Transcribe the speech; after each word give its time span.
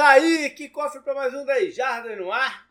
Tá 0.00 0.12
aí, 0.12 0.48
que 0.48 0.66
cofre 0.70 1.02
para 1.02 1.14
mais 1.14 1.34
um 1.34 1.44
10 1.44 1.74
Jardas 1.74 2.16
no 2.16 2.32
ar. 2.32 2.66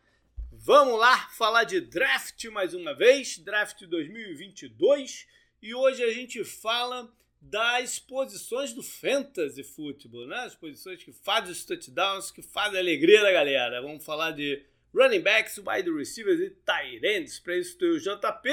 Vamos 0.51 0.97
lá 0.97 1.29
falar 1.37 1.63
de 1.63 1.79
draft 1.79 2.43
mais 2.45 2.73
uma 2.73 2.95
vez, 2.95 3.37
draft 3.37 3.83
2022. 3.85 5.27
E 5.61 5.75
hoje 5.75 6.03
a 6.03 6.11
gente 6.11 6.43
fala 6.43 7.07
das 7.39 7.99
posições 7.99 8.73
do 8.73 8.81
fantasy 8.81 9.63
football, 9.63 10.25
né? 10.25 10.37
As 10.37 10.55
posições 10.55 11.03
que 11.03 11.13
fazem 11.13 11.51
os 11.51 11.63
touchdowns, 11.63 12.31
que 12.31 12.41
fazem 12.41 12.77
a 12.77 12.81
alegria 12.81 13.21
da 13.21 13.31
galera. 13.31 13.79
Vamos 13.79 14.03
falar 14.03 14.31
de 14.31 14.65
running 14.91 15.21
backs, 15.21 15.59
wide 15.59 15.91
receivers 15.91 16.39
e 16.39 16.49
tight 16.49 17.05
ends. 17.05 17.39
Para 17.39 17.57
isso 17.57 17.77
tem 17.77 17.89
o 17.89 17.99
JP 17.99 18.49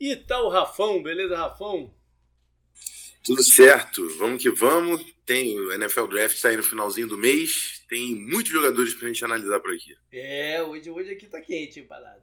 e 0.00 0.16
tá 0.16 0.40
o 0.40 0.48
Rafão, 0.48 1.02
beleza, 1.02 1.36
Rafão? 1.36 1.94
Tudo 3.22 3.42
certo, 3.42 4.08
vamos 4.16 4.40
que 4.40 4.48
vamos. 4.48 5.04
Tem 5.26 5.60
o 5.60 5.70
NFL 5.70 6.06
Draft 6.06 6.42
aí 6.46 6.56
no 6.56 6.62
finalzinho 6.62 7.08
do 7.08 7.18
mês. 7.18 7.75
Tem 7.88 8.14
muitos 8.14 8.52
jogadores 8.52 8.94
pra 8.94 9.08
gente 9.08 9.24
analisar 9.24 9.60
por 9.60 9.72
aqui. 9.72 9.96
É, 10.12 10.62
hoje, 10.62 10.90
hoje 10.90 11.12
aqui 11.12 11.26
tá 11.26 11.40
quente, 11.40 11.80
hein, 11.80 11.86
parada. 11.86 12.22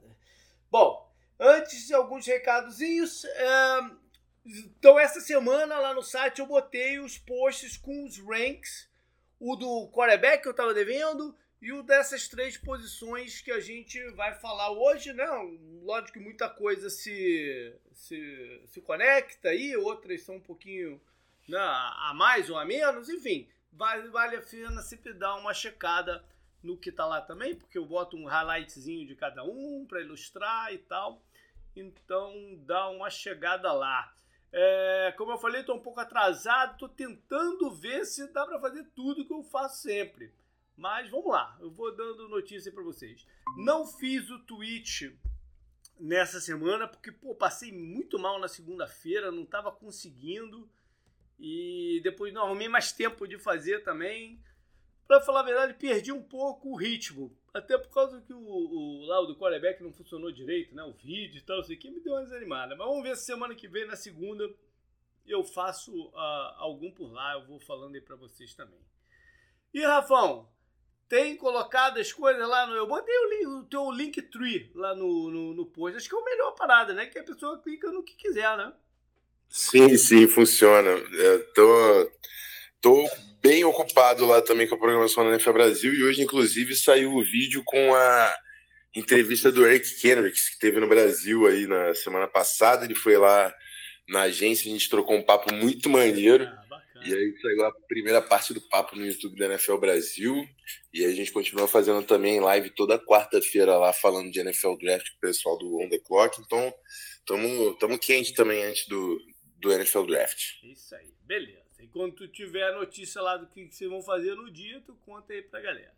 Bom, 0.70 1.10
antes 1.38 1.86
de 1.86 1.94
alguns 1.94 2.26
recadozinhos. 2.26 3.24
Então, 4.44 4.98
essa 4.98 5.20
semana 5.20 5.78
lá 5.78 5.94
no 5.94 6.02
site 6.02 6.40
eu 6.40 6.46
botei 6.46 6.98
os 6.98 7.16
posts 7.16 7.76
com 7.76 8.04
os 8.04 8.18
ranks. 8.18 8.88
O 9.40 9.56
do 9.56 9.90
quarterback 9.90 10.42
que 10.42 10.48
eu 10.48 10.54
tava 10.54 10.74
devendo 10.74 11.34
e 11.64 11.72
o 11.72 11.82
dessas 11.82 12.28
três 12.28 12.58
posições 12.58 13.40
que 13.40 13.50
a 13.50 13.58
gente 13.58 13.98
vai 14.10 14.34
falar 14.34 14.70
hoje, 14.70 15.14
né? 15.14 15.26
Lógico 15.82 16.12
que 16.12 16.20
muita 16.20 16.48
coisa 16.48 16.90
se, 16.90 17.74
se, 17.90 18.62
se 18.66 18.80
conecta 18.82 19.48
aí, 19.48 19.74
outras 19.74 20.22
são 20.22 20.36
um 20.36 20.40
pouquinho 20.40 21.00
né, 21.48 21.58
a 21.58 22.12
mais 22.14 22.50
ou 22.50 22.58
a 22.58 22.66
menos, 22.66 23.08
enfim, 23.08 23.48
vale, 23.76 24.08
vale 24.08 24.36
a 24.36 24.42
pena 24.42 24.82
sempre 24.82 25.12
dar 25.12 25.36
uma 25.36 25.54
checada 25.54 26.24
no 26.62 26.78
que 26.78 26.90
tá 26.90 27.04
lá 27.06 27.20
também, 27.20 27.54
porque 27.54 27.76
eu 27.76 27.84
boto 27.84 28.16
um 28.16 28.24
highlightzinho 28.24 29.06
de 29.06 29.14
cada 29.14 29.44
um 29.44 29.84
para 29.86 30.00
ilustrar 30.00 30.72
e 30.72 30.78
tal. 30.78 31.22
Então 31.76 32.32
dá 32.64 32.88
uma 32.88 33.10
chegada 33.10 33.72
lá. 33.72 34.12
É, 34.50 35.12
como 35.18 35.32
eu 35.32 35.38
falei, 35.38 35.60
estou 35.60 35.76
um 35.76 35.82
pouco 35.82 36.00
atrasado, 36.00 36.74
estou 36.74 36.88
tentando 36.88 37.70
ver 37.72 38.06
se 38.06 38.32
dá 38.32 38.46
para 38.46 38.60
fazer 38.60 38.84
tudo 38.94 39.26
que 39.26 39.32
eu 39.32 39.42
faço 39.42 39.82
sempre. 39.82 40.32
Mas 40.76 41.10
vamos 41.10 41.30
lá, 41.30 41.56
eu 41.60 41.70
vou 41.70 41.94
dando 41.94 42.28
notícia 42.28 42.72
para 42.72 42.82
vocês. 42.82 43.26
Não 43.56 43.86
fiz 43.86 44.30
o 44.30 44.38
tweet 44.40 45.16
nessa 45.98 46.40
semana 46.40 46.88
porque 46.88 47.12
pô, 47.12 47.34
passei 47.34 47.72
muito 47.72 48.18
mal 48.18 48.38
na 48.38 48.48
segunda-feira, 48.48 49.30
não 49.30 49.42
estava 49.42 49.70
conseguindo 49.70 50.68
e 51.38 52.00
depois 52.02 52.32
não 52.32 52.42
arrumei 52.42 52.68
mais 52.68 52.92
tempo 52.92 53.26
de 53.26 53.38
fazer 53.38 53.82
também. 53.82 54.42
Para 55.06 55.20
falar 55.20 55.40
a 55.40 55.44
verdade, 55.44 55.74
perdi 55.74 56.10
um 56.12 56.22
pouco 56.22 56.70
o 56.70 56.76
ritmo, 56.76 57.36
até 57.52 57.76
por 57.76 57.92
causa 57.92 58.22
que 58.22 58.32
o, 58.32 58.38
o 58.38 59.04
lá 59.06 59.20
o 59.20 59.26
do 59.26 59.36
quarterback 59.36 59.82
não 59.82 59.92
funcionou 59.92 60.32
direito, 60.32 60.74
né? 60.74 60.82
O 60.82 60.92
vídeo 60.92 61.38
e 61.38 61.42
tal, 61.42 61.60
isso 61.60 61.72
aqui 61.72 61.90
me 61.90 62.00
deu 62.00 62.14
uma 62.14 62.22
desanimada. 62.22 62.74
Mas 62.74 62.86
vamos 62.86 63.02
ver 63.02 63.16
se 63.16 63.26
semana 63.26 63.54
que 63.54 63.68
vem, 63.68 63.86
na 63.86 63.96
segunda, 63.96 64.48
eu 65.26 65.44
faço 65.44 65.92
uh, 66.08 66.54
algum 66.56 66.90
por 66.90 67.12
lá, 67.12 67.34
eu 67.34 67.46
vou 67.46 67.60
falando 67.60 67.94
aí 67.94 68.00
para 68.00 68.16
vocês 68.16 68.54
também. 68.54 68.80
E 69.74 69.82
Rafão, 69.82 70.48
tem 71.08 71.36
colocado 71.36 71.98
as 71.98 72.12
coisas 72.12 72.48
lá 72.48 72.66
no. 72.66 72.74
Eu 72.74 72.86
botei 72.86 73.14
o, 73.16 73.28
link, 73.28 73.46
o 73.46 73.64
teu 73.64 73.90
Linktree 73.90 74.72
lá 74.74 74.94
no, 74.94 75.30
no, 75.30 75.54
no 75.54 75.66
post. 75.66 75.96
Acho 75.96 76.08
que 76.08 76.16
é 76.16 76.18
a 76.18 76.24
melhor 76.24 76.52
parada, 76.52 76.94
né? 76.94 77.06
Que 77.06 77.18
a 77.18 77.24
pessoa 77.24 77.60
clica 77.60 77.90
no 77.92 78.02
que 78.02 78.14
quiser, 78.14 78.56
né? 78.56 78.72
Sim, 79.56 79.96
sim, 79.96 80.26
funciona. 80.26 80.90
Eu 80.90 81.52
tô, 81.52 82.12
tô 82.80 83.08
bem 83.40 83.62
ocupado 83.62 84.26
lá 84.26 84.42
também 84.42 84.66
com 84.66 84.74
a 84.74 84.78
programação 84.78 85.22
da 85.22 85.30
NFL 85.30 85.52
Brasil 85.52 85.94
e 85.94 86.02
hoje, 86.02 86.22
inclusive, 86.22 86.74
saiu 86.74 87.14
o 87.14 87.22
vídeo 87.22 87.62
com 87.64 87.94
a 87.94 88.36
entrevista 88.96 89.52
do 89.52 89.64
Eric 89.64 90.00
Kendricks, 90.00 90.50
que 90.50 90.58
teve 90.58 90.80
no 90.80 90.88
Brasil 90.88 91.46
aí 91.46 91.68
na 91.68 91.94
semana 91.94 92.26
passada. 92.26 92.84
Ele 92.84 92.96
foi 92.96 93.16
lá 93.16 93.54
na 94.08 94.22
agência, 94.22 94.68
a 94.68 94.72
gente 94.72 94.90
trocou 94.90 95.14
um 95.14 95.22
papo 95.22 95.54
muito 95.54 95.88
maneiro. 95.88 96.46
Ah, 96.46 96.80
e 97.06 97.14
aí 97.14 97.34
saiu 97.40 97.64
a 97.64 97.72
primeira 97.86 98.20
parte 98.20 98.52
do 98.52 98.60
papo 98.60 98.96
no 98.96 99.06
YouTube 99.06 99.38
da 99.38 99.46
NFL 99.46 99.76
Brasil. 99.76 100.44
E 100.92 101.04
a 101.04 101.12
gente 101.12 101.30
continua 101.30 101.68
fazendo 101.68 102.02
também 102.02 102.40
live 102.40 102.70
toda 102.70 102.98
quarta-feira 102.98 103.78
lá 103.78 103.92
falando 103.92 104.32
de 104.32 104.40
NFL 104.40 104.74
Draft 104.80 105.10
com 105.10 105.16
o 105.16 105.20
pessoal 105.20 105.56
do 105.56 105.78
On 105.80 105.88
The 105.88 106.00
Clock. 106.00 106.40
Então, 106.40 106.74
estamos 107.70 107.98
quente 108.04 108.34
também 108.34 108.64
antes 108.64 108.88
do, 108.88 109.16
do 109.64 109.72
NFL 109.72 110.06
Draft. 110.06 110.62
Isso 110.62 110.94
aí, 110.94 111.12
beleza. 111.22 111.64
E 111.80 111.88
quando 111.88 112.14
tu 112.14 112.28
tiver 112.28 112.64
a 112.64 112.72
notícia 112.72 113.20
lá 113.20 113.36
do 113.36 113.46
que, 113.46 113.66
que 113.66 113.74
vocês 113.74 113.90
vão 113.90 114.02
fazer 114.02 114.34
no 114.34 114.50
dia, 114.50 114.80
tu 114.82 114.94
conta 115.04 115.32
aí 115.32 115.42
pra 115.42 115.60
galera. 115.60 115.94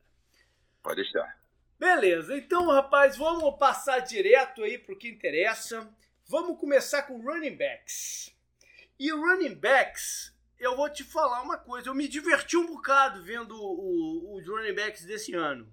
Pode 0.83 1.03
deixar. 1.03 1.39
Beleza, 1.79 2.37
então, 2.37 2.69
rapaz, 2.69 3.17
vamos 3.17 3.59
passar 3.59 3.99
direto 4.01 4.63
aí 4.63 4.79
pro 4.79 4.97
que 4.97 5.09
interessa. 5.09 5.93
Vamos 6.27 6.59
começar 6.59 7.03
com 7.03 7.21
running 7.21 7.57
backs. 7.57 8.35
E 8.99 9.11
running 9.11 9.55
backs 9.55 10.35
eu 10.59 10.77
vou 10.77 10.89
te 10.89 11.05
falar 11.05 11.43
uma 11.43 11.59
coisa. 11.59 11.89
Eu 11.89 11.95
me 11.95 12.09
diverti 12.09 12.57
um 12.57 12.67
bocado 12.67 13.23
vendo 13.23 13.55
os 14.33 14.47
running 14.47 14.75
backs 14.75 15.05
desse 15.05 15.35
ano. 15.35 15.71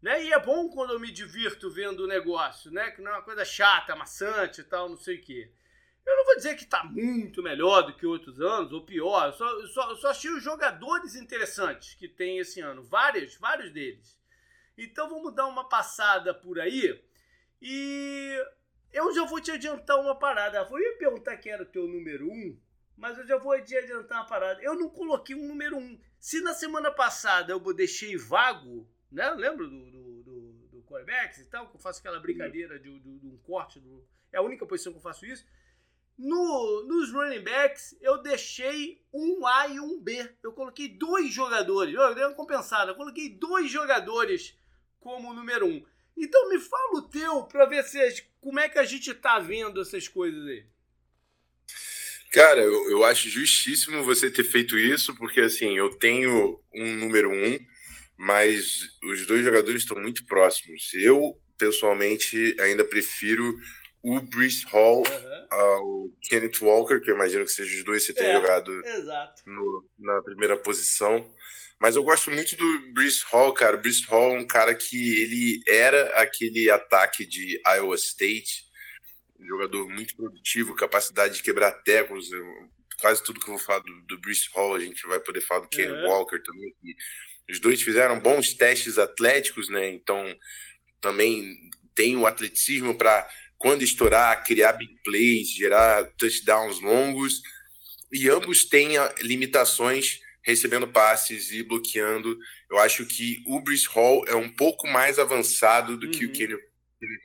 Né? 0.00 0.24
E 0.24 0.32
é 0.32 0.38
bom 0.38 0.68
quando 0.68 0.92
eu 0.92 1.00
me 1.00 1.10
divirto 1.10 1.70
vendo 1.70 2.04
o 2.04 2.06
negócio, 2.06 2.70
né? 2.70 2.90
Que 2.90 3.02
não 3.02 3.10
é 3.10 3.14
uma 3.14 3.22
coisa 3.22 3.44
chata, 3.44 3.96
maçante 3.96 4.60
e 4.60 4.64
tal, 4.64 4.88
não 4.88 4.96
sei 4.96 5.16
o 5.16 5.20
quê. 5.20 5.50
Eu 6.06 6.16
não 6.16 6.24
vou 6.24 6.36
dizer 6.36 6.56
que 6.56 6.64
está 6.64 6.82
muito 6.84 7.42
melhor 7.42 7.82
do 7.82 7.94
que 7.94 8.06
outros 8.06 8.40
anos, 8.40 8.72
ou 8.72 8.84
pior. 8.84 9.26
Eu 9.26 9.32
só, 9.32 9.50
eu 9.50 9.66
só, 9.68 9.90
eu 9.90 9.96
só 9.96 10.10
achei 10.10 10.30
os 10.30 10.42
jogadores 10.42 11.14
interessantes 11.14 11.94
que 11.94 12.08
tem 12.08 12.38
esse 12.38 12.60
ano. 12.60 12.82
Vários, 12.82 13.36
vários 13.36 13.70
deles. 13.70 14.18
Então 14.76 15.08
vamos 15.08 15.34
dar 15.34 15.46
uma 15.46 15.68
passada 15.68 16.32
por 16.32 16.58
aí. 16.58 17.00
E 17.60 18.44
eu 18.92 19.14
já 19.14 19.24
vou 19.24 19.40
te 19.40 19.50
adiantar 19.50 20.00
uma 20.00 20.18
parada. 20.18 20.66
Eu 20.70 20.78
ia 20.78 20.98
perguntar 20.98 21.36
quem 21.36 21.52
era 21.52 21.62
o 21.62 21.66
teu 21.66 21.86
número 21.86 22.26
um 22.26 22.58
mas 23.00 23.16
eu 23.16 23.26
já 23.26 23.38
vou 23.38 23.52
adiantar 23.52 24.18
uma 24.18 24.26
parada. 24.26 24.62
Eu 24.62 24.74
não 24.74 24.90
coloquei 24.90 25.34
um 25.34 25.48
número 25.48 25.78
um. 25.78 25.98
Se 26.18 26.42
na 26.42 26.52
semana 26.52 26.92
passada 26.92 27.50
eu 27.50 27.74
deixei 27.74 28.14
vago, 28.18 28.86
né? 29.10 29.30
Lembra 29.30 29.66
do, 29.66 29.90
do, 29.90 30.22
do, 30.22 30.52
do 30.68 31.00
e 31.00 31.44
tal, 31.46 31.70
que 31.70 31.76
eu 31.76 31.80
faço 31.80 32.00
aquela 32.00 32.20
brincadeira 32.20 32.78
de, 32.78 33.00
de, 33.00 33.18
de 33.18 33.26
um 33.26 33.38
corte. 33.38 33.80
Do, 33.80 34.06
é 34.30 34.36
a 34.36 34.42
única 34.42 34.66
posição 34.66 34.92
que 34.92 34.98
eu 34.98 35.02
faço 35.02 35.24
isso. 35.24 35.46
No, 36.22 36.84
nos 36.86 37.10
running 37.10 37.40
backs, 37.40 37.96
eu 37.98 38.18
deixei 38.18 39.02
um 39.10 39.46
A 39.46 39.68
e 39.68 39.80
um 39.80 39.98
B. 39.98 40.28
Eu 40.42 40.52
coloquei 40.52 40.86
dois 40.86 41.32
jogadores. 41.32 41.94
Eu 41.94 42.14
dei 42.14 42.24
uma 42.24 42.34
compensada. 42.34 42.90
Eu 42.90 42.94
coloquei 42.94 43.30
dois 43.30 43.70
jogadores 43.70 44.54
como 45.00 45.32
número 45.32 45.66
um. 45.66 45.82
Então 46.14 46.50
me 46.50 46.58
fala 46.58 46.98
o 46.98 47.08
teu 47.08 47.44
para 47.44 47.64
ver 47.64 47.82
se, 47.84 48.22
como 48.38 48.60
é 48.60 48.68
que 48.68 48.78
a 48.78 48.84
gente 48.84 49.14
tá 49.14 49.38
vendo 49.38 49.80
essas 49.80 50.08
coisas 50.08 50.46
aí. 50.46 50.66
Cara, 52.30 52.60
eu, 52.60 52.90
eu 52.90 53.02
acho 53.02 53.30
justíssimo 53.30 54.04
você 54.04 54.30
ter 54.30 54.44
feito 54.44 54.78
isso, 54.78 55.16
porque 55.16 55.40
assim, 55.40 55.78
eu 55.78 55.88
tenho 55.88 56.60
um 56.74 56.96
número 56.96 57.30
um, 57.30 57.58
mas 58.18 58.90
os 59.02 59.24
dois 59.24 59.42
jogadores 59.42 59.80
estão 59.80 59.98
muito 59.98 60.26
próximos. 60.26 60.92
Eu, 60.92 61.40
pessoalmente, 61.56 62.54
ainda 62.60 62.84
prefiro 62.84 63.58
o 64.02 64.20
Bruce 64.20 64.64
Hall 64.66 64.98
uhum. 64.98 65.46
ao 65.50 66.10
Kenneth 66.22 66.60
Walker, 66.62 67.00
que 67.00 67.10
eu 67.10 67.14
imagino 67.14 67.44
que 67.44 67.52
seja 67.52 67.76
os 67.76 67.84
dois 67.84 68.06
que 68.06 68.12
você 68.12 68.24
é, 68.24 68.32
jogado 68.32 68.72
no, 69.46 69.84
na 69.98 70.22
primeira 70.22 70.56
posição. 70.56 71.28
Mas 71.78 71.96
eu 71.96 72.02
gosto 72.02 72.30
muito 72.30 72.56
do 72.56 72.92
Bruce 72.92 73.22
Hall, 73.30 73.52
cara. 73.54 73.76
O 73.76 73.80
Bruce 73.80 74.04
Hall 74.06 74.36
é 74.36 74.38
um 74.38 74.46
cara 74.46 74.74
que 74.74 75.22
ele 75.22 75.62
era 75.66 76.20
aquele 76.20 76.70
ataque 76.70 77.24
de 77.26 77.60
Iowa 77.66 77.96
State 77.96 78.70
jogador 79.46 79.88
muito 79.88 80.16
produtivo, 80.16 80.74
capacidade 80.74 81.34
de 81.34 81.42
quebrar 81.42 81.72
tecos. 81.82 82.30
Quase 83.00 83.22
tudo 83.22 83.40
que 83.40 83.48
eu 83.48 83.56
vou 83.56 83.64
falar 83.64 83.80
do, 83.80 84.02
do 84.02 84.18
Bruce 84.18 84.48
Hall, 84.54 84.74
a 84.74 84.80
gente 84.80 85.06
vai 85.06 85.20
poder 85.20 85.40
falar 85.40 85.60
do 85.60 85.68
Ken 85.68 85.90
uhum. 85.90 86.08
Walker 86.08 86.38
também. 86.42 86.74
os 87.50 87.58
dois 87.58 87.82
fizeram 87.82 88.20
bons 88.20 88.54
testes 88.54 88.98
atléticos, 88.98 89.68
né? 89.68 89.88
Então 89.90 90.22
também 91.00 91.56
tem 91.94 92.16
o 92.16 92.26
atleticismo 92.26 92.94
para 92.94 93.28
quando 93.60 93.82
estourar, 93.82 94.42
criar 94.42 94.72
big 94.72 94.96
plays, 95.04 95.50
gerar 95.50 96.04
touchdowns 96.16 96.80
longos. 96.80 97.42
E 98.10 98.28
ambos 98.28 98.64
têm 98.64 98.92
limitações 99.20 100.18
recebendo 100.42 100.88
passes 100.88 101.52
e 101.52 101.62
bloqueando. 101.62 102.38
Eu 102.70 102.78
acho 102.78 103.04
que 103.04 103.44
o 103.46 103.60
Bruce 103.60 103.86
Hall 103.86 104.24
é 104.26 104.34
um 104.34 104.48
pouco 104.48 104.88
mais 104.88 105.18
avançado 105.18 105.98
do 105.98 106.06
uhum. 106.06 106.12
que 106.12 106.24
o 106.24 106.32
Kenny 106.32 106.56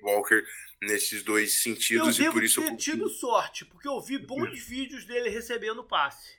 Walker 0.04 0.44
nesses 0.82 1.24
dois 1.24 1.64
sentidos 1.64 2.20
eu 2.20 2.30
e 2.30 2.32
por 2.32 2.44
isso 2.44 2.62
ter 2.62 2.70
eu 2.70 2.78
tido 2.78 3.10
sorte, 3.10 3.64
porque 3.64 3.88
eu 3.88 4.02
vi 4.02 4.18
bons 4.18 4.50
uhum. 4.50 4.68
vídeos 4.68 5.06
dele 5.06 5.30
recebendo 5.30 5.86
passe. 5.86 6.36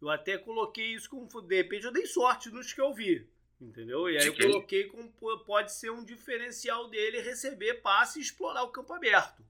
Eu 0.00 0.10
até 0.10 0.36
coloquei 0.36 0.94
isso 0.94 1.08
como 1.08 1.26
de 1.40 1.56
repente 1.56 1.86
eu 1.86 1.92
dei 1.92 2.04
sorte 2.04 2.50
nos 2.50 2.72
que 2.72 2.80
eu 2.82 2.92
vi, 2.92 3.26
entendeu? 3.64 4.08
E 4.08 4.18
aí 4.18 4.26
eu 4.26 4.36
coloquei 4.36 4.84
como 4.84 5.10
pode 5.44 5.72
ser 5.72 5.90
um 5.90 6.04
diferencial 6.04 6.88
dele 6.88 7.20
receber 7.20 7.74
passe 7.74 8.18
e 8.18 8.22
explorar 8.22 8.62
o 8.64 8.70
campo 8.70 8.92
aberto. 8.92 9.42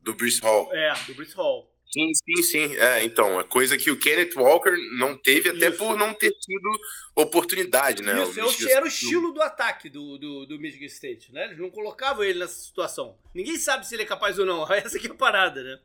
Do 0.00 0.14
Bruce 0.14 0.40
Hall. 0.40 0.74
É, 0.74 0.94
do 1.06 1.14
Bruce 1.14 1.34
Hall. 1.34 1.70
Sim, 1.92 2.12
sim, 2.14 2.42
sim. 2.42 2.76
É, 2.76 3.04
então, 3.04 3.38
a 3.38 3.44
coisa 3.44 3.76
que 3.76 3.90
o 3.90 3.98
Kenneth 3.98 4.36
Walker 4.36 4.76
não 4.96 5.16
teve, 5.16 5.48
até 5.48 5.68
Isso. 5.68 5.78
por 5.78 5.98
não 5.98 6.14
ter 6.14 6.30
tido 6.38 6.70
oportunidade, 7.16 8.02
né? 8.02 8.22
Isso, 8.22 8.40
o 8.40 8.44
Michigan... 8.44 8.70
era 8.70 8.84
o 8.84 8.88
estilo 8.88 9.32
do 9.32 9.42
ataque 9.42 9.90
do, 9.90 10.16
do, 10.16 10.46
do, 10.46 10.58
Michigan 10.58 10.86
State, 10.86 11.32
né? 11.32 11.46
Eles 11.46 11.58
não 11.58 11.68
colocavam 11.68 12.22
ele 12.22 12.38
nessa 12.38 12.54
situação. 12.54 13.18
Ninguém 13.34 13.58
sabe 13.58 13.86
se 13.86 13.94
ele 13.94 14.04
é 14.04 14.06
capaz 14.06 14.38
ou 14.38 14.46
não. 14.46 14.62
Essa 14.72 14.98
aqui 14.98 15.08
é 15.08 15.10
a 15.10 15.14
parada, 15.14 15.62
né? 15.64 15.80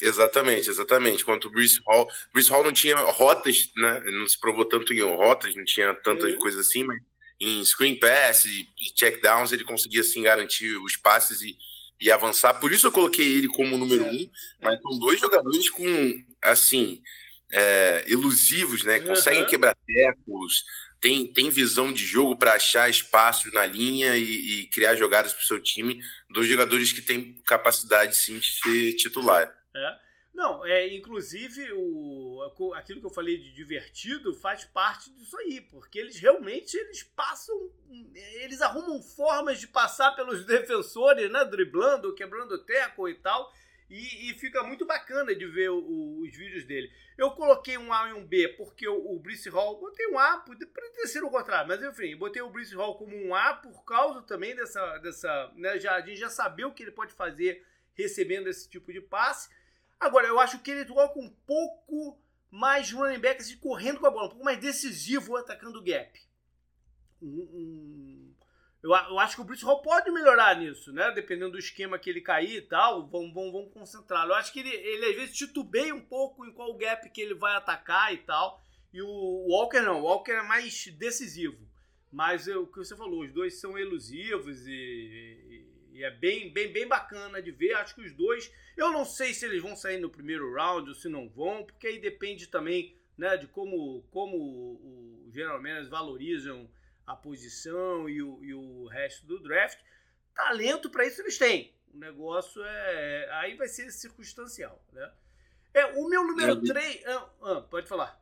Exatamente, 0.00 0.68
exatamente. 0.68 1.24
Quanto 1.24 1.48
o 1.48 1.50
Bruce 1.50 1.80
Hall. 1.86 2.08
Bruce 2.32 2.50
Hall 2.50 2.64
não 2.64 2.72
tinha 2.72 2.96
rotas, 2.96 3.70
né? 3.76 4.00
Não 4.06 4.26
se 4.28 4.38
provou 4.38 4.64
tanto 4.64 4.92
em 4.92 5.00
rotas, 5.00 5.54
não 5.54 5.64
tinha 5.64 5.94
tanta 5.94 6.26
uhum. 6.26 6.38
coisa 6.38 6.60
assim, 6.60 6.84
mas 6.84 6.98
em 7.40 7.64
screen 7.64 7.98
pass 7.98 8.44
e, 8.44 8.68
e 8.80 8.94
check 8.94 9.20
downs 9.20 9.52
ele 9.52 9.64
conseguia 9.64 10.00
assim 10.00 10.22
garantir 10.22 10.76
os 10.76 10.96
passes 10.96 11.42
e 11.42 11.56
e 12.02 12.10
avançar. 12.10 12.54
Por 12.54 12.72
isso 12.72 12.88
eu 12.88 12.92
coloquei 12.92 13.24
ele 13.24 13.46
como 13.46 13.78
número 13.78 14.04
um, 14.04 14.30
mas 14.60 14.80
são 14.82 14.98
dois 14.98 15.20
jogadores 15.20 15.70
com, 15.70 16.24
assim, 16.42 17.00
é, 17.52 18.04
elusivos, 18.08 18.82
né? 18.82 18.98
Conseguem 18.98 19.42
uhum. 19.42 19.46
quebrar 19.48 19.76
tecos, 19.86 20.64
tem, 21.00 21.26
tem 21.28 21.48
visão 21.48 21.92
de 21.92 22.04
jogo 22.04 22.36
para 22.36 22.54
achar 22.54 22.90
espaços 22.90 23.52
na 23.52 23.64
linha 23.64 24.16
e, 24.16 24.62
e 24.62 24.66
criar 24.66 24.96
jogadas 24.96 25.32
para 25.32 25.42
o 25.42 25.46
seu 25.46 25.60
time. 25.60 26.00
Dois 26.28 26.48
jogadores 26.48 26.92
que 26.92 27.00
têm 27.00 27.40
capacidade, 27.46 28.16
sim, 28.16 28.40
de 28.40 28.52
ser 28.52 28.94
titular. 28.94 29.52
É. 29.74 29.98
Não, 30.34 30.64
é, 30.64 30.88
inclusive 30.94 31.72
o, 31.74 32.72
aquilo 32.74 33.00
que 33.00 33.06
eu 33.06 33.10
falei 33.10 33.36
de 33.36 33.52
divertido 33.52 34.34
faz 34.34 34.64
parte 34.64 35.10
disso 35.12 35.36
aí, 35.36 35.60
porque 35.60 35.98
eles 35.98 36.18
realmente 36.18 36.74
eles 36.74 37.02
passam, 37.02 37.54
eles 38.40 38.62
arrumam 38.62 39.02
formas 39.02 39.60
de 39.60 39.68
passar 39.68 40.12
pelos 40.12 40.44
defensores, 40.46 41.30
né, 41.30 41.44
driblando, 41.44 42.14
quebrando 42.14 42.64
teco 42.64 43.06
e 43.10 43.14
tal, 43.16 43.52
e, 43.90 44.30
e 44.30 44.34
fica 44.38 44.62
muito 44.62 44.86
bacana 44.86 45.34
de 45.34 45.46
ver 45.46 45.68
o, 45.68 46.20
os 46.20 46.34
vídeos 46.34 46.64
dele. 46.64 46.90
Eu 47.18 47.32
coloquei 47.32 47.76
um 47.76 47.92
A 47.92 48.08
e 48.08 48.14
um 48.14 48.26
B 48.26 48.48
porque 48.56 48.88
o, 48.88 49.12
o 49.12 49.20
Brice 49.20 49.50
Hall, 49.50 49.78
botei 49.78 50.06
um 50.08 50.18
A, 50.18 50.38
poderia 50.38 51.06
sido 51.06 51.26
o 51.26 51.30
contrário, 51.30 51.68
mas 51.68 51.82
enfim, 51.82 52.16
botei 52.16 52.40
o 52.40 52.48
Brice 52.48 52.74
Hall 52.74 52.96
como 52.96 53.14
um 53.14 53.34
A 53.34 53.52
por 53.52 53.84
causa 53.84 54.22
também 54.22 54.56
dessa, 54.56 54.96
dessa 54.98 55.52
né, 55.56 55.78
já, 55.78 55.96
a 55.96 56.00
gente 56.00 56.18
já 56.18 56.30
saber 56.30 56.64
o 56.64 56.72
que 56.72 56.82
ele 56.82 56.90
pode 56.90 57.12
fazer 57.12 57.62
recebendo 57.92 58.48
esse 58.48 58.66
tipo 58.66 58.90
de 58.90 59.00
passe. 59.02 59.50
Agora, 60.02 60.26
eu 60.26 60.40
acho 60.40 60.58
que 60.58 60.70
ele 60.72 60.90
Walker 60.90 61.20
um 61.20 61.30
pouco 61.46 62.20
mais 62.50 62.90
running 62.90 63.20
back, 63.20 63.40
assim, 63.40 63.56
correndo 63.56 64.00
com 64.00 64.06
a 64.06 64.10
bola, 64.10 64.26
um 64.26 64.30
pouco 64.30 64.44
mais 64.44 64.58
decisivo 64.58 65.36
atacando 65.36 65.78
o 65.78 65.82
gap. 65.82 66.20
Um, 67.22 67.26
um, 67.28 68.34
eu, 68.82 68.90
eu, 68.90 69.18
acho 69.20 69.36
que 69.36 69.42
o 69.42 69.44
Bruce 69.44 69.64
Hall 69.64 69.80
pode 69.80 70.10
melhorar 70.10 70.58
nisso, 70.58 70.92
né? 70.92 71.12
Dependendo 71.12 71.52
do 71.52 71.58
esquema 71.58 72.00
que 72.00 72.10
ele 72.10 72.20
cair 72.20 72.56
e 72.56 72.62
tal, 72.62 73.06
vamos, 73.06 73.32
vamos, 73.32 73.52
vamos 73.52 73.72
concentrar. 73.72 74.26
Eu 74.26 74.34
acho 74.34 74.52
que 74.52 74.58
ele, 74.58 74.74
ele 74.74 75.06
às 75.06 75.14
vezes 75.14 75.36
titubeia 75.36 75.94
um 75.94 76.00
pouco 76.00 76.44
em 76.44 76.52
qual 76.52 76.76
gap 76.76 77.08
que 77.10 77.20
ele 77.20 77.34
vai 77.34 77.54
atacar 77.54 78.12
e 78.12 78.18
tal. 78.18 78.60
E 78.92 79.00
o 79.00 79.46
Walker 79.48 79.82
não, 79.82 80.00
o 80.00 80.02
Walker 80.02 80.32
é 80.32 80.42
mais 80.42 80.84
decisivo. 80.98 81.64
Mas 82.10 82.48
o 82.48 82.66
que 82.66 82.78
você 82.78 82.96
falou, 82.96 83.22
os 83.22 83.32
dois 83.32 83.60
são 83.60 83.78
elusivos 83.78 84.66
e, 84.66 84.72
e 84.72 85.71
é 86.00 86.10
bem, 86.10 86.52
bem, 86.52 86.72
bem 86.72 86.86
bacana 86.86 87.42
de 87.42 87.50
ver. 87.50 87.74
Acho 87.74 87.94
que 87.94 88.02
os 88.02 88.12
dois. 88.12 88.52
Eu 88.76 88.90
não 88.90 89.04
sei 89.04 89.34
se 89.34 89.44
eles 89.44 89.62
vão 89.62 89.76
sair 89.76 89.98
no 89.98 90.10
primeiro 90.10 90.54
round 90.54 90.88
ou 90.88 90.94
se 90.94 91.08
não 91.08 91.28
vão, 91.28 91.64
porque 91.64 91.86
aí 91.86 91.98
depende 91.98 92.46
também 92.46 92.96
né, 93.18 93.36
de 93.36 93.46
como, 93.48 94.02
como 94.10 94.36
o, 94.36 95.28
geralmente 95.30 95.88
valorizam 95.88 96.70
a 97.06 97.16
posição 97.16 98.08
e 98.08 98.22
o, 98.22 98.42
e 98.42 98.54
o 98.54 98.86
resto 98.86 99.26
do 99.26 99.40
draft. 99.40 99.78
Talento 100.34 100.88
para 100.88 101.06
isso 101.06 101.20
eles 101.20 101.36
têm. 101.36 101.74
O 101.92 101.98
negócio 101.98 102.62
é. 102.64 103.28
Aí 103.32 103.56
vai 103.56 103.68
ser 103.68 103.90
circunstancial. 103.90 104.82
Né? 104.92 105.12
É, 105.74 105.86
o 105.86 106.08
meu 106.08 106.24
número 106.24 106.60
3. 106.62 107.04
Ah, 107.06 107.30
ah, 107.42 107.60
pode 107.62 107.86
falar. 107.86 108.21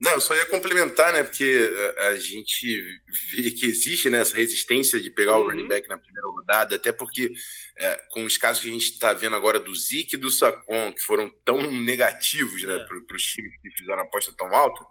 Não, 0.00 0.12
eu 0.12 0.20
só 0.20 0.34
ia 0.34 0.46
complementar, 0.46 1.12
né? 1.12 1.22
Porque 1.22 1.70
a, 1.98 2.16
gente 2.16 2.82
vê 3.34 3.50
que 3.50 3.66
existe 3.66 4.08
né, 4.08 4.20
essa 4.20 4.34
resistência 4.34 4.98
de 4.98 5.10
pegar 5.10 5.36
uhum. 5.36 5.44
o 5.44 5.48
running 5.50 5.68
back 5.68 5.86
na 5.90 5.98
primeira 5.98 6.26
rodada, 6.26 6.76
até 6.76 6.90
porque 6.90 7.30
é, 7.76 7.96
com 8.08 8.24
os 8.24 8.38
casos 8.38 8.62
que 8.62 8.70
a 8.70 8.72
gente 8.72 8.92
está 8.92 9.12
vendo 9.12 9.36
agora 9.36 9.60
do 9.60 9.74
Zeke 9.74 10.16
e 10.16 10.18
do 10.18 10.30
Sacon, 10.30 10.90
que 10.94 11.02
foram 11.02 11.28
tão 11.44 11.70
negativos 11.70 12.62
né, 12.62 12.76
é. 12.76 12.78
para 12.78 13.14
os 13.14 13.22
times 13.22 13.52
que 13.60 13.70
fizeram 13.72 14.00
a 14.00 14.04
aposta 14.04 14.32
tão 14.32 14.54
alta, 14.54 14.86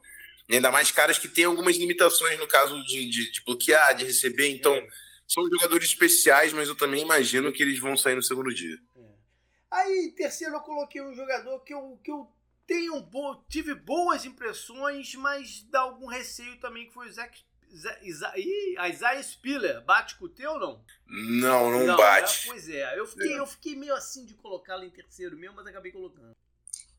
ainda 0.47 0.71
mais 0.71 0.91
caras 0.91 1.17
que 1.17 1.27
têm 1.27 1.45
algumas 1.45 1.75
limitações 1.75 2.37
no 2.37 2.47
caso 2.47 2.79
de, 2.85 3.09
de, 3.09 3.31
de 3.31 3.43
bloquear, 3.43 3.95
de 3.95 4.05
receber, 4.05 4.49
então 4.49 4.75
é. 4.75 4.87
são 5.27 5.43
jogadores 5.49 5.89
especiais, 5.89 6.53
mas 6.53 6.67
eu 6.67 6.75
também 6.75 7.01
imagino 7.01 7.51
que 7.51 7.63
eles 7.63 7.79
vão 7.79 7.97
sair 7.97 8.15
no 8.15 8.21
segundo 8.21 8.53
dia. 8.53 8.77
É. 8.95 9.09
Aí, 9.71 10.13
terceiro, 10.15 10.53
eu 10.53 10.59
coloquei 10.59 11.01
um 11.01 11.15
jogador 11.15 11.59
que 11.61 11.73
eu, 11.73 11.99
que 12.03 12.11
eu 12.11 12.27
tenho 12.69 13.01
bo 13.01 13.43
tive 13.49 13.73
boas 13.73 14.25
impressões, 14.25 15.15
mas 15.15 15.63
dá 15.71 15.79
algum 15.81 16.05
receio 16.05 16.55
também 16.59 16.85
que 16.85 16.93
foi 16.93 17.09
o 17.09 17.11
Zach 17.11 17.43
a 18.77 18.89
Isaiah 18.89 19.21
Spiller, 19.21 19.81
bate 19.81 20.15
com 20.15 20.25
o 20.25 20.29
teu 20.29 20.53
ou 20.53 20.59
não? 20.59 20.83
Não, 21.07 21.71
não, 21.71 21.85
não 21.85 21.97
bate. 21.97 22.47
É, 22.47 22.51
pois 22.51 22.69
é, 22.69 22.99
eu 22.99 23.05
fiquei, 23.05 23.33
é. 23.33 23.39
eu 23.39 23.45
fiquei 23.45 23.75
meio 23.75 23.93
assim 23.93 24.25
de 24.25 24.33
colocá-lo 24.33 24.83
em 24.83 24.89
terceiro 24.89 25.37
mesmo, 25.37 25.55
mas 25.55 25.67
acabei 25.67 25.91
colocando. 25.91 26.35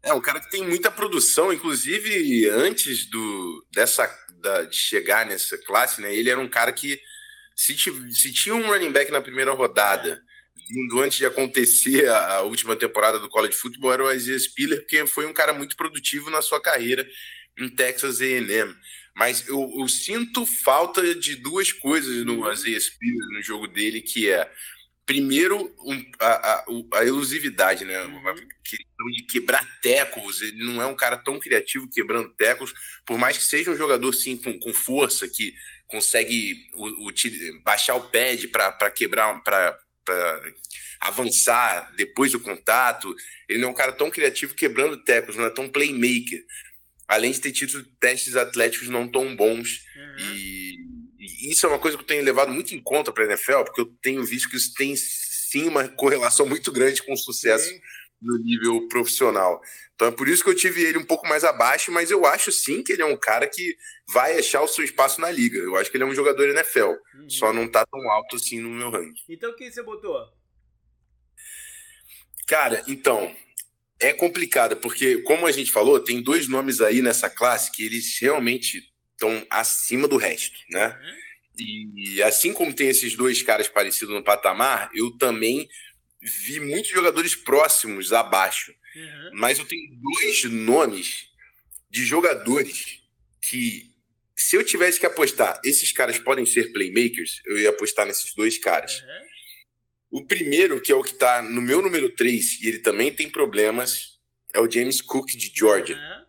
É, 0.00 0.12
um 0.12 0.20
cara 0.20 0.40
que 0.40 0.49
tem 0.49 0.67
muita 0.67 0.90
produção, 0.90 1.52
inclusive 1.52 2.49
antes 2.50 3.11
do 3.11 3.67
dessa 3.72 4.06
da, 4.40 4.62
de 4.62 4.76
chegar 4.76 5.26
nessa 5.26 5.58
classe, 5.58 6.00
né? 6.00 6.14
Ele 6.14 6.31
era 6.31 6.40
um 6.40 6.49
cara 6.49 6.72
que 6.72 7.00
se, 7.56 7.76
se 8.12 8.32
tinha 8.32 8.55
um 8.55 8.69
running 8.69 8.93
back 8.93 9.11
na 9.11 9.20
primeira 9.20 9.52
rodada 9.52 10.12
é 10.12 10.20
vindo 10.70 11.00
antes 11.00 11.19
de 11.19 11.26
acontecer 11.26 12.08
a, 12.08 12.37
a, 12.37 12.43
última 12.43 12.76
temporada 12.76 13.19
do 13.19 13.28
college 13.28 13.56
football 13.56 13.93
era 13.93 14.05
o 14.05 14.12
Isaiah 14.12 14.38
Spiller, 14.38 14.81
porque 14.81 15.05
foi 15.06 15.26
um 15.26 15.32
cara 15.32 15.52
muito 15.52 15.76
produtivo 15.76 16.31
na 16.31 16.40
sua 16.40 16.61
carreira 16.61 17.06
em 17.58 17.69
Texas 17.69 18.20
A&M. 18.20 18.75
Mas 19.14 19.46
eu, 19.49 19.70
eu, 19.76 19.88
sinto 19.88 20.46
falta 20.46 21.14
de 21.14 21.34
duas 21.34 21.72
coisas 21.72 22.25
no 22.25 22.50
Isaiah 22.50 22.81
Spiller, 22.81 23.26
no 23.32 23.43
jogo 23.43 23.67
dele, 23.67 24.00
que 24.00 24.31
é 24.31 24.49
primeiro 25.05 25.75
um, 25.84 26.05
a, 26.20 26.28
a, 26.28 26.64
a, 26.94 27.05
elusividade, 27.05 27.84
né? 27.84 28.00
Uma 28.02 28.32
questão 28.32 29.06
de 29.12 29.25
quebrar 29.25 29.67
tecos. 29.81 30.40
Ele 30.40 30.64
não 30.64 30.81
é 30.81 30.87
um 30.87 30.94
cara 30.94 31.17
tão 31.17 31.40
criativo 31.40 31.90
quebrando 31.90 32.32
tecos, 32.37 32.72
por 33.05 33.19
mais 33.19 33.37
que 33.37 33.44
seja 33.44 33.72
um 33.72 33.76
jogador 33.76 34.12
sim 34.12 34.37
com, 34.37 34.56
com 34.61 34.72
força, 34.72 35.28
que 35.28 35.52
consegue 35.88 36.69
o, 36.75 37.08
o, 37.08 37.12
baixar 37.64 37.96
o 37.96 38.08
pad 38.08 38.46
para 38.49 38.90
quebrar, 38.90 39.43
para 39.43 39.76
para 40.10 40.52
avançar 41.00 41.92
depois 41.96 42.32
do 42.32 42.40
contato. 42.40 43.14
Ele 43.48 43.60
não 43.60 43.68
é 43.68 43.70
um 43.70 43.74
cara 43.74 43.92
tão 43.92 44.10
criativo 44.10 44.54
quebrando 44.54 45.02
tecos, 45.02 45.36
não 45.36 45.44
é 45.44 45.50
tão 45.50 45.68
playmaker. 45.68 46.44
Além 47.06 47.32
de 47.32 47.40
ter 47.40 47.52
tido 47.52 47.82
testes 47.98 48.36
atléticos 48.36 48.88
não 48.88 49.08
tão 49.08 49.34
bons. 49.34 49.84
Uhum. 49.96 50.16
E, 50.18 50.76
e, 51.18 51.50
isso 51.50 51.66
é 51.66 51.68
uma 51.68 51.78
coisa 51.78 51.96
que 51.96 52.02
eu 52.02 52.06
tenho 52.06 52.24
levado 52.24 52.52
muito 52.52 52.74
em 52.74 52.81
conta 52.81 53.12
para 53.12 53.24
a 53.24 53.26
NFL, 53.26 53.64
porque 53.64 53.81
eu 53.81 53.86
tenho 54.02 54.24
visto 54.24 54.48
que 54.48 54.56
isso 54.56 54.74
tem 54.74 54.94
sim 54.96 55.67
uma 55.67 55.88
correlação 55.88 56.46
muito 56.46 56.70
grande 56.70 57.02
com 57.02 57.12
o 57.12 57.17
sucesso 57.17 57.69
no 58.20 58.39
nível 58.39 58.89
profissional. 58.89 59.60
Então 59.94 60.08
é 60.08 60.10
por 60.10 60.29
isso 60.29 60.43
que 60.43 60.50
eu 60.50 60.56
tive 60.56 60.82
ele 60.82 60.98
um 60.98 61.05
pouco 61.05 61.27
mais 61.27 61.44
abaixo, 61.44 61.91
mas 61.91 62.10
eu 62.10 62.27
acho 62.27 62.53
sim 62.53 62.82
que 62.82 62.93
ele 62.93 63.03
é 63.03 63.06
um 63.06 63.17
cara 63.17 63.46
que 63.46 63.77
vai 64.08 64.39
achar 64.39 64.62
o 64.62 64.69
seu 64.69 64.84
espaço 64.84 65.20
na 65.20 65.31
liga. 65.31 65.58
Eu 65.58 65.77
acho 65.77 65.91
que 65.91 65.96
ele 65.96 66.05
é 66.05 66.06
um 66.06 66.15
jogador 66.15 66.48
NFL, 66.48 66.91
uhum. 67.15 67.31
só 67.31 67.53
não 67.53 67.69
tá 67.69 67.84
tão 67.86 68.10
alto 68.10 68.36
assim 68.36 68.60
no 68.60 68.70
meu 68.70 68.91
ranking. 68.91 69.22
Então 69.29 69.55
quem 69.56 69.70
você 69.70 69.82
botou? 69.82 70.29
Cara, 72.46 72.82
então, 72.89 73.34
é 74.00 74.12
complicado, 74.12 74.77
porque 74.77 75.19
como 75.22 75.46
a 75.46 75.53
gente 75.53 75.70
falou, 75.70 76.00
tem 76.00 76.22
dois 76.22 76.48
nomes 76.48 76.81
aí 76.81 77.00
nessa 77.00 77.31
classe 77.31 77.70
que 77.70 77.84
eles 77.84 78.19
realmente 78.20 78.82
estão 79.12 79.46
acima 79.50 80.08
do 80.08 80.17
resto, 80.17 80.58
né? 80.70 80.98
Uhum. 81.00 81.20
E 81.96 82.22
assim 82.22 82.53
como 82.53 82.74
tem 82.74 82.89
esses 82.89 83.15
dois 83.15 83.43
caras 83.43 83.69
parecidos 83.69 84.15
no 84.15 84.24
patamar, 84.24 84.91
eu 84.94 85.10
também 85.19 85.69
vi 86.20 86.60
muitos 86.60 86.91
jogadores 86.91 87.34
próximos 87.34 88.12
abaixo. 88.12 88.74
Uhum. 88.94 89.31
Mas 89.34 89.58
eu 89.58 89.65
tenho 89.65 89.89
dois 89.96 90.44
nomes 90.44 91.29
de 91.89 92.05
jogadores 92.05 93.00
que, 93.41 93.94
se 94.36 94.56
eu 94.56 94.65
tivesse 94.65 95.00
que 95.00 95.06
apostar, 95.06 95.60
esses 95.65 95.93
caras 95.93 96.19
podem 96.19 96.44
ser 96.44 96.72
playmakers, 96.72 97.41
eu 97.46 97.58
ia 97.58 97.70
apostar 97.70 98.06
nesses 98.06 98.34
dois 98.34 98.58
caras. 98.58 99.00
Uhum. 99.00 100.20
O 100.20 100.27
primeiro, 100.27 100.81
que 100.81 100.93
é 100.93 100.94
o 100.94 101.03
que 101.03 101.12
está 101.12 101.41
no 101.41 101.62
meu 101.62 101.81
número 101.81 102.10
3, 102.10 102.60
e 102.60 102.69
ele 102.69 102.79
também 102.81 103.12
tem 103.12 103.31
problemas, 103.31 104.19
é 104.53 104.60
o 104.60 104.70
James 104.70 105.00
Cook 105.00 105.31
de 105.31 105.53
Georgia. 105.55 105.96
Uhum. 105.96 106.20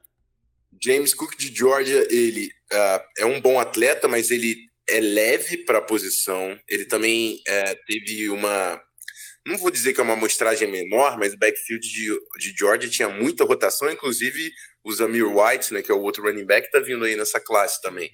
James 0.83 1.13
Cook 1.13 1.36
de 1.36 1.53
Georgia, 1.53 2.07
ele 2.10 2.51
uh, 2.71 3.03
é 3.17 3.25
um 3.25 3.41
bom 3.41 3.60
atleta, 3.60 4.07
mas 4.07 4.31
ele 4.31 4.69
é 4.89 5.00
leve 5.00 5.57
para 5.57 5.77
a 5.77 5.81
posição. 5.81 6.60
Ele 6.67 6.86
também 6.86 7.36
uh, 7.48 7.86
teve 7.86 8.29
uma 8.29 8.81
não 9.45 9.57
vou 9.57 9.71
dizer 9.71 9.93
que 9.93 10.00
é 10.00 10.03
uma 10.03 10.13
amostragem 10.13 10.69
menor, 10.69 11.17
mas 11.17 11.33
o 11.33 11.38
backfield 11.38 11.88
de, 11.88 12.10
de 12.38 12.53
Georgia 12.57 12.89
tinha 12.89 13.10
muita 13.10 13.43
rotação, 13.43 13.89
inclusive 13.89 14.51
o 14.83 14.91
Zamir 14.91 15.25
White, 15.27 15.74
né, 15.74 15.81
que 15.81 15.91
é 15.91 15.95
o 15.95 16.01
outro 16.01 16.24
running 16.24 16.45
back, 16.45 16.67
está 16.67 16.79
vindo 16.79 17.05
aí 17.05 17.15
nessa 17.15 17.39
classe 17.39 17.81
também. 17.81 18.12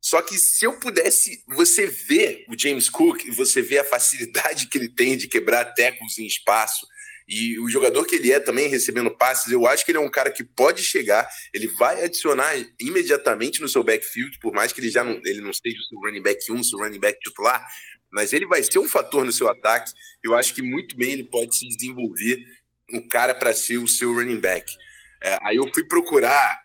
Só 0.00 0.22
que 0.22 0.38
se 0.38 0.64
eu 0.64 0.78
pudesse, 0.78 1.42
você 1.48 1.86
vê 1.86 2.44
o 2.48 2.58
James 2.58 2.88
Cook, 2.88 3.26
você 3.30 3.60
vê 3.60 3.78
a 3.78 3.84
facilidade 3.84 4.68
que 4.68 4.78
ele 4.78 4.88
tem 4.88 5.16
de 5.16 5.28
quebrar 5.28 5.64
tecos 5.74 6.18
em 6.18 6.26
espaço, 6.26 6.86
E 7.30 7.58
o 7.58 7.68
jogador 7.68 8.06
que 8.06 8.14
ele 8.14 8.32
é 8.32 8.40
também 8.40 8.68
recebendo 8.68 9.10
passes, 9.10 9.52
eu 9.52 9.66
acho 9.66 9.84
que 9.84 9.90
ele 9.90 9.98
é 9.98 10.00
um 10.00 10.10
cara 10.10 10.30
que 10.30 10.42
pode 10.42 10.82
chegar, 10.82 11.28
ele 11.52 11.66
vai 11.78 12.02
adicionar 12.02 12.54
imediatamente 12.80 13.60
no 13.60 13.68
seu 13.68 13.84
backfield, 13.84 14.38
por 14.38 14.54
mais 14.54 14.72
que 14.72 14.80
ele 14.80 14.88
já 14.88 15.04
não, 15.04 15.20
ele 15.26 15.42
não 15.42 15.52
seja 15.52 15.76
o 15.78 15.82
seu 15.82 15.98
running 15.98 16.22
back 16.22 16.50
1, 16.50 16.62
seu 16.64 16.78
running 16.78 16.98
back 16.98 17.20
titular, 17.20 17.68
mas 18.10 18.32
ele 18.32 18.46
vai 18.46 18.62
ser 18.62 18.78
um 18.78 18.88
fator 18.88 19.24
no 19.24 19.32
seu 19.32 19.48
ataque. 19.48 19.92
Eu 20.22 20.34
acho 20.34 20.54
que 20.54 20.62
muito 20.62 20.96
bem 20.96 21.12
ele 21.12 21.24
pode 21.24 21.56
se 21.56 21.68
desenvolver 21.68 22.44
um 22.92 23.06
cara 23.06 23.34
para 23.34 23.52
ser 23.52 23.78
o 23.78 23.88
seu 23.88 24.12
running 24.14 24.40
back. 24.40 24.74
É, 25.22 25.38
aí 25.42 25.56
eu 25.56 25.70
fui 25.72 25.84
procurar. 25.84 26.62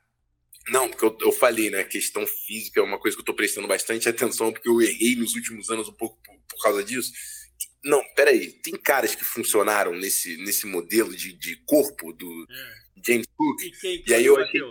Não, 0.69 0.87
porque 0.87 1.03
eu, 1.03 1.17
eu, 1.19 1.31
falei, 1.31 1.69
né? 1.69 1.83
Questão 1.83 2.25
física 2.25 2.79
é 2.79 2.83
uma 2.83 2.97
coisa 2.97 3.17
que 3.17 3.19
eu 3.19 3.23
estou 3.23 3.35
prestando 3.35 3.67
bastante 3.67 4.07
atenção, 4.07 4.51
porque 4.53 4.69
eu 4.69 4.81
errei 4.81 5.15
nos 5.15 5.35
últimos 5.35 5.69
anos 5.69 5.89
um 5.89 5.93
pouco 5.93 6.17
por, 6.23 6.35
por 6.49 6.61
causa 6.61 6.83
disso. 6.83 7.11
Não, 7.83 8.01
peraí. 8.15 8.53
Tem 8.61 8.73
caras 8.75 9.13
que 9.13 9.25
funcionaram 9.25 9.93
nesse, 9.93 10.37
nesse 10.37 10.65
modelo 10.65 11.13
de, 11.13 11.33
de 11.33 11.57
corpo 11.65 12.13
do 12.13 12.47
é. 12.49 12.83
James 13.05 13.27
Cook. 13.35 13.61
E, 13.61 13.71
quem, 13.71 14.03
e 14.07 14.13
aí 14.13 14.25
eu 14.25 14.39
achei, 14.39 14.61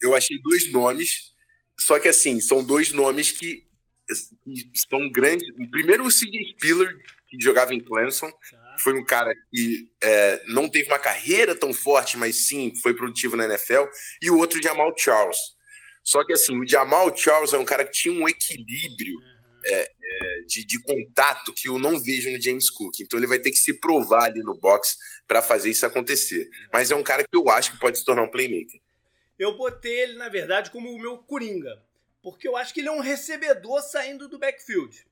eu 0.00 0.14
achei 0.14 0.38
dois 0.40 0.72
nomes, 0.72 1.34
só 1.78 1.98
que 1.98 2.08
assim, 2.08 2.40
são 2.40 2.64
dois 2.64 2.92
nomes 2.92 3.30
que, 3.32 3.56
que 3.56 3.65
são 4.88 5.10
grandes. 5.10 5.48
O 5.58 5.70
primeiro, 5.70 6.04
o 6.04 6.10
C.J. 6.10 6.52
Spiller, 6.52 6.96
que 7.28 7.40
jogava 7.40 7.74
em 7.74 7.80
Clemson. 7.80 8.30
Tá. 8.30 8.76
Foi 8.80 8.92
um 8.94 9.04
cara 9.04 9.34
que 9.50 9.90
é, 10.02 10.42
não 10.46 10.68
teve 10.68 10.88
uma 10.88 10.98
carreira 10.98 11.54
tão 11.54 11.72
forte, 11.72 12.16
mas 12.16 12.46
sim 12.46 12.72
foi 12.82 12.94
produtivo 12.94 13.36
na 13.36 13.46
NFL. 13.46 13.84
E 14.22 14.30
o 14.30 14.38
outro, 14.38 14.62
Jamal 14.62 14.94
Charles. 14.96 15.38
Só 16.04 16.24
que 16.24 16.32
assim, 16.32 16.58
o 16.58 16.66
Jamal 16.66 17.14
Charles 17.16 17.52
é 17.52 17.58
um 17.58 17.64
cara 17.64 17.84
que 17.84 17.92
tinha 17.92 18.14
um 18.14 18.28
equilíbrio. 18.28 19.14
Uhum. 19.14 19.36
É, 19.68 19.80
é, 19.80 20.40
de, 20.46 20.64
de, 20.64 20.80
contato 20.80 21.52
que 21.52 21.68
eu 21.68 21.76
não 21.76 21.98
vejo 21.98 22.30
no 22.30 22.40
James 22.40 22.70
Cook. 22.70 23.00
Então 23.00 23.18
ele 23.18 23.26
vai 23.26 23.40
ter 23.40 23.50
que 23.50 23.56
se 23.56 23.74
provar 23.74 24.26
ali 24.26 24.40
no 24.40 24.56
box 24.56 24.96
para 25.26 25.42
fazer 25.42 25.70
isso 25.70 25.84
acontecer. 25.84 26.48
Mas 26.72 26.92
é 26.92 26.94
um 26.94 27.02
cara 27.02 27.24
que 27.24 27.36
eu 27.36 27.48
acho 27.50 27.72
que 27.72 27.80
pode 27.80 27.98
se 27.98 28.04
tornar 28.04 28.22
um 28.22 28.30
playmaker. 28.30 28.80
Eu 29.36 29.56
botei 29.56 30.02
ele, 30.02 30.14
na 30.14 30.28
verdade, 30.28 30.70
como 30.70 30.90
o 30.90 30.98
meu 30.98 31.18
coringa. 31.18 31.82
Porque 32.26 32.48
eu 32.48 32.56
acho 32.56 32.74
que 32.74 32.80
ele 32.80 32.88
é 32.88 32.90
um 32.90 32.98
recebedor 32.98 33.80
saindo 33.82 34.26
do 34.26 34.36
backfield. 34.36 35.06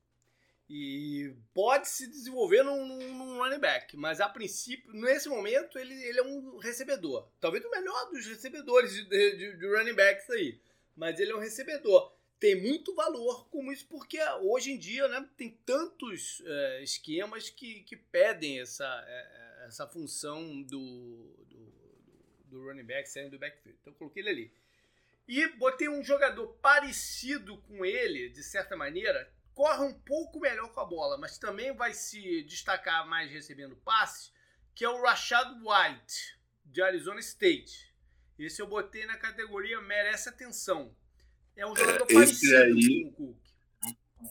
E 0.69 1.33
pode 1.55 1.89
se 1.89 2.09
desenvolver 2.09 2.65
num, 2.65 2.85
num, 2.85 3.39
running 3.39 3.61
back, 3.61 3.97
mas 3.97 4.21
a 4.21 4.29
princípio, 4.29 4.93
nesse 4.93 5.29
momento, 5.29 5.79
ele, 5.79 5.95
ele 5.95 6.19
é 6.19 6.23
um 6.25 6.59
recebedor. 6.59 7.29
Talvez 7.41 7.65
o 7.65 7.71
melhor 7.71 8.11
dos 8.11 8.27
recebedores 8.27 8.93
de, 8.93 9.05
de, 9.05 9.57
de 9.57 9.77
running 9.77 9.95
backs 9.95 10.29
aí. 10.29 10.59
Mas 10.97 11.21
ele 11.21 11.31
é 11.31 11.37
um 11.37 11.39
recebedor 11.39 12.13
tem 12.41 12.61
muito 12.61 12.93
valor 12.97 13.49
como 13.49 13.73
isso, 13.73 13.87
porque 13.87 14.19
hoje 14.43 14.73
em 14.73 14.77
dia 14.77 15.07
né, 15.07 15.27
tem 15.37 15.57
tantos 15.65 16.43
é, 16.45 16.83
esquemas 16.83 17.49
que, 17.49 17.85
que 17.85 17.97
pedem 17.97 18.61
essa, 18.61 18.85
é, 19.07 19.67
essa 19.69 19.87
função 19.87 20.61
do, 20.63 21.33
do, 21.49 21.73
do, 22.47 22.65
running 22.65 22.85
back 22.85 23.09
saindo 23.09 23.31
do 23.31 23.39
backfield. 23.39 23.79
Então 23.81 23.93
eu 23.93 23.97
coloquei 23.97 24.21
ele 24.21 24.31
ali. 24.31 24.53
E 25.27 25.47
botei 25.57 25.89
um 25.89 26.05
jogador 26.05 26.47
parecido 26.61 27.59
com 27.63 27.85
ele, 27.85 28.29
de 28.29 28.43
certa 28.43 28.77
maneira, 28.77 29.33
corre 29.55 29.85
um 29.85 29.95
pouco 29.95 30.41
melhor 30.41 30.73
com 30.73 30.81
a 30.81 30.85
bola, 30.85 31.17
mas 31.17 31.39
também 31.39 31.75
vai 31.75 31.95
se 31.95 32.43
destacar 32.43 33.07
mais 33.07 33.31
recebendo 33.31 33.77
passes, 33.77 34.33
que 34.75 34.85
é 34.85 34.89
o 34.89 35.03
Rashad 35.03 35.49
White, 35.61 36.39
de 36.65 36.83
Arizona 36.83 37.21
State. 37.21 37.95
Esse 38.39 38.61
eu 38.61 38.67
botei 38.67 39.07
na 39.07 39.17
categoria 39.17 39.81
merece 39.81 40.29
atenção 40.29 40.95
é 41.57 41.67
um 41.67 41.75
jogador 41.75 42.07
parecido 42.07 42.57
aí, 42.57 43.05
com 43.05 43.09
o 43.09 43.13
Cook. 43.13 43.37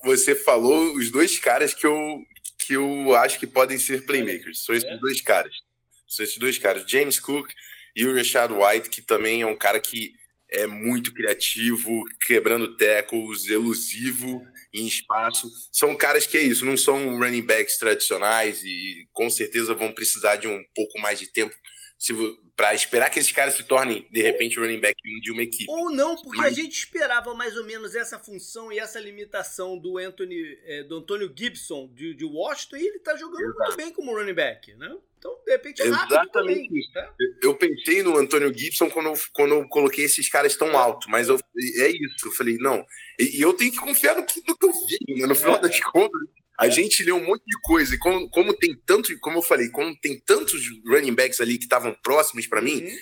Você 0.03 0.35
falou 0.35 0.95
os 0.95 1.09
dois 1.09 1.39
caras 1.39 1.73
que 1.73 1.85
eu, 1.85 2.21
que 2.57 2.73
eu 2.73 3.15
acho 3.15 3.39
que 3.39 3.47
podem 3.47 3.77
ser 3.77 4.05
playmakers. 4.05 4.63
São 4.63 4.75
esses 4.75 4.89
é? 4.89 4.97
dois 4.97 5.21
caras. 5.21 5.55
São 6.07 6.23
esses 6.23 6.37
dois 6.37 6.57
caras. 6.57 6.89
James 6.89 7.19
Cook 7.19 7.49
e 7.95 8.05
o 8.05 8.15
Rashad 8.15 8.51
White, 8.51 8.89
que 8.89 9.01
também 9.01 9.41
é 9.41 9.45
um 9.45 9.55
cara 9.55 9.79
que 9.79 10.13
é 10.53 10.67
muito 10.67 11.13
criativo, 11.13 12.03
quebrando 12.19 12.77
tackles, 12.77 13.47
elusivo 13.49 14.45
em 14.73 14.87
espaço. 14.87 15.49
São 15.71 15.95
caras 15.95 16.25
que 16.25 16.37
é 16.37 16.41
isso, 16.41 16.65
não 16.65 16.75
são 16.75 17.17
running 17.17 17.45
backs 17.45 17.77
tradicionais 17.77 18.63
e 18.63 19.07
com 19.13 19.29
certeza 19.29 19.73
vão 19.73 19.91
precisar 19.91 20.37
de 20.37 20.47
um 20.47 20.63
pouco 20.75 20.99
mais 20.99 21.19
de 21.19 21.27
tempo 21.27 21.53
para 22.55 22.73
esperar 22.73 23.09
que 23.09 23.17
esses 23.17 23.31
caras 23.31 23.55
se 23.55 23.63
tornem, 23.63 24.05
de 24.11 24.21
repente, 24.21 24.59
running 24.59 24.79
back 24.79 24.95
de 25.21 25.31
uma 25.31 25.41
equipe. 25.41 25.65
Ou 25.69 25.89
não, 25.89 26.15
porque 26.15 26.37
Mas... 26.37 26.53
a 26.53 26.61
gente 26.61 26.77
esperava 26.77 27.33
mais 27.33 27.55
ou 27.55 27.63
menos 27.63 27.95
essa 27.95 28.19
função 28.19 28.71
e 28.71 28.79
essa 28.79 28.99
limitação 28.99 29.77
do 29.77 29.97
Anthony, 29.97 30.57
é, 30.65 30.83
do 30.83 30.97
Antônio 30.97 31.33
Gibson 31.35 31.89
de, 31.93 32.13
de 32.13 32.25
Washington 32.25 32.77
e 32.77 32.87
ele 32.87 32.97
está 32.97 33.15
jogando 33.15 33.41
Exato. 33.41 33.59
muito 33.59 33.77
bem 33.77 33.91
como 33.91 34.13
running 34.13 34.33
back, 34.33 34.73
né? 34.75 34.95
Então, 35.17 35.39
de 35.45 35.51
repente, 35.53 35.81
é 35.81 35.87
rápido 35.87 36.15
Exatamente 36.15 36.69
também, 36.69 36.91
Né? 36.93 37.13
Eu 37.41 37.55
pensei 37.55 38.03
no 38.03 38.17
Antônio 38.17 38.53
Gibson 38.53 38.89
quando 38.89 39.07
eu, 39.07 39.13
quando 39.31 39.53
eu 39.53 39.67
coloquei 39.69 40.03
esses 40.03 40.27
caras 40.27 40.57
tão 40.57 40.77
alto, 40.77 41.09
mas 41.09 41.29
eu, 41.29 41.39
é 41.77 41.87
isso. 41.89 42.27
Eu 42.27 42.31
falei, 42.33 42.57
não. 42.57 42.85
E, 43.19 43.37
e 43.37 43.41
eu 43.41 43.53
tenho 43.53 43.71
que 43.71 43.77
confiar 43.77 44.15
no 44.15 44.25
que, 44.25 44.41
no 44.47 44.57
que 44.57 44.65
eu 44.65 44.71
vi, 44.71 45.19
né? 45.19 45.27
no 45.27 45.35
final 45.35 45.57
é. 45.57 45.61
das 45.61 45.79
contas. 45.79 46.21
A 46.57 46.69
gente 46.69 47.03
lê 47.03 47.11
um 47.11 47.25
monte 47.25 47.43
de 47.45 47.59
coisa, 47.61 47.95
e 47.95 47.97
como, 47.97 48.29
como 48.29 48.53
tem 48.53 48.75
tanto, 48.85 49.17
como 49.19 49.39
eu 49.39 49.41
falei, 49.41 49.69
como 49.69 49.95
tem 49.99 50.19
tantos 50.19 50.61
running 50.85 51.13
backs 51.13 51.41
ali 51.41 51.57
que 51.57 51.63
estavam 51.63 51.95
próximos 52.03 52.45
para 52.45 52.61
mim, 52.61 52.83
uhum. 52.83 52.97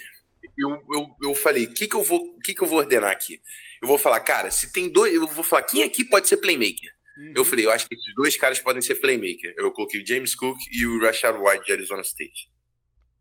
eu, 0.57 0.69
eu, 0.93 1.15
eu 1.23 1.35
falei, 1.35 1.65
o 1.65 1.73
que, 1.73 1.87
que, 1.87 1.95
eu 1.95 2.01
vou, 2.01 2.39
que, 2.39 2.53
que 2.53 2.61
eu 2.61 2.67
vou 2.67 2.79
ordenar 2.79 3.11
aqui? 3.11 3.41
Eu 3.81 3.87
vou 3.87 3.97
falar, 3.97 4.21
cara, 4.21 4.49
se 4.51 4.71
tem 4.71 4.89
dois, 4.89 5.13
eu 5.13 5.27
vou 5.27 5.43
falar, 5.43 5.63
quem 5.63 5.83
aqui 5.83 6.05
pode 6.05 6.29
ser 6.29 6.37
playmaker? 6.37 6.91
Uhum. 7.17 7.33
Eu 7.35 7.43
falei, 7.43 7.65
eu 7.65 7.71
acho 7.71 7.87
que 7.87 7.95
esses 7.95 8.15
dois 8.15 8.37
caras 8.37 8.59
podem 8.59 8.81
ser 8.81 8.95
playmaker. 8.95 9.53
Eu 9.57 9.71
coloquei 9.71 10.01
o 10.01 10.07
James 10.07 10.33
Cook 10.33 10.57
e 10.71 10.85
o 10.85 11.01
Rashad 11.01 11.37
White 11.37 11.65
de 11.65 11.71
Arizona 11.73 12.01
State. 12.01 12.49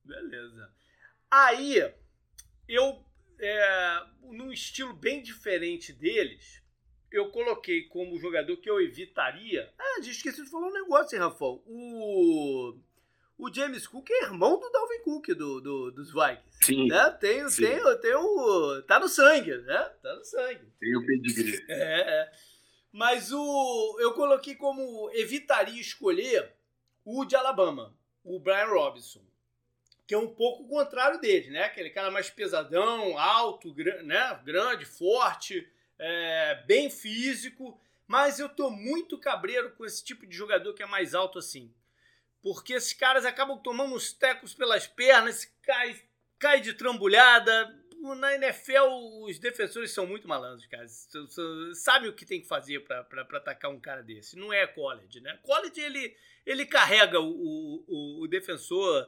Beleza. 0.04 0.70
Aí, 1.30 1.76
eu, 2.68 3.04
é, 3.40 4.02
num 4.23 4.52
estilo 4.52 4.92
bem 4.92 5.23
diferente 5.23 5.92
deles, 5.92 6.60
eu 7.11 7.31
coloquei 7.31 7.83
como 7.88 8.19
jogador 8.19 8.57
que 8.59 8.71
eu 8.71 8.81
evitaria. 8.81 9.73
Ah, 9.79 10.00
esqueci 10.00 10.43
de 10.43 10.50
falar 10.50 10.69
um 10.69 10.73
negócio, 10.73 11.17
hein, 11.17 11.23
Rafão. 11.23 11.62
O. 11.67 12.76
O 13.37 13.52
James 13.52 13.87
Cook 13.87 14.11
é 14.11 14.25
irmão 14.25 14.61
do 14.61 14.71
Dalvin 14.71 15.00
Cook 15.02 15.29
do, 15.29 15.61
do 15.62 15.90
dos 15.93 16.12
Vikings. 16.12 16.59
Sim. 16.62 16.88
Né? 16.88 17.11
Tem, 17.12 17.49
sim. 17.49 17.62
Tem, 17.62 18.00
tem 18.00 18.14
o. 18.14 18.83
Tá 18.83 19.00
no 19.00 19.09
sangue, 19.09 19.57
né? 19.57 19.90
Tá 20.02 20.14
no 20.14 20.25
sangue. 20.25 20.71
Tem 20.79 20.97
o 20.97 21.07
pedigree. 21.07 21.64
É, 21.69 22.00
é. 22.00 22.33
Mas 22.93 23.33
o. 23.33 23.97
Eu 23.99 24.12
coloquei 24.12 24.55
como 24.55 25.11
evitaria 25.14 25.81
escolher 25.81 26.52
o 27.05 27.25
de 27.25 27.35
Alabama, 27.35 27.97
o 28.23 28.38
Brian 28.38 28.67
Robinson. 28.67 29.25
Que 30.07 30.14
é 30.14 30.19
um 30.19 30.29
pouco 30.29 30.64
o 30.64 30.69
contrário 30.69 31.21
dele, 31.21 31.50
né? 31.50 31.64
Aquele 31.64 31.88
cara 31.88 32.11
mais 32.11 32.29
pesadão, 32.29 33.17
alto, 33.17 33.75
né? 34.05 34.38
grande, 34.45 34.85
forte 34.85 35.67
é, 36.00 36.54
bem 36.66 36.88
físico, 36.88 37.78
mas 38.07 38.40
eu 38.40 38.49
tô 38.49 38.71
muito 38.71 39.19
cabreiro 39.19 39.71
com 39.73 39.85
esse 39.85 40.02
tipo 40.02 40.26
de 40.26 40.35
jogador 40.35 40.73
que 40.73 40.83
é 40.83 40.87
mais 40.87 41.14
alto 41.14 41.38
assim. 41.38 41.73
Porque 42.42 42.73
esses 42.73 42.95
caras 42.95 43.26
acabam 43.26 43.59
tomando 43.59 43.95
os 43.95 44.12
tecos 44.12 44.54
pelas 44.54 44.87
pernas, 44.87 45.45
cai, 45.62 46.00
cai 46.38 46.61
de 46.61 46.73
trambulhada. 46.73 47.78
Na 48.16 48.35
NFL, 48.35 48.87
os 49.26 49.38
defensores 49.38 49.90
são 49.90 50.07
muito 50.07 50.26
malandros, 50.26 50.66
cara. 50.66 50.87
Sabe 51.75 52.09
o 52.09 52.14
que 52.14 52.25
tem 52.25 52.40
que 52.40 52.49
fazer 52.49 52.80
para 52.80 53.23
atacar 53.37 53.71
um 53.71 53.78
cara 53.78 54.02
desse. 54.02 54.38
Não 54.38 54.50
é 54.50 54.66
college, 54.66 55.21
né? 55.21 55.38
College, 55.42 55.78
ele, 55.78 56.16
ele 56.47 56.64
carrega 56.64 57.21
o, 57.21 57.85
o, 57.87 58.23
o 58.23 58.26
defensor 58.26 59.07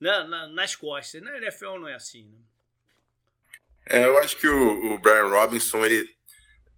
né, 0.00 0.24
nas 0.52 0.74
costas. 0.74 1.22
Na 1.22 1.36
NFL 1.36 1.78
não 1.78 1.86
é 1.86 1.94
assim, 1.94 2.24
né? 2.24 2.38
É, 3.86 4.04
eu 4.04 4.18
acho 4.18 4.36
que 4.36 4.48
o, 4.48 4.94
o 4.94 4.98
Brian 4.98 5.28
Robinson, 5.28 5.84
ele 5.84 6.12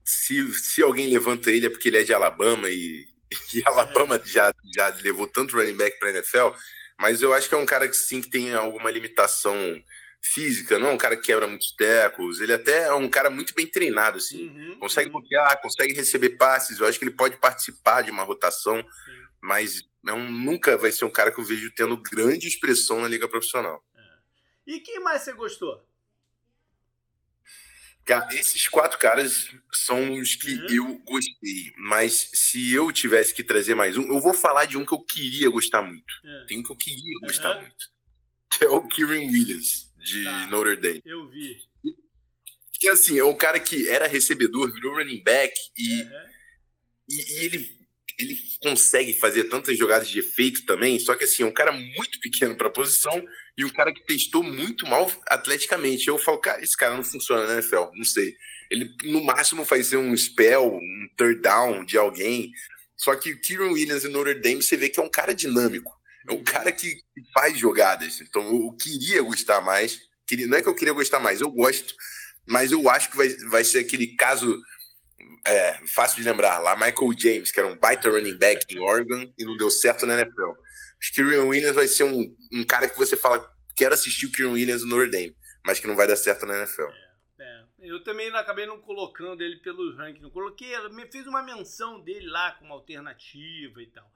se, 0.07 0.55
se 0.55 0.83
alguém 0.83 1.13
levanta 1.13 1.51
ele 1.51 1.67
é 1.67 1.71
porque 1.71 1.89
ele 1.89 1.99
é 1.99 2.05
de 2.05 2.15
Alabama 2.15 2.71
e, 2.71 3.07
e 3.53 3.63
Alabama 3.67 4.21
já, 4.25 4.55
já 4.75 4.89
levou 5.03 5.27
tanto 5.27 5.57
running 5.57 5.77
back 5.77 5.99
para 5.99 6.11
NFL, 6.11 6.57
mas 6.99 7.21
eu 7.21 7.35
acho 7.35 7.49
que 7.49 7.55
é 7.55 7.59
um 7.59 7.67
cara 7.67 7.89
que 7.89 7.97
sim 7.97 8.23
que 8.23 8.31
tem 8.31 8.55
alguma 8.55 8.91
limitação 8.91 9.83
física, 10.23 10.79
não 10.79 10.89
é 10.89 10.93
um 10.93 10.99
cara 10.99 11.17
que 11.17 11.23
quebra 11.23 11.47
muitos 11.47 11.73
tecos, 11.73 12.41
ele 12.41 12.53
até 12.53 12.85
é 12.85 12.93
um 12.95 13.09
cara 13.09 13.31
muito 13.31 13.55
bem 13.55 13.67
treinado, 13.67 14.19
assim, 14.19 14.49
uhum, 14.49 14.79
consegue 14.81 15.09
uhum. 15.09 15.21
bloquear, 15.21 15.61
consegue 15.61 15.93
receber 15.95 16.31
passes, 16.31 16.79
eu 16.79 16.87
acho 16.87 16.99
que 16.99 17.05
ele 17.05 17.15
pode 17.15 17.37
participar 17.37 18.03
de 18.03 18.11
uma 18.11 18.25
rotação, 18.25 18.85
mas 19.41 19.85
não, 20.03 20.19
nunca 20.31 20.77
vai 20.77 20.91
ser 20.91 21.05
um 21.05 21.11
cara 21.11 21.31
que 21.31 21.39
eu 21.39 21.45
vejo 21.45 21.73
tendo 21.75 21.97
grande 21.97 22.49
expressão 22.49 23.01
na 23.01 23.09
liga 23.09 23.29
profissional. 23.29 23.85
É. 23.95 24.01
E 24.67 24.81
quem 24.81 25.01
mais 25.01 25.23
você 25.23 25.33
gostou? 25.33 25.85
Esses 28.33 28.69
quatro 28.69 28.99
caras 28.99 29.49
são 29.73 30.15
os 30.15 30.37
que 30.37 30.55
uhum. 30.55 30.69
eu 30.71 30.99
gostei. 31.01 31.73
Mas 31.77 32.31
se 32.33 32.73
eu 32.73 32.93
tivesse 32.93 33.35
que 33.35 33.43
trazer 33.43 33.75
mais 33.75 33.97
um, 33.97 34.07
eu 34.07 34.21
vou 34.21 34.33
falar 34.33 34.67
de 34.67 34.77
um 34.77 34.87
que 34.87 34.95
eu 34.95 35.01
queria 35.01 35.51
gostar 35.51 35.83
muito. 35.83 36.13
Uhum. 36.25 36.47
Tem 36.47 36.59
um 36.59 36.63
que 36.63 36.71
eu 36.71 36.77
queria 36.77 37.21
gostar 37.23 37.57
uhum. 37.57 37.63
muito. 37.63 37.87
Que 38.51 38.65
é 38.65 38.69
o 38.69 38.87
Kieran 38.87 39.27
Williams, 39.27 39.93
de 39.99 40.25
tá. 40.25 40.47
Notre 40.47 40.77
Dame. 40.77 41.03
Eu 41.05 41.29
vi. 41.29 41.59
Que 42.79 42.89
assim, 42.89 43.19
é 43.19 43.25
um 43.25 43.37
cara 43.37 43.59
que 43.59 43.89
era 43.89 44.07
recebedor, 44.07 44.73
virou 44.73 44.95
running 44.95 45.23
back 45.23 45.53
e, 45.77 46.03
e, 47.09 47.41
e 47.41 47.45
ele 47.45 47.77
ele 48.19 48.39
consegue 48.63 49.13
fazer 49.13 49.45
tantas 49.45 49.77
jogadas 49.77 50.09
de 50.09 50.19
efeito 50.19 50.65
também, 50.65 50.99
só 50.99 51.15
que 51.15 51.25
assim, 51.25 51.43
é 51.43 51.47
um 51.47 51.53
cara 51.53 51.71
muito 51.71 52.19
pequeno 52.21 52.57
para 52.57 52.69
a 52.69 52.73
posição 52.73 53.23
e 53.57 53.65
um 53.65 53.71
cara 53.71 53.93
que 53.93 54.05
testou 54.05 54.43
muito 54.43 54.87
mal 54.87 55.11
atleticamente. 55.29 56.09
Eu 56.09 56.19
falo, 56.19 56.39
cara, 56.39 56.63
esse 56.63 56.77
cara 56.77 56.95
não 56.95 57.03
funciona, 57.03 57.47
né, 57.47 57.63
Fel? 57.63 57.91
Não 57.95 58.05
sei. 58.05 58.37
Ele 58.71 58.95
no 59.05 59.25
máximo 59.25 59.65
faz 59.65 59.93
um 59.93 60.15
spell, 60.17 60.75
um 60.75 61.09
third 61.17 61.41
down 61.41 61.85
de 61.85 61.97
alguém. 61.97 62.53
Só 62.97 63.15
que 63.15 63.33
o 63.33 63.41
Kieran 63.41 63.73
Williams 63.73 64.05
e 64.05 64.09
Notre 64.09 64.35
Dame 64.35 64.63
você 64.63 64.77
vê 64.77 64.89
que 64.89 65.01
é 65.01 65.03
um 65.03 65.09
cara 65.09 65.35
dinâmico. 65.35 65.95
É 66.29 66.33
um 66.33 66.43
cara 66.43 66.71
que 66.71 67.01
faz 67.33 67.59
jogadas. 67.59 68.21
Então 68.21 68.43
eu 68.43 68.73
queria 68.73 69.23
gostar 69.23 69.61
mais. 69.61 70.01
Queria, 70.27 70.47
não 70.47 70.59
é 70.59 70.63
que 70.63 70.69
eu 70.69 70.75
queria 70.75 70.93
gostar 70.93 71.21
mais, 71.21 71.41
eu 71.41 71.51
gosto. 71.51 71.95
Mas 72.47 72.73
eu 72.73 72.89
acho 72.91 73.11
que 73.11 73.17
vai, 73.17 73.29
vai 73.49 73.65
ser 73.65 73.79
aquele 73.79 74.09
caso 74.17 74.61
é, 75.47 75.79
fácil 75.87 76.23
de 76.23 76.29
lembrar. 76.29 76.59
Lá, 76.59 76.75
Michael 76.75 77.13
James, 77.17 77.51
que 77.51 77.61
era 77.61 77.69
um 77.69 77.77
baita 77.77 78.11
running 78.11 78.37
back 78.37 78.67
em 78.75 78.81
Oregon 78.81 79.33
e 79.39 79.45
não 79.45 79.57
deu 79.57 79.71
certo 79.71 80.05
na 80.05 80.21
NFL. 80.21 80.53
Acho 81.01 81.13
que 81.13 81.23
o 81.23 81.29
Kieran 81.29 81.45
Williams 81.45 81.75
vai 81.75 81.87
ser 81.87 82.05
um, 82.05 82.37
um 82.53 82.65
cara 82.65 82.89
que 82.89 82.97
você 82.97 83.17
fala, 83.17 83.55
quero 83.77 83.95
assistir 83.95 84.27
o 84.27 84.33
Kieran 84.33 84.53
Williams 84.53 84.85
no 84.85 85.11
Dame, 85.11 85.37
mas 85.65 85.79
que 85.79 85.87
não 85.87 85.97
vai 85.97 86.07
dar 86.07 86.17
certo 86.17 86.47
na 86.47 86.57
NFL. 86.59 86.83
É, 86.83 87.11
é. 87.41 87.65
Eu 87.81 88.03
também 88.03 88.29
acabei 88.35 88.67
não 88.67 88.81
colocando 88.81 89.43
ele 89.43 89.57
pelo 89.57 89.95
ranking. 89.97 90.23
Não 90.23 90.31
coloquei, 90.31 90.77
me 90.89 91.07
fiz 91.07 91.27
uma 91.27 91.43
menção 91.43 92.01
dele 92.01 92.27
lá 92.27 92.53
como 92.53 92.73
alternativa 92.73 93.83
e 93.83 93.87
tal. 93.87 94.11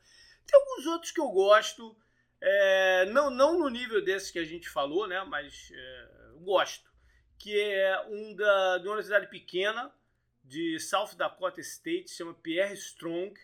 Tem 0.47 0.59
alguns 0.59 0.87
outros 0.87 1.13
que 1.13 1.21
eu 1.21 1.29
gosto. 1.29 1.97
É, 2.41 3.05
não, 3.07 3.31
não 3.31 3.59
no 3.59 3.69
nível 3.69 4.03
desses 4.03 4.31
que 4.31 4.39
a 4.39 4.45
gente 4.45 4.69
falou, 4.69 5.07
né? 5.07 5.23
Mas 5.25 5.71
é, 5.73 6.09
gosto. 6.41 6.91
Que 7.39 7.59
é 7.59 8.07
um 8.09 8.35
da, 8.35 8.79
de 8.79 8.85
uma 8.85 8.95
universidade 8.95 9.29
pequena, 9.29 9.93
de 10.43 10.79
South 10.81 11.15
Dakota 11.17 11.61
State, 11.61 12.11
chama 12.11 12.35
Pierre 12.35 12.75
Strong. 12.75 13.35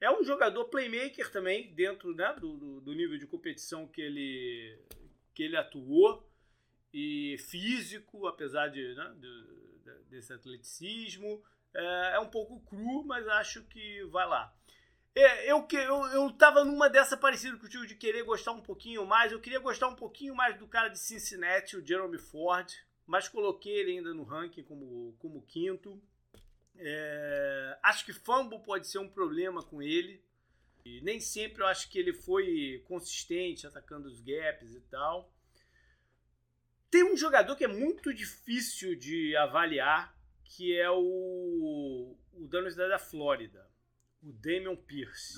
É 0.00 0.10
um 0.10 0.22
jogador 0.22 0.66
playmaker 0.66 1.30
também, 1.30 1.72
dentro 1.74 2.14
né, 2.14 2.34
do, 2.38 2.80
do, 2.80 2.92
nível 2.92 3.18
de 3.18 3.26
competição 3.26 3.86
que 3.86 4.00
ele, 4.00 4.78
que 5.34 5.42
ele 5.42 5.56
atuou. 5.56 6.28
E 6.92 7.36
físico, 7.38 8.26
apesar 8.26 8.68
de, 8.68 8.94
né, 8.94 9.14
de 9.18 9.56
desse 10.08 10.32
atleticismo. 10.32 11.42
É, 11.74 12.14
é 12.14 12.20
um 12.20 12.28
pouco 12.28 12.60
cru, 12.60 13.04
mas 13.04 13.26
acho 13.28 13.62
que 13.64 14.02
vai 14.04 14.26
lá. 14.26 14.54
É, 15.14 15.50
eu, 15.50 15.66
eu, 15.72 16.06
eu 16.06 16.64
numa 16.64 16.90
dessa 16.90 17.16
parecida 17.16 17.56
contigo 17.56 17.86
de 17.86 17.94
querer 17.94 18.22
gostar 18.22 18.52
um 18.52 18.60
pouquinho 18.60 19.06
mais. 19.06 19.32
Eu 19.32 19.40
queria 19.40 19.58
gostar 19.58 19.88
um 19.88 19.94
pouquinho 19.94 20.34
mais 20.34 20.58
do 20.58 20.66
cara 20.66 20.88
de 20.88 20.98
Cincinnati, 20.98 21.76
o 21.76 21.86
Jeremy 21.86 22.18
Ford, 22.18 22.70
mas 23.06 23.28
coloquei 23.28 23.72
ele 23.72 23.92
ainda 23.92 24.12
no 24.12 24.24
ranking 24.24 24.62
como, 24.62 25.14
como 25.18 25.42
quinto. 25.42 26.00
É, 26.78 27.78
acho 27.82 28.04
que 28.04 28.12
fumble 28.12 28.60
pode 28.60 28.86
ser 28.86 28.98
um 28.98 29.08
problema 29.08 29.62
com 29.62 29.82
ele. 29.82 30.22
E 30.84 31.00
nem 31.00 31.20
sempre 31.20 31.62
eu 31.62 31.66
acho 31.66 31.90
que 31.90 31.98
ele 31.98 32.12
foi 32.12 32.82
consistente 32.86 33.66
atacando 33.66 34.08
os 34.08 34.20
gaps 34.20 34.74
e 34.74 34.80
tal. 34.82 35.32
Tem 36.90 37.02
um 37.02 37.16
jogador 37.16 37.56
que 37.56 37.64
é 37.64 37.68
muito 37.68 38.14
difícil 38.14 38.94
de 38.94 39.36
avaliar, 39.36 40.16
que 40.44 40.76
é 40.76 40.88
o, 40.88 42.16
o 42.32 42.46
da 42.48 42.58
Universidade 42.58 42.90
da 42.90 42.98
Flórida 42.98 43.66
o 44.26 44.32
Damian 44.32 44.76
Pierce. 44.76 45.34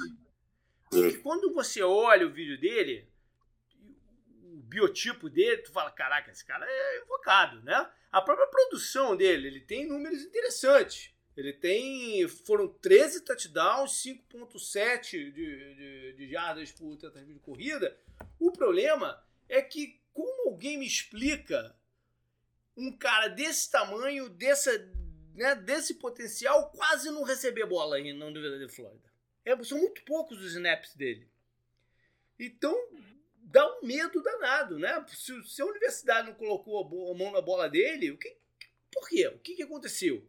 Porque 0.90 1.18
quando 1.18 1.52
você 1.52 1.82
olha 1.82 2.26
o 2.26 2.32
vídeo 2.32 2.58
dele, 2.58 3.06
o 4.42 4.62
biotipo 4.62 5.28
dele, 5.28 5.58
tu 5.58 5.70
fala, 5.70 5.90
caraca, 5.90 6.30
esse 6.30 6.44
cara 6.44 6.64
é 6.66 7.02
invocado, 7.02 7.62
né? 7.62 7.90
A 8.10 8.22
própria 8.22 8.46
produção 8.46 9.14
dele, 9.14 9.48
ele 9.48 9.60
tem 9.60 9.86
números 9.86 10.22
interessantes. 10.22 11.14
Ele 11.38 11.52
tem. 11.52 12.26
Foram 12.26 12.66
13 12.66 13.20
touchdowns, 13.20 14.02
5,7 14.02 15.10
de, 15.10 15.30
de, 15.32 16.12
de 16.14 16.28
jardas 16.28 16.72
por 16.72 16.96
tentativa 16.96 17.32
de 17.32 17.38
corrida. 17.38 17.96
O 18.40 18.50
problema 18.50 19.24
é 19.48 19.62
que, 19.62 20.00
como 20.12 20.50
alguém 20.50 20.78
me 20.78 20.86
explica 20.86 21.78
um 22.76 22.90
cara 22.90 23.28
desse 23.28 23.70
tamanho, 23.70 24.28
dessa, 24.28 24.76
né, 25.36 25.54
desse 25.54 25.94
potencial 25.94 26.72
quase 26.72 27.08
não 27.12 27.22
receber 27.22 27.66
bola 27.66 28.00
na 28.00 28.26
Universidade 28.26 28.66
de 28.66 28.74
Flórida. 28.74 29.08
É, 29.44 29.62
são 29.62 29.78
muito 29.78 30.02
poucos 30.02 30.42
os 30.42 30.54
snaps 30.54 30.96
dele. 30.96 31.30
Então, 32.36 32.76
dá 33.36 33.64
um 33.78 33.86
medo 33.86 34.20
danado, 34.24 34.76
né? 34.76 35.06
Se, 35.06 35.40
se 35.44 35.62
a 35.62 35.66
universidade 35.66 36.26
não 36.26 36.34
colocou 36.34 36.82
a, 36.82 37.12
a, 37.12 37.14
mão 37.16 37.30
na 37.30 37.40
bola 37.40 37.68
dele, 37.68 38.10
o 38.10 38.18
que, 38.18 38.36
por 38.90 39.08
quê? 39.08 39.28
O 39.28 39.38
que, 39.38 39.54
que 39.54 39.62
aconteceu? 39.62 40.28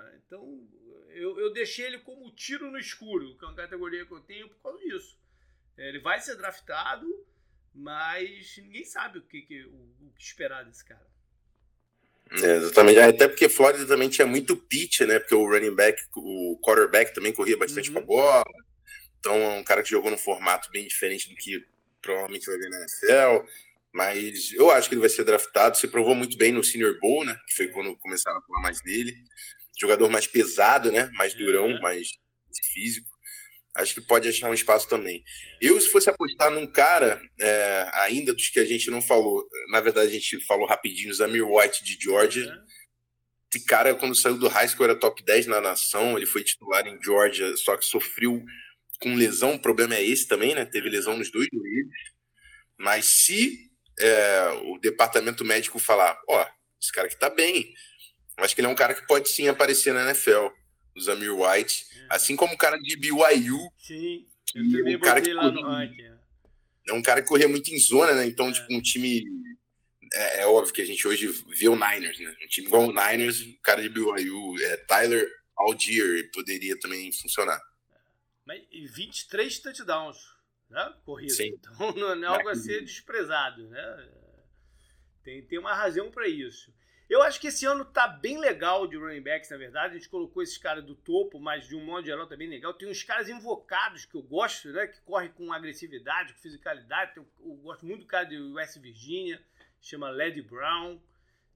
Ah, 0.00 0.12
então, 0.26 0.66
eu, 1.10 1.38
eu 1.38 1.52
deixei 1.52 1.86
ele 1.86 1.98
como 1.98 2.30
tiro 2.34 2.70
no 2.70 2.78
escuro, 2.78 3.36
que 3.36 3.44
é 3.44 3.48
uma 3.48 3.56
categoria 3.56 4.06
que 4.06 4.12
eu 4.12 4.20
tenho 4.20 4.48
por 4.48 4.62
causa 4.62 4.78
disso. 4.78 5.18
É, 5.76 5.88
ele 5.88 5.98
vai 5.98 6.20
ser 6.20 6.36
draftado, 6.36 7.06
mas 7.74 8.56
ninguém 8.58 8.84
sabe 8.84 9.18
o 9.18 9.22
que, 9.22 9.42
que 9.42 9.64
o, 9.64 10.06
o 10.06 10.12
que 10.16 10.22
esperar 10.22 10.64
desse 10.64 10.84
cara. 10.84 11.10
É, 12.32 12.56
exatamente. 12.56 12.98
Até 13.00 13.26
porque 13.26 13.48
Flórida 13.48 13.86
também 13.86 14.08
tinha 14.08 14.26
muito 14.26 14.56
pitch, 14.56 15.00
né? 15.00 15.18
Porque 15.18 15.34
o 15.34 15.48
running 15.48 15.74
back, 15.74 16.00
o 16.16 16.58
quarterback 16.62 17.12
também 17.12 17.32
corria 17.32 17.56
bastante 17.56 17.88
uhum. 17.88 17.94
com 17.94 18.00
a 18.00 18.06
bola. 18.06 18.44
Então 19.18 19.34
é 19.34 19.58
um 19.58 19.64
cara 19.64 19.82
que 19.82 19.90
jogou 19.90 20.10
num 20.10 20.18
formato 20.18 20.70
bem 20.70 20.86
diferente 20.86 21.28
do 21.28 21.34
que 21.34 21.64
provavelmente 22.00 22.46
vai 22.46 22.56
ver 22.56 22.70
na 22.70 22.78
NFL. 22.78 23.46
Mas 23.92 24.52
eu 24.52 24.70
acho 24.70 24.88
que 24.88 24.94
ele 24.94 25.00
vai 25.00 25.10
ser 25.10 25.24
draftado. 25.24 25.76
Se 25.76 25.88
provou 25.88 26.14
muito 26.14 26.36
bem 26.38 26.52
no 26.52 26.62
Senior 26.62 26.98
Bowl, 27.00 27.24
né? 27.24 27.36
Que 27.48 27.54
foi 27.56 27.68
quando 27.68 27.96
começaram 27.96 28.38
a 28.38 28.42
falar 28.42 28.60
mais 28.60 28.80
dele. 28.80 29.16
Jogador 29.80 30.10
mais 30.10 30.26
pesado, 30.26 30.92
né? 30.92 31.10
Mais 31.14 31.34
durão, 31.34 31.68
uhum. 31.68 31.80
mais 31.80 32.08
físico 32.72 33.10
acho 33.74 33.94
que 33.94 34.00
pode 34.00 34.28
achar 34.28 34.48
um 34.48 34.54
espaço 34.54 34.88
também. 34.88 35.22
Eu, 35.60 35.80
se 35.80 35.88
fosse 35.90 36.10
apostar 36.10 36.50
num 36.50 36.66
cara, 36.66 37.20
é, 37.40 37.90
ainda 37.94 38.34
dos 38.34 38.48
que 38.48 38.58
a 38.58 38.64
gente 38.64 38.90
não 38.90 39.00
falou, 39.00 39.46
na 39.68 39.80
verdade 39.80 40.08
a 40.08 40.12
gente 40.12 40.40
falou 40.44 40.66
rapidinho, 40.66 41.14
Zamir 41.14 41.46
White 41.46 41.84
de 41.84 41.96
Georgia. 42.00 42.46
Uhum. 42.46 42.64
Esse 43.52 43.64
cara, 43.64 43.94
quando 43.94 44.14
saiu 44.14 44.38
do 44.38 44.48
high 44.48 44.68
school, 44.68 44.84
era 44.84 44.94
top 44.94 45.22
10 45.24 45.46
na 45.46 45.60
nação, 45.60 46.16
ele 46.16 46.26
foi 46.26 46.44
titular 46.44 46.86
em 46.86 47.02
Georgia, 47.02 47.56
só 47.56 47.76
que 47.76 47.84
sofreu 47.84 48.44
com 49.00 49.14
lesão, 49.14 49.54
o 49.54 49.58
problema 49.58 49.94
é 49.94 50.04
esse 50.04 50.28
também, 50.28 50.54
né? 50.54 50.64
Teve 50.64 50.88
lesão 50.88 51.16
nos 51.16 51.30
dois 51.30 51.48
joelhos. 51.52 51.94
Mas 52.78 53.06
se 53.06 53.70
é, 53.98 54.50
o 54.64 54.78
departamento 54.78 55.44
médico 55.44 55.78
falar, 55.78 56.20
ó, 56.28 56.42
oh, 56.42 56.46
esse 56.80 56.92
cara 56.92 57.06
aqui 57.06 57.18
tá 57.18 57.30
bem, 57.30 57.72
acho 58.44 58.54
que 58.54 58.60
ele 58.60 58.68
é 58.68 58.70
um 58.70 58.74
cara 58.74 58.94
que 58.94 59.06
pode 59.06 59.28
sim 59.28 59.48
aparecer 59.48 59.92
na 59.92 60.04
NFL, 60.04 60.48
o 60.96 61.00
Zamir 61.00 61.34
White. 61.34 61.86
Assim 62.08 62.36
como 62.36 62.54
o 62.54 62.58
cara 62.58 62.78
de 62.78 62.96
BYU. 62.96 63.72
Sim, 63.78 64.26
eu 64.54 64.70
também 64.70 64.96
um 64.96 65.00
cara 65.00 65.20
que 65.20 65.32
lá 65.32 65.42
corria, 65.42 65.60
no 65.60 65.68
ranking. 65.68 66.02
É. 66.02 66.18
é 66.88 66.92
um 66.92 67.02
cara 67.02 67.22
que 67.22 67.28
corria 67.28 67.48
muito 67.48 67.70
em 67.70 67.78
zona, 67.78 68.14
né? 68.14 68.26
Então, 68.26 68.48
é. 68.48 68.52
tipo, 68.52 68.72
um 68.72 68.80
time. 68.80 69.24
É, 70.12 70.40
é, 70.40 70.46
óbvio 70.46 70.74
que 70.74 70.82
a 70.82 70.86
gente 70.86 71.06
hoje 71.06 71.28
vê 71.28 71.68
o 71.68 71.76
Niners, 71.76 72.18
né? 72.18 72.34
Um 72.44 72.48
time 72.48 72.66
igual 72.66 72.88
o 72.88 72.92
Niners, 72.92 73.40
o 73.42 73.60
cara 73.62 73.80
de 73.80 73.88
BYU, 73.88 74.60
é, 74.60 74.76
Tyler 74.78 75.30
Algier, 75.56 76.30
poderia 76.32 76.78
também 76.78 77.12
funcionar. 77.12 77.60
Mas 78.44 78.62
23 78.72 79.60
touchdowns, 79.60 80.18
né? 80.68 80.92
Corrida. 81.04 81.32
Sim. 81.32 81.52
Então 81.54 81.92
não 82.16 82.24
é 82.24 82.26
algo 82.26 82.48
a 82.48 82.56
ser 82.56 82.82
desprezado, 82.84 83.68
né? 83.68 84.08
Tem, 85.22 85.42
tem 85.42 85.58
uma 85.58 85.74
razão 85.74 86.10
para 86.10 86.26
isso. 86.26 86.72
Eu 87.10 87.22
acho 87.22 87.40
que 87.40 87.48
esse 87.48 87.66
ano 87.66 87.84
tá 87.84 88.06
bem 88.06 88.38
legal 88.38 88.86
de 88.86 88.96
running 88.96 89.20
backs, 89.20 89.50
na 89.50 89.56
verdade. 89.56 89.94
A 89.94 89.98
gente 89.98 90.08
colocou 90.08 90.44
esses 90.44 90.56
caras 90.56 90.84
do 90.84 90.94
topo, 90.94 91.40
mas 91.40 91.66
de 91.66 91.74
um 91.74 91.84
modo 91.84 92.06
geral 92.06 92.24
tá 92.24 92.36
bem 92.36 92.48
legal. 92.48 92.72
Tem 92.72 92.88
uns 92.88 93.02
caras 93.02 93.28
invocados 93.28 94.04
que 94.04 94.14
eu 94.14 94.22
gosto, 94.22 94.68
né? 94.68 94.86
Que 94.86 95.00
correm 95.00 95.28
com 95.32 95.52
agressividade, 95.52 96.34
com 96.34 96.38
fisicalidade. 96.38 97.16
Eu, 97.16 97.26
eu 97.40 97.54
gosto 97.56 97.84
muito 97.84 98.02
do 98.02 98.06
cara 98.06 98.22
de 98.26 98.38
West 98.38 98.78
Virginia, 98.78 99.42
chama 99.80 100.08
Led 100.08 100.40
Brown. 100.42 101.00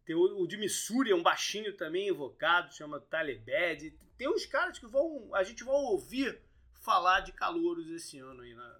Tem 0.04 0.16
o, 0.16 0.42
o 0.42 0.48
de 0.48 0.56
Missouri, 0.56 1.12
é 1.12 1.14
um 1.14 1.22
baixinho 1.22 1.72
também 1.76 2.08
invocado, 2.08 2.74
chama 2.74 2.98
Tyler 2.98 3.40
Bad. 3.40 3.96
Tem 4.18 4.28
uns 4.28 4.44
caras 4.46 4.76
que 4.76 4.86
vão. 4.88 5.32
A 5.36 5.44
gente 5.44 5.62
vai 5.62 5.76
ouvir 5.76 6.36
falar 6.82 7.20
de 7.20 7.30
calouros 7.30 7.88
esse 7.92 8.18
ano 8.18 8.42
aí 8.42 8.54
na, 8.54 8.78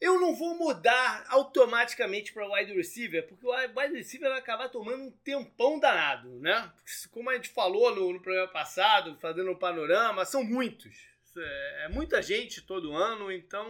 eu 0.00 0.18
não 0.18 0.34
vou 0.34 0.56
mudar 0.56 1.26
automaticamente 1.28 2.32
para 2.32 2.50
wide 2.50 2.72
receiver, 2.72 3.26
porque 3.28 3.46
o 3.46 3.52
wide 3.52 3.94
receiver 3.94 4.30
vai 4.30 4.38
acabar 4.38 4.70
tomando 4.70 5.04
um 5.04 5.10
tempão 5.10 5.78
danado, 5.78 6.40
né? 6.40 6.72
Como 7.10 7.28
a 7.28 7.34
gente 7.34 7.50
falou 7.50 7.94
no, 7.94 8.14
no 8.14 8.22
programa 8.22 8.50
passado, 8.50 9.18
fazendo 9.20 9.50
um 9.50 9.58
panorama, 9.58 10.24
são 10.24 10.42
muitos. 10.42 11.10
É, 11.36 11.84
é 11.84 11.88
muita 11.90 12.22
gente 12.22 12.62
todo 12.62 12.94
ano, 12.96 13.30
então 13.30 13.68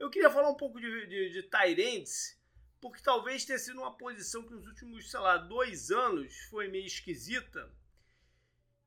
eu 0.00 0.10
queria 0.10 0.30
falar 0.30 0.50
um 0.50 0.56
pouco 0.56 0.80
de, 0.80 1.06
de, 1.06 1.30
de 1.30 1.42
Tyrants, 1.44 2.36
porque 2.80 3.00
talvez 3.00 3.44
tenha 3.44 3.58
sido 3.58 3.80
uma 3.80 3.96
posição 3.96 4.42
que 4.42 4.52
nos 4.52 4.66
últimos, 4.66 5.10
sei 5.10 5.20
lá, 5.20 5.36
dois 5.36 5.90
anos 5.92 6.36
foi 6.50 6.68
meio 6.68 6.86
esquisita 6.86 7.70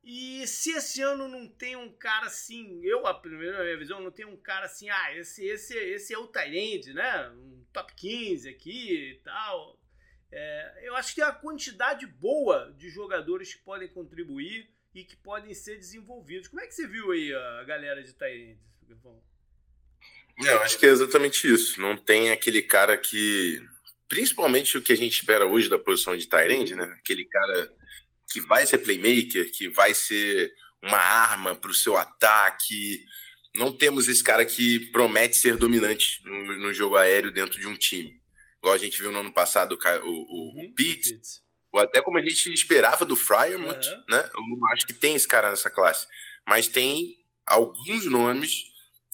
e 0.10 0.48
se 0.48 0.72
esse 0.72 1.02
ano 1.02 1.28
não 1.28 1.50
tem 1.50 1.76
um 1.76 1.91
cara 1.91 2.28
assim, 2.28 2.80
eu, 2.82 3.06
a 3.06 3.13
primeira 3.13 3.62
minha 3.62 3.78
visão, 3.78 4.00
não 4.00 4.10
tem 4.10 4.26
um 4.26 4.38
cara 4.38 4.65
assim, 4.65 4.89
ah, 4.89 5.17
esse, 5.17 5.46
esse, 5.46 5.76
esse 5.76 6.13
é 6.13 6.17
o 6.17 6.28
Tyrande, 6.28 6.93
né? 6.93 7.30
Um 7.32 7.65
top 7.74 7.93
15 7.93 8.48
aqui 8.48 9.12
e 9.12 9.15
tal. 9.22 9.78
É, 10.32 10.80
eu 10.84 10.96
acho 10.96 11.10
que 11.10 11.15
tem 11.15 11.26
uma 11.26 11.34
quantidade 11.34 12.08
boa 12.08 12.74
de 12.78 12.89
jogadores 12.89 13.54
que 13.54 13.62
podem 13.63 13.89
contribuir 13.89 14.70
e 14.96 15.04
que 15.04 15.17
podem 15.17 15.54
ser 15.54 15.76
desenvolvidos. 15.76 16.48
Como 16.48 16.62
é 16.62 16.67
que 16.67 16.74
você 16.74 16.88
viu 16.88 17.12
aí 17.12 17.36
a 17.36 17.65
galera 17.65 18.02
de 18.02 18.13
Tyrande? 18.13 18.58
Eu 20.41 20.62
acho 20.62 20.80
que 20.80 20.86
é 20.86 20.89
exatamente 20.89 21.54
isso. 21.54 21.82
Não 21.82 21.98
tem 21.98 22.32
aquele 22.32 22.62
cara 22.62 22.98
que. 22.98 23.62
Principalmente 24.08 24.78
o 24.78 24.82
que 24.82 24.93
a 24.93 24.98
gente 24.98 25.20
espera 25.20 25.46
hoje 25.46 25.67
da 25.67 25.78
posição 25.78 26.15
de 26.15 26.28
Tyrande, 26.28 26.76
né? 26.76 26.96
Aquele 26.98 27.26
cara 27.26 27.76
que 28.29 28.41
vai 28.41 28.65
ser 28.65 28.79
playmaker, 28.79 29.51
que 29.51 29.69
vai 29.69 29.93
ser 29.93 30.53
uma 30.81 30.97
arma 30.97 31.55
para 31.55 31.71
o 31.71 31.75
seu 31.75 31.97
ataque. 31.97 33.03
Não 33.55 33.71
temos 33.71 34.07
esse 34.07 34.23
cara 34.23 34.45
que 34.45 34.91
promete 34.91 35.37
ser 35.37 35.57
dominante 35.57 36.21
no, 36.23 36.57
no, 36.57 36.73
jogo 36.73 36.95
aéreo 36.95 37.31
dentro 37.31 37.59
de 37.59 37.67
um 37.67 37.75
time. 37.75 38.21
Igual 38.59 38.73
a 38.73 38.77
gente 38.77 39.01
viu 39.01 39.11
no 39.11 39.19
ano 39.19 39.31
passado 39.31 39.77
o, 39.77 40.07
o, 40.07 40.11
uhum, 40.11 40.65
o 40.65 40.75
Pete, 40.75 41.19
ou 41.71 41.79
até 41.79 42.01
como 42.01 42.17
a 42.17 42.21
gente 42.21 42.51
esperava 42.53 43.05
do 43.05 43.15
Fryermuth, 43.15 43.85
uhum. 43.87 44.03
né? 44.09 44.29
Eu 44.33 44.41
não 44.41 44.71
acho 44.73 44.85
que 44.85 44.93
tem 44.93 45.15
esse 45.15 45.27
cara 45.27 45.49
nessa 45.49 45.69
classe. 45.69 46.07
Mas 46.47 46.67
tem 46.67 47.17
alguns 47.45 48.05
nomes 48.05 48.65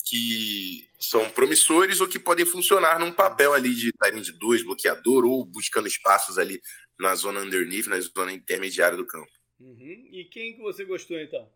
que 0.06 0.90
são 1.00 1.30
promissores 1.30 2.02
ou 2.02 2.08
que 2.08 2.20
podem 2.20 2.46
funcionar 2.46 3.00
num 3.00 3.12
papel 3.12 3.54
ali 3.54 3.74
de 3.74 3.92
de 4.22 4.32
2, 4.34 4.64
bloqueador, 4.64 5.26
ou 5.26 5.46
buscando 5.46 5.88
espaços 5.88 6.38
ali 6.38 6.62
na 7.00 7.16
zona 7.16 7.42
underneath, 7.42 7.88
na 7.88 8.00
zona 8.00 8.32
intermediária 8.32 8.98
do 8.98 9.06
campo. 9.06 9.32
Uhum. 9.60 10.08
E 10.12 10.26
quem 10.26 10.56
que 10.56 10.62
você 10.62 10.84
gostou 10.84 11.20
então? 11.20 11.50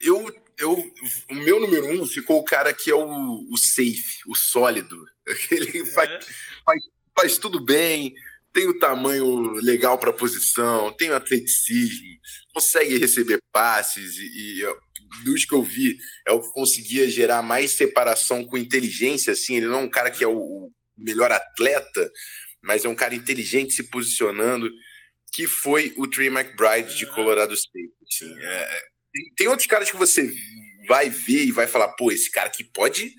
Eu, 0.00 0.34
eu, 0.58 0.92
o 1.30 1.34
meu 1.34 1.60
número 1.60 1.86
um 1.86 2.06
ficou 2.06 2.38
o 2.38 2.44
cara 2.44 2.72
que 2.72 2.90
é 2.90 2.94
o, 2.94 3.46
o 3.50 3.56
safe, 3.56 4.20
o 4.26 4.34
sólido. 4.34 5.04
Ele 5.50 5.80
é. 5.80 5.86
faz, 5.86 6.26
faz, 6.64 6.82
faz 7.14 7.38
tudo 7.38 7.60
bem, 7.60 8.14
tem 8.52 8.66
o 8.66 8.78
tamanho 8.78 9.52
legal 9.52 9.98
para 9.98 10.10
a 10.10 10.14
posição, 10.14 10.92
tem 10.92 11.10
o 11.10 11.14
atleticismo, 11.14 12.18
consegue 12.52 12.98
receber 12.98 13.40
passes 13.52 14.16
e, 14.16 14.62
e 14.62 14.76
dos 15.24 15.44
que 15.44 15.54
eu 15.54 15.62
vi 15.62 15.98
é 16.26 16.32
o 16.32 16.40
que 16.40 16.52
conseguia 16.52 17.08
gerar 17.08 17.42
mais 17.42 17.72
separação 17.72 18.44
com 18.44 18.56
inteligência. 18.56 19.32
Assim, 19.32 19.56
ele 19.56 19.66
não 19.66 19.80
é 19.80 19.82
um 19.82 19.90
cara 19.90 20.10
que 20.10 20.24
é 20.24 20.28
o 20.28 20.70
melhor 20.96 21.30
atleta, 21.30 22.12
mas 22.62 22.84
é 22.84 22.88
um 22.88 22.94
cara 22.94 23.14
inteligente 23.14 23.74
se 23.74 23.84
posicionando, 23.84 24.70
que 25.32 25.46
foi 25.46 25.94
o 25.96 26.06
Trey 26.06 26.28
McBride 26.28 26.96
de 26.96 27.06
Colorado 27.06 27.54
State. 27.54 27.92
Assim, 28.08 28.34
é, 28.42 28.80
tem, 29.12 29.34
tem 29.36 29.48
outros 29.48 29.66
caras 29.66 29.90
que 29.90 29.96
você 29.96 30.32
vai 30.88 31.08
ver 31.08 31.44
e 31.44 31.52
vai 31.52 31.66
falar, 31.66 31.88
pô, 31.90 32.10
esse 32.10 32.30
cara 32.30 32.48
aqui 32.48 32.64
pode, 32.64 33.12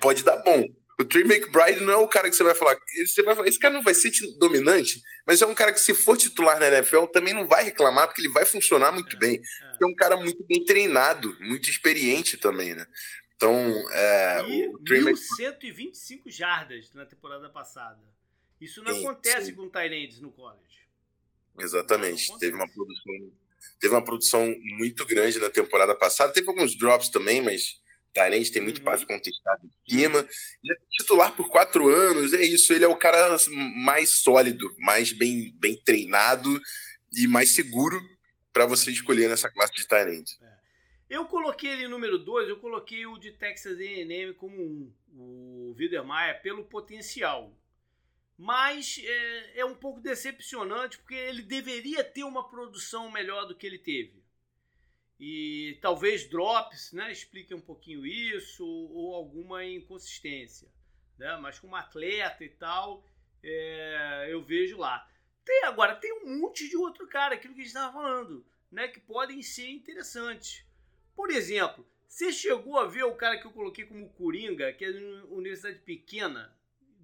pode 0.00 0.22
dar 0.22 0.36
bom. 0.38 0.64
O 0.98 1.04
Trey 1.04 1.24
McBride 1.24 1.80
não 1.80 1.92
é 1.92 1.96
o 1.96 2.06
cara 2.06 2.30
que 2.30 2.36
você 2.36 2.44
vai 2.44 2.54
falar. 2.54 2.76
Você 3.04 3.22
vai 3.22 3.34
falar, 3.34 3.48
esse 3.48 3.58
cara 3.58 3.74
não 3.74 3.82
vai 3.82 3.94
ser 3.94 4.12
dominante, 4.38 5.02
mas 5.26 5.42
é 5.42 5.46
um 5.46 5.54
cara 5.54 5.72
que, 5.72 5.80
se 5.80 5.92
for 5.92 6.16
titular 6.16 6.60
na 6.60 6.68
NFL, 6.68 7.06
também 7.06 7.34
não 7.34 7.48
vai 7.48 7.64
reclamar, 7.64 8.06
porque 8.06 8.20
ele 8.20 8.32
vai 8.32 8.44
funcionar 8.44 8.92
muito 8.92 9.16
é, 9.16 9.18
bem. 9.18 9.40
É. 9.40 9.84
é 9.84 9.86
um 9.86 9.94
cara 9.94 10.16
muito 10.16 10.44
bem 10.46 10.64
treinado, 10.64 11.36
muito 11.40 11.68
experiente 11.68 12.36
também, 12.36 12.74
né? 12.74 12.86
Então, 13.34 13.52
é. 13.90 14.44
E 14.48 14.68
o 14.68 14.78
Trey 14.84 15.00
1125 15.02 16.28
Mc... 16.28 16.36
jardas 16.36 16.92
na 16.94 17.04
temporada 17.04 17.50
passada. 17.50 18.00
Isso 18.64 18.82
não 18.82 18.94
sim, 18.94 19.04
acontece 19.04 19.46
sim. 19.46 19.54
com 19.54 19.68
Tyrands 19.68 20.20
no 20.20 20.32
college. 20.32 20.88
Exatamente. 21.58 22.36
Teve 22.38 22.56
uma 22.56 22.68
produção. 22.68 23.32
Teve 23.80 23.94
uma 23.94 24.04
produção 24.04 24.54
muito 24.78 25.04
grande 25.04 25.38
na 25.38 25.50
temporada 25.50 25.94
passada. 25.94 26.32
Teve 26.32 26.48
alguns 26.48 26.76
drops 26.76 27.08
também, 27.08 27.42
mas 27.42 27.80
Tyrande 28.14 28.52
tem 28.52 28.62
muito 28.62 28.78
uhum. 28.78 28.84
passe 28.84 29.04
contestado 29.04 29.66
em 29.66 29.90
cima. 29.90 30.18
Ele 30.62 30.72
é 30.72 30.76
titular 30.90 31.34
por 31.36 31.50
quatro 31.50 31.88
anos, 31.88 32.32
é 32.32 32.42
isso. 32.42 32.72
Ele 32.72 32.84
é 32.84 32.88
o 32.88 32.96
cara 32.96 33.36
mais 33.84 34.10
sólido, 34.10 34.74
mais 34.78 35.12
bem, 35.12 35.52
bem 35.56 35.76
treinado 35.76 36.60
e 37.12 37.26
mais 37.26 37.50
seguro 37.50 38.00
para 38.52 38.66
você 38.66 38.90
escolher 38.90 39.28
nessa 39.28 39.50
classe 39.50 39.74
de 39.74 39.86
Tyrande. 39.86 40.38
É. 40.40 40.54
Eu 41.10 41.26
coloquei 41.26 41.70
ele 41.70 41.88
número 41.88 42.18
dois, 42.18 42.48
eu 42.48 42.56
coloquei 42.56 43.04
o 43.04 43.18
de 43.18 43.32
Texas 43.32 43.78
A&M 43.78 44.32
como 44.34 44.56
um, 44.56 44.92
o 45.12 45.74
Wiedermeyer, 45.76 46.40
pelo 46.40 46.64
potencial. 46.64 47.52
Mas 48.36 49.00
é, 49.02 49.60
é 49.60 49.64
um 49.64 49.74
pouco 49.74 50.00
decepcionante, 50.00 50.98
porque 50.98 51.14
ele 51.14 51.42
deveria 51.42 52.02
ter 52.02 52.24
uma 52.24 52.48
produção 52.48 53.10
melhor 53.10 53.46
do 53.46 53.54
que 53.54 53.66
ele 53.66 53.78
teve 53.78 54.24
e 55.18 55.78
talvez 55.80 56.28
drops, 56.28 56.92
né, 56.92 57.10
explique 57.12 57.54
um 57.54 57.60
pouquinho 57.60 58.04
isso 58.04 58.66
ou 58.66 59.14
alguma 59.14 59.64
inconsistência, 59.64 60.68
né? 61.16 61.36
Mas 61.40 61.58
como 61.58 61.76
atleta 61.76 62.44
e 62.44 62.48
tal, 62.48 63.06
é, 63.42 64.26
eu 64.28 64.42
vejo 64.42 64.76
lá. 64.76 65.08
Tem 65.44 65.64
agora 65.64 65.94
tem 65.96 66.12
um 66.12 66.40
monte 66.40 66.68
de 66.68 66.76
outro 66.76 67.06
cara, 67.06 67.34
aquilo 67.34 67.54
que 67.54 67.60
a 67.60 67.64
gente 67.64 67.74
estava 67.74 67.92
falando, 67.92 68.44
né, 68.70 68.88
que 68.88 69.00
podem 69.00 69.40
ser 69.42 69.68
interessantes. 69.70 70.66
Por 71.14 71.30
exemplo, 71.30 71.86
você 72.08 72.32
chegou 72.32 72.78
a 72.78 72.86
ver 72.86 73.04
o 73.04 73.14
cara 73.14 73.38
que 73.38 73.46
eu 73.46 73.52
coloquei 73.52 73.86
como 73.86 74.10
Coringa, 74.10 74.72
que 74.72 74.84
é 74.84 74.92
de 74.92 75.04
uma 75.04 75.24
universidade 75.26 75.78
pequena 75.80 76.54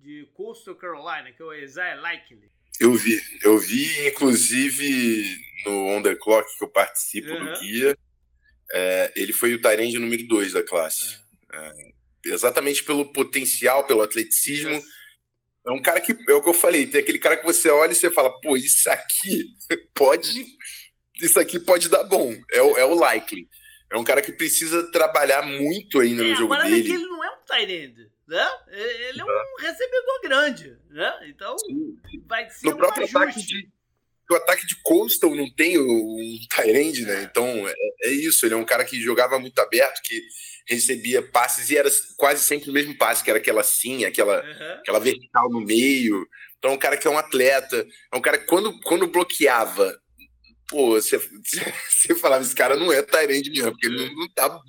de 0.02 0.26
Coastal 0.34 0.74
Carolina, 0.74 1.32
que 1.32 1.42
é 1.42 1.44
o 1.44 1.52
Isaiah 1.52 2.00
Likely. 2.00 2.50
Eu 2.80 2.94
vi, 2.94 3.20
eu 3.42 3.58
vi, 3.58 4.08
inclusive 4.08 5.36
no 5.66 5.88
On 5.88 6.02
The 6.02 6.14
Clock 6.14 6.48
que 6.56 6.64
eu 6.64 6.68
participo 6.68 7.30
uhum. 7.30 7.52
do 7.52 7.60
guia, 7.60 7.98
é, 8.72 9.12
ele 9.16 9.32
foi 9.32 9.52
o 9.54 9.60
Tyrande 9.60 9.98
número 9.98 10.26
2 10.26 10.52
da 10.52 10.62
classe. 10.62 11.18
É. 11.52 11.58
É, 11.58 11.72
exatamente 12.24 12.84
pelo 12.84 13.12
potencial, 13.12 13.86
pelo 13.86 14.02
atleticismo. 14.02 14.82
É 15.66 15.70
um 15.72 15.82
cara 15.82 16.00
que, 16.00 16.12
é 16.12 16.32
o 16.32 16.42
que 16.42 16.48
eu 16.48 16.54
falei, 16.54 16.86
tem 16.86 17.00
aquele 17.00 17.18
cara 17.18 17.36
que 17.36 17.44
você 17.44 17.68
olha 17.68 17.92
e 17.92 17.94
você 17.94 18.10
fala, 18.10 18.30
pô, 18.40 18.56
isso 18.56 18.88
aqui 18.88 19.46
pode, 19.94 20.46
isso 21.20 21.38
aqui 21.38 21.60
pode 21.60 21.88
dar 21.88 22.04
bom. 22.04 22.34
É 22.50 22.62
o, 22.62 22.78
é 22.78 22.84
o 22.84 22.94
likely. 22.94 23.46
É 23.92 23.98
um 23.98 24.04
cara 24.04 24.22
que 24.22 24.32
precisa 24.32 24.90
trabalhar 24.90 25.42
muito 25.42 26.00
ainda 26.00 26.22
no 26.22 26.32
é, 26.32 26.36
jogo 26.36 26.56
dele. 26.56 26.80
É 26.80 26.82
que 26.82 26.92
ele 26.92 27.06
não 27.06 27.24
é 27.24 27.30
um 27.30 27.44
Tyrande 27.44 28.10
né? 28.30 28.48
Ele 28.68 29.20
é 29.20 29.24
um 29.24 29.60
recebedor 29.60 30.20
grande, 30.22 30.78
né? 30.88 31.12
Então 31.26 31.56
vai 32.28 32.48
ser 32.48 32.68
no 32.68 32.74
um 32.74 32.76
próprio 32.76 33.02
ajuste. 33.02 33.16
ataque 33.18 33.42
de 33.42 33.68
o 34.30 34.36
ataque 34.36 34.64
de 34.64 34.76
Coastal 34.82 35.34
não 35.34 35.50
tem 35.52 35.76
um 35.76 36.38
Tyrande, 36.48 37.04
né? 37.04 37.28
Então 37.28 37.68
é, 37.68 37.74
é, 38.04 38.10
isso. 38.12 38.46
Ele 38.46 38.54
é 38.54 38.56
um 38.56 38.64
cara 38.64 38.84
que 38.84 39.00
jogava 39.00 39.40
muito 39.40 39.58
aberto, 39.58 40.00
que 40.04 40.22
recebia 40.68 41.20
passes 41.20 41.68
e 41.68 41.76
era 41.76 41.90
quase 42.16 42.44
sempre 42.44 42.70
o 42.70 42.72
mesmo 42.72 42.96
passe, 42.96 43.24
que 43.24 43.30
era 43.30 43.40
aquela 43.40 43.64
sim, 43.64 44.04
aquela, 44.04 44.40
uhum. 44.40 44.72
aquela 44.74 45.00
vertical 45.00 45.50
no 45.50 45.60
meio. 45.60 46.24
Então 46.56 46.70
é 46.70 46.74
um 46.74 46.78
cara 46.78 46.96
que 46.96 47.08
é 47.08 47.10
um 47.10 47.18
atleta, 47.18 47.84
é 48.12 48.16
um 48.16 48.20
cara 48.20 48.38
que 48.38 48.46
quando, 48.46 48.78
quando 48.82 49.08
bloqueava, 49.08 50.00
pô, 50.68 50.90
você, 50.90 51.18
você 51.90 52.14
falava, 52.14 52.44
esse 52.44 52.54
cara 52.54 52.76
não 52.76 52.92
é 52.92 53.02
Tyrande 53.02 53.50
mesmo, 53.50 53.72
porque 53.72 53.88
ele 53.88 54.06
não, 54.06 54.14
não 54.14 54.28
tá 54.28 54.60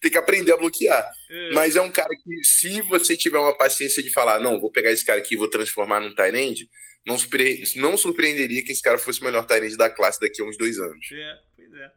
tem 0.00 0.10
que 0.10 0.18
aprender 0.18 0.52
a 0.52 0.56
bloquear. 0.56 1.08
É. 1.30 1.50
Mas 1.52 1.76
é 1.76 1.80
um 1.80 1.90
cara 1.90 2.14
que, 2.14 2.44
se 2.44 2.80
você 2.82 3.16
tiver 3.16 3.38
uma 3.38 3.56
paciência 3.56 4.02
de 4.02 4.10
falar, 4.10 4.40
não, 4.40 4.60
vou 4.60 4.70
pegar 4.70 4.90
esse 4.92 5.04
cara 5.04 5.18
aqui 5.18 5.34
e 5.34 5.38
vou 5.38 5.48
transformar 5.48 6.00
num 6.00 6.14
Tyrande, 6.14 6.68
não, 7.06 7.18
surpre... 7.18 7.62
não 7.76 7.96
surpreenderia 7.96 8.64
que 8.64 8.72
esse 8.72 8.82
cara 8.82 8.98
fosse 8.98 9.20
o 9.20 9.24
melhor 9.24 9.46
Tyrande 9.46 9.76
da 9.76 9.88
classe 9.90 10.20
daqui 10.20 10.42
a 10.42 10.44
uns 10.44 10.56
dois 10.56 10.78
anos. 10.78 11.06
É, 11.12 11.38
pois 11.54 11.72
é. 11.74 11.92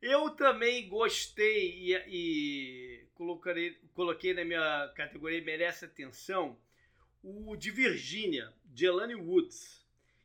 Eu 0.00 0.30
também 0.30 0.88
gostei 0.88 1.70
e, 1.78 1.94
e 2.08 3.04
coloquei, 3.14 3.76
coloquei 3.94 4.34
na 4.34 4.44
minha 4.44 4.92
categoria 4.94 5.42
merece 5.42 5.84
atenção 5.84 6.58
o 7.22 7.56
de 7.56 7.70
Virgínia, 7.70 8.52
Jelani 8.74 9.14
Woods. 9.14 9.82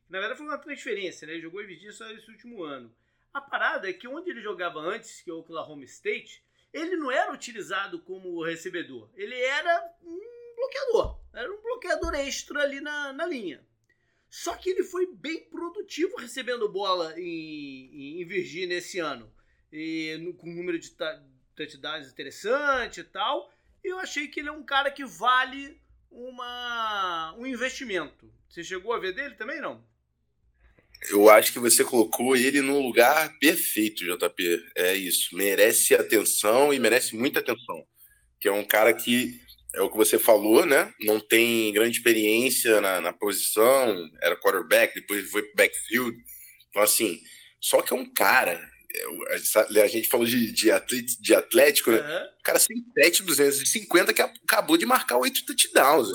Na 0.08 0.18
verdade 0.18 0.38
foi 0.38 0.46
uma 0.46 0.58
transferência, 0.58 1.26
né? 1.26 1.32
Ele 1.32 1.42
jogou 1.42 1.62
em 1.62 1.66
Virgínia 1.66 1.92
só 1.92 2.10
esse 2.10 2.30
último 2.30 2.62
ano. 2.62 2.94
A 3.32 3.40
parada 3.40 3.88
é 3.88 3.92
que 3.92 4.06
onde 4.06 4.28
ele 4.28 4.42
jogava 4.42 4.80
antes, 4.80 5.22
que 5.22 5.30
é 5.30 5.32
o 5.32 5.38
Oklahoma 5.38 5.84
State, 5.84 6.42
ele 6.72 6.96
não 6.96 7.10
era 7.10 7.32
utilizado 7.32 7.98
como 8.00 8.42
recebedor. 8.42 9.08
Ele 9.14 9.34
era 9.40 9.94
um 10.02 10.54
bloqueador. 10.56 11.20
Era 11.32 11.52
um 11.52 11.62
bloqueador 11.62 12.14
extra 12.14 12.62
ali 12.62 12.80
na, 12.80 13.12
na 13.12 13.26
linha. 13.26 13.64
Só 14.28 14.54
que 14.54 14.70
ele 14.70 14.84
foi 14.84 15.06
bem 15.12 15.48
produtivo 15.50 16.16
recebendo 16.16 16.68
bola 16.68 17.18
em, 17.18 18.20
em 18.20 18.24
Virgínia 18.24 18.78
esse 18.78 19.00
ano. 19.00 19.32
E 19.72 20.16
no, 20.20 20.34
com 20.34 20.48
um 20.48 20.54
número 20.54 20.78
de 20.78 20.90
touchdowns 21.56 22.08
interessante 22.08 23.00
e 23.00 23.04
tal. 23.04 23.52
E 23.82 23.88
eu 23.88 23.98
achei 23.98 24.28
que 24.28 24.40
ele 24.40 24.48
é 24.48 24.52
um 24.52 24.62
cara 24.62 24.90
que 24.90 25.04
vale 25.04 25.80
uma, 26.10 27.34
um 27.36 27.46
investimento. 27.46 28.32
Você 28.48 28.62
chegou 28.62 28.92
a 28.92 28.98
ver 28.98 29.12
dele 29.14 29.34
também, 29.34 29.60
não? 29.60 29.84
Eu 31.08 31.30
acho 31.30 31.52
que 31.52 31.58
você 31.58 31.82
colocou 31.82 32.36
ele 32.36 32.60
no 32.60 32.80
lugar 32.80 33.34
perfeito, 33.38 34.04
JP. 34.04 34.64
É 34.76 34.94
isso. 34.94 35.34
Merece 35.34 35.94
atenção 35.94 36.74
e 36.74 36.78
merece 36.78 37.16
muita 37.16 37.40
atenção. 37.40 37.86
Que 38.38 38.48
é 38.48 38.52
um 38.52 38.64
cara 38.64 38.92
que, 38.92 39.40
é 39.74 39.80
o 39.80 39.88
que 39.88 39.96
você 39.96 40.18
falou, 40.18 40.66
né? 40.66 40.92
Não 41.00 41.18
tem 41.18 41.72
grande 41.72 41.96
experiência 41.96 42.80
na, 42.80 43.00
na 43.00 43.12
posição, 43.12 44.10
era 44.20 44.36
quarterback, 44.36 44.94
depois 44.94 45.30
foi 45.30 45.42
pro 45.42 45.56
backfield. 45.56 46.16
Então, 46.68 46.82
assim, 46.82 47.20
só 47.60 47.80
que 47.80 47.92
é 47.92 47.96
um 47.96 48.10
cara. 48.12 48.60
É, 48.92 49.82
a 49.82 49.86
gente 49.86 50.08
falou 50.08 50.26
de, 50.26 50.52
de, 50.52 50.70
atlético, 50.70 51.22
de 51.22 51.34
atlético, 51.34 51.90
né? 51.92 51.98
Uhum. 51.98 52.26
O 52.40 52.42
cara 52.42 52.58
107, 52.58 53.22
250 53.22 54.12
que 54.12 54.22
acabou 54.22 54.76
de 54.76 54.84
marcar 54.84 55.16
oito 55.16 55.46
touchdowns. 55.46 56.08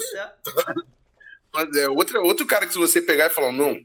Pois 1.51 1.75
é. 1.75 1.81
é 1.85 1.89
outra, 1.89 2.21
outro 2.21 2.45
cara 2.45 2.67
que 2.67 2.73
se 2.73 2.79
você 2.79 3.01
pegar 3.01 3.27
e 3.27 3.33
falar, 3.33 3.51
não, 3.51 3.79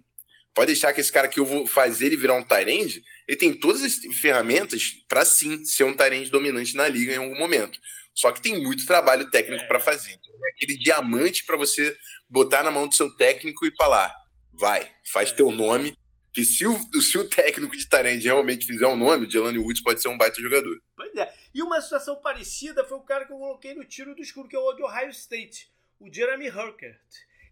pode 0.54 0.68
deixar 0.68 0.92
que 0.92 1.00
esse 1.00 1.12
cara 1.12 1.28
que 1.28 1.40
eu 1.40 1.44
vou 1.44 1.66
fazer 1.66 2.06
ele 2.06 2.16
virar 2.16 2.34
um 2.34 2.42
Tyrande, 2.42 3.02
ele 3.26 3.36
tem 3.36 3.52
todas 3.52 3.82
as 3.82 3.94
ferramentas 4.20 4.92
para 5.08 5.24
sim 5.24 5.64
ser 5.64 5.84
um 5.84 5.94
Tyrande 5.94 6.30
dominante 6.30 6.74
na 6.74 6.88
liga 6.88 7.12
em 7.12 7.18
algum 7.18 7.38
momento. 7.38 7.78
Só 8.14 8.32
que 8.32 8.42
tem 8.42 8.60
muito 8.62 8.86
trabalho 8.86 9.30
técnico 9.30 9.66
para 9.66 9.80
fazer. 9.80 10.12
É 10.12 10.50
aquele 10.50 10.76
diamante 10.76 11.44
para 11.44 11.56
você 11.56 11.96
botar 12.28 12.62
na 12.62 12.70
mão 12.70 12.88
do 12.88 12.94
seu 12.94 13.14
técnico 13.16 13.64
e 13.66 13.74
falar: 13.76 14.14
vai, 14.52 14.90
faz 15.12 15.32
teu 15.32 15.50
nome. 15.50 15.96
Que 16.32 16.44
se 16.44 16.64
o, 16.64 16.78
se 17.02 17.18
o 17.18 17.28
técnico 17.28 17.76
de 17.76 17.88
Tyrande 17.88 18.26
realmente 18.26 18.64
fizer 18.64 18.86
um 18.86 18.94
nome, 18.94 19.26
o 19.26 19.30
Jelani 19.30 19.58
Woods 19.58 19.82
pode 19.82 20.00
ser 20.00 20.08
um 20.08 20.16
baita 20.16 20.40
jogador. 20.40 20.80
Pois 20.94 21.12
é. 21.16 21.32
E 21.52 21.60
uma 21.60 21.80
situação 21.80 22.14
parecida 22.16 22.84
foi 22.84 22.98
o 22.98 23.02
cara 23.02 23.24
que 23.24 23.32
eu 23.32 23.38
coloquei 23.38 23.74
no 23.74 23.84
tiro 23.84 24.14
do 24.14 24.22
escuro, 24.22 24.48
que 24.48 24.54
é 24.54 24.58
o 24.58 24.72
de 24.72 24.82
Ohio 24.82 25.10
State, 25.10 25.72
o 25.98 26.12
Jeremy 26.12 26.48
Hurkert. 26.48 27.00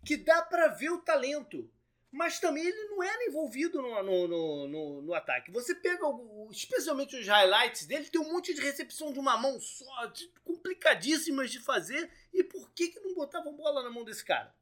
Que 0.05 0.17
dá 0.17 0.43
para 0.43 0.69
ver 0.69 0.91
o 0.91 0.99
talento 0.99 1.69
mas 2.11 2.40
também 2.40 2.66
ele 2.66 2.85
não 2.85 3.03
era 3.03 3.27
envolvido 3.27 3.83
no, 3.83 4.03
no, 4.03 4.68
no, 4.68 5.03
no, 5.03 5.14
ataque. 5.14 5.51
Você 5.51 5.75
pega, 5.75 6.07
o, 6.07 6.49
especialmente 6.51 7.16
os 7.16 7.27
highlights 7.27 7.87
dele, 7.87 8.09
tem 8.09 8.21
um 8.21 8.33
monte 8.33 8.55
de 8.55 8.61
recepção 8.61 9.12
de 9.12 9.18
uma 9.18 9.37
mão 9.37 9.61
só, 9.61 10.07
de, 10.07 10.31
complicadíssimas 10.42 11.51
de 11.51 11.61
fazer. 11.61 12.11
E 12.33 12.42
por 12.42 12.71
que, 12.73 12.88
que 12.88 13.01
não 13.01 13.14
botavam 13.14 13.55
bola 13.55 13.83
na 13.83 13.90
mão 13.90 14.05
desse 14.05 14.25
cara? 14.25 14.53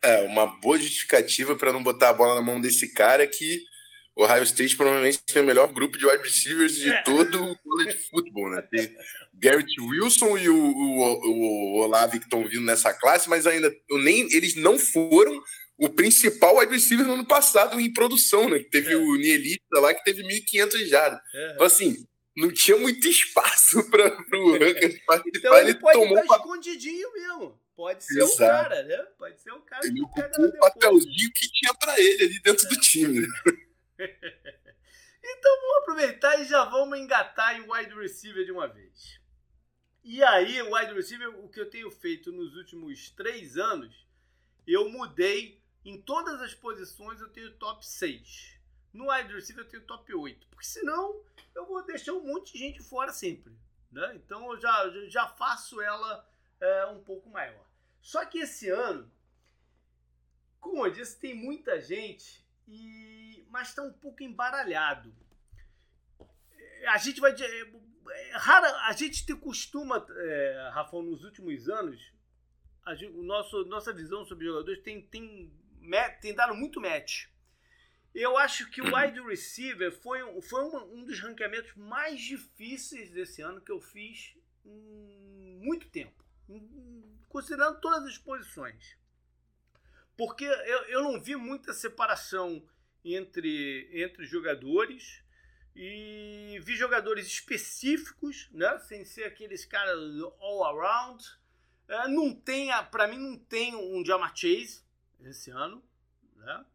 É, 0.00 0.22
uma 0.22 0.46
boa 0.46 0.78
justificativa 0.78 1.56
para 1.56 1.72
não 1.72 1.82
botar 1.82 2.10
a 2.10 2.14
bola 2.14 2.36
na 2.36 2.42
mão 2.42 2.60
desse 2.60 2.92
cara 2.92 3.24
é 3.24 3.26
que 3.26 3.64
o 4.14 4.24
Ohio 4.24 4.42
State 4.42 4.76
provavelmente 4.76 5.22
tem 5.22 5.42
o 5.42 5.46
melhor 5.46 5.72
grupo 5.72 5.96
de 5.96 6.06
wide 6.06 6.22
receivers 6.22 6.76
de 6.76 6.90
é. 6.90 7.02
todo 7.02 7.42
o 7.42 7.58
college 7.58 7.98
football, 8.10 8.50
né? 8.50 8.62
Tem 8.62 8.94
Garrett 9.32 9.80
Wilson 9.80 10.36
e 10.36 10.48
o, 10.48 10.56
o, 10.56 11.76
o 11.76 11.80
Olave 11.80 12.18
que 12.18 12.26
estão 12.26 12.46
vindo 12.46 12.64
nessa 12.64 12.92
classe, 12.92 13.28
mas 13.28 13.46
ainda 13.46 13.74
nem 13.90 14.30
eles 14.32 14.54
não 14.54 14.78
foram 14.78 15.42
o 15.82 15.90
principal 15.90 16.58
wide 16.58 16.72
receiver 16.72 17.04
no 17.04 17.14
ano 17.14 17.26
passado 17.26 17.78
em 17.80 17.92
produção, 17.92 18.48
né? 18.48 18.60
Teve 18.60 18.92
é. 18.92 18.96
o 18.96 19.16
Nielita 19.16 19.80
lá 19.80 19.92
que 19.92 20.04
teve 20.04 20.22
1.500 20.22 20.86
jardas. 20.86 21.20
É. 21.34 21.52
Então, 21.54 21.66
assim, 21.66 22.06
não 22.36 22.52
tinha 22.52 22.76
muito 22.76 23.08
espaço 23.08 23.82
para 23.90 24.06
o 24.38 24.54
Huckers 24.54 25.00
participar. 25.04 25.38
Então 25.38 25.58
ele, 25.58 25.70
ele 25.70 25.80
pode 25.80 25.98
tomou 25.98 26.18
estar 26.20 26.36
escondidinho 26.36 27.12
mesmo. 27.12 27.60
Pode 27.74 28.04
ser 28.04 28.22
Exato. 28.22 28.34
o 28.34 28.38
cara, 28.38 28.82
né? 28.84 28.96
Pode 29.18 29.40
ser 29.40 29.50
o 29.50 29.60
cara 29.62 29.84
ele 29.84 30.06
que 30.06 30.14
pega 30.14 30.40
o 30.40 30.58
papelzinho 30.58 31.32
que 31.34 31.50
tinha 31.50 31.74
para 31.74 31.98
ele 31.98 32.24
ali 32.24 32.40
dentro 32.40 32.64
é. 32.64 32.68
do 32.68 32.80
time. 32.80 33.26
então 33.98 35.60
vamos 35.62 35.82
aproveitar 35.82 36.40
e 36.40 36.44
já 36.44 36.64
vamos 36.64 36.96
engatar 36.96 37.56
em 37.56 37.68
wide 37.68 37.94
receiver 37.94 38.44
de 38.44 38.52
uma 38.52 38.68
vez. 38.68 39.20
E 40.04 40.22
aí, 40.22 40.62
o 40.62 40.76
wide 40.76 40.94
receiver, 40.94 41.28
o 41.44 41.48
que 41.48 41.60
eu 41.60 41.70
tenho 41.70 41.90
feito 41.90 42.30
nos 42.30 42.56
últimos 42.56 43.10
três 43.10 43.56
anos, 43.56 44.06
eu 44.66 44.88
mudei 44.88 45.61
em 45.84 46.00
todas 46.00 46.40
as 46.40 46.54
posições 46.54 47.20
eu 47.20 47.28
tenho 47.28 47.52
top 47.54 47.86
6. 47.86 48.58
No 48.92 49.10
wide 49.10 49.32
receiver 49.32 49.64
eu 49.64 49.68
tenho 49.68 49.84
top 49.84 50.14
8. 50.14 50.46
Porque 50.48 50.66
senão 50.66 51.22
eu 51.54 51.66
vou 51.66 51.84
deixar 51.84 52.12
um 52.12 52.24
monte 52.24 52.52
de 52.52 52.58
gente 52.58 52.82
fora 52.82 53.12
sempre. 53.12 53.52
Né? 53.90 54.14
Então 54.16 54.52
eu 54.52 54.60
já, 54.60 54.90
já 55.08 55.28
faço 55.28 55.80
ela 55.80 56.28
é, 56.60 56.86
um 56.86 57.02
pouco 57.02 57.28
maior. 57.28 57.66
Só 58.00 58.24
que 58.24 58.38
esse 58.38 58.68
ano, 58.68 59.10
como 60.60 60.86
eu 60.86 60.90
disse, 60.90 61.18
tem 61.18 61.34
muita 61.34 61.80
gente, 61.80 62.44
e 62.66 63.46
mas 63.50 63.68
está 63.68 63.82
um 63.82 63.92
pouco 63.92 64.22
embaralhado. 64.22 65.14
A 66.88 66.98
gente 66.98 67.20
vai. 67.20 67.32
É, 67.32 68.32
rara, 68.32 68.86
a 68.86 68.92
gente 68.92 69.24
tem 69.26 69.36
costuma, 69.36 70.04
é, 70.10 70.72
nos 71.02 71.22
últimos 71.22 71.68
anos, 71.68 72.12
a 72.84 72.94
gente, 72.94 73.16
nosso, 73.18 73.64
nossa 73.66 73.92
visão 73.92 74.24
sobre 74.24 74.46
jogadores 74.46 74.82
tem, 74.82 75.00
tem 75.02 75.52
tem 76.20 76.34
dado 76.34 76.54
muito 76.54 76.80
match. 76.80 77.26
Eu 78.14 78.36
acho 78.36 78.70
que 78.70 78.80
o 78.80 78.84
wide 78.94 79.20
receiver 79.22 79.90
foi, 79.90 80.20
foi 80.42 80.62
uma, 80.62 80.84
um 80.84 81.04
dos 81.04 81.18
ranqueamentos 81.20 81.74
mais 81.74 82.20
difíceis 82.20 83.10
desse 83.10 83.42
ano 83.42 83.60
que 83.60 83.72
eu 83.72 83.80
fiz 83.80 84.36
em 84.64 85.58
muito 85.60 85.88
tempo, 85.88 86.24
considerando 87.28 87.80
todas 87.80 88.04
as 88.04 88.18
posições. 88.18 88.96
Porque 90.16 90.44
eu, 90.44 90.82
eu 90.84 91.02
não 91.02 91.20
vi 91.20 91.36
muita 91.36 91.72
separação 91.72 92.66
entre, 93.04 93.88
entre 93.92 94.24
jogadores 94.26 95.22
e 95.74 96.60
vi 96.62 96.76
jogadores 96.76 97.26
específicos, 97.26 98.48
né, 98.52 98.78
sem 98.80 99.04
ser 99.04 99.24
aqueles 99.24 99.64
caras 99.64 99.98
all 100.38 100.64
around. 100.64 101.24
É, 101.88 102.08
não 102.08 102.34
tem, 102.34 102.68
para 102.90 103.06
mim, 103.06 103.18
não 103.18 103.38
tem 103.38 103.74
um 103.74 104.04
Jamar 104.04 104.36
Chase 104.36 104.81
esse 105.30 105.50
ano. 105.50 105.82
Né? 106.36 106.66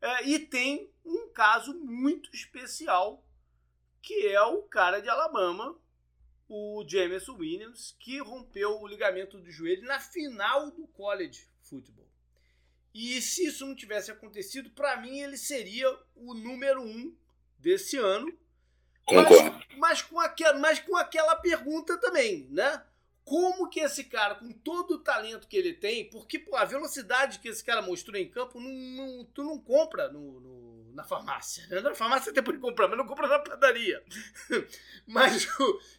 É, 0.00 0.28
e 0.28 0.38
tem 0.38 0.90
um 1.04 1.28
caso 1.28 1.74
muito 1.74 2.28
especial, 2.34 3.24
que 4.02 4.28
é 4.28 4.42
o 4.42 4.62
cara 4.62 5.00
de 5.00 5.08
Alabama, 5.08 5.78
o 6.48 6.84
Jameson 6.86 7.36
Williams, 7.36 7.96
que 7.98 8.18
rompeu 8.18 8.80
o 8.80 8.86
ligamento 8.86 9.38
do 9.38 9.50
joelho 9.50 9.86
na 9.86 9.98
final 9.98 10.70
do 10.70 10.86
college 10.88 11.48
football. 11.62 12.08
E 12.92 13.20
se 13.20 13.46
isso 13.46 13.66
não 13.66 13.74
tivesse 13.74 14.10
acontecido, 14.10 14.70
para 14.70 14.96
mim 15.00 15.20
ele 15.20 15.36
seria 15.36 15.88
o 16.14 16.34
número 16.34 16.82
um 16.82 17.16
desse 17.58 17.96
ano. 17.96 18.32
Mas, 19.10 19.76
mas, 19.76 20.02
com 20.02 20.20
aquela, 20.20 20.58
mas 20.58 20.78
com 20.78 20.96
aquela 20.96 21.36
pergunta 21.36 21.98
também, 21.98 22.46
né? 22.50 22.84
Como 23.24 23.70
que 23.70 23.80
esse 23.80 24.04
cara, 24.04 24.34
com 24.34 24.52
todo 24.52 24.94
o 24.94 24.98
talento 24.98 25.48
que 25.48 25.56
ele 25.56 25.72
tem, 25.72 26.08
porque 26.10 26.38
pô, 26.38 26.56
a 26.56 26.64
velocidade 26.64 27.38
que 27.38 27.48
esse 27.48 27.64
cara 27.64 27.80
mostrou 27.80 28.18
em 28.18 28.28
campo, 28.28 28.60
não, 28.60 28.70
não, 28.70 29.24
tu 29.24 29.42
não 29.42 29.58
compra 29.58 30.10
no, 30.12 30.40
no, 30.40 30.92
na 30.92 31.04
farmácia. 31.04 31.66
Né? 31.68 31.80
Na 31.80 31.94
farmácia 31.94 32.32
você 32.32 32.42
pode 32.42 32.58
comprar, 32.58 32.86
mas 32.86 32.98
não 32.98 33.06
compra 33.06 33.26
na 33.26 33.38
padaria. 33.38 34.04
mas, 35.06 35.48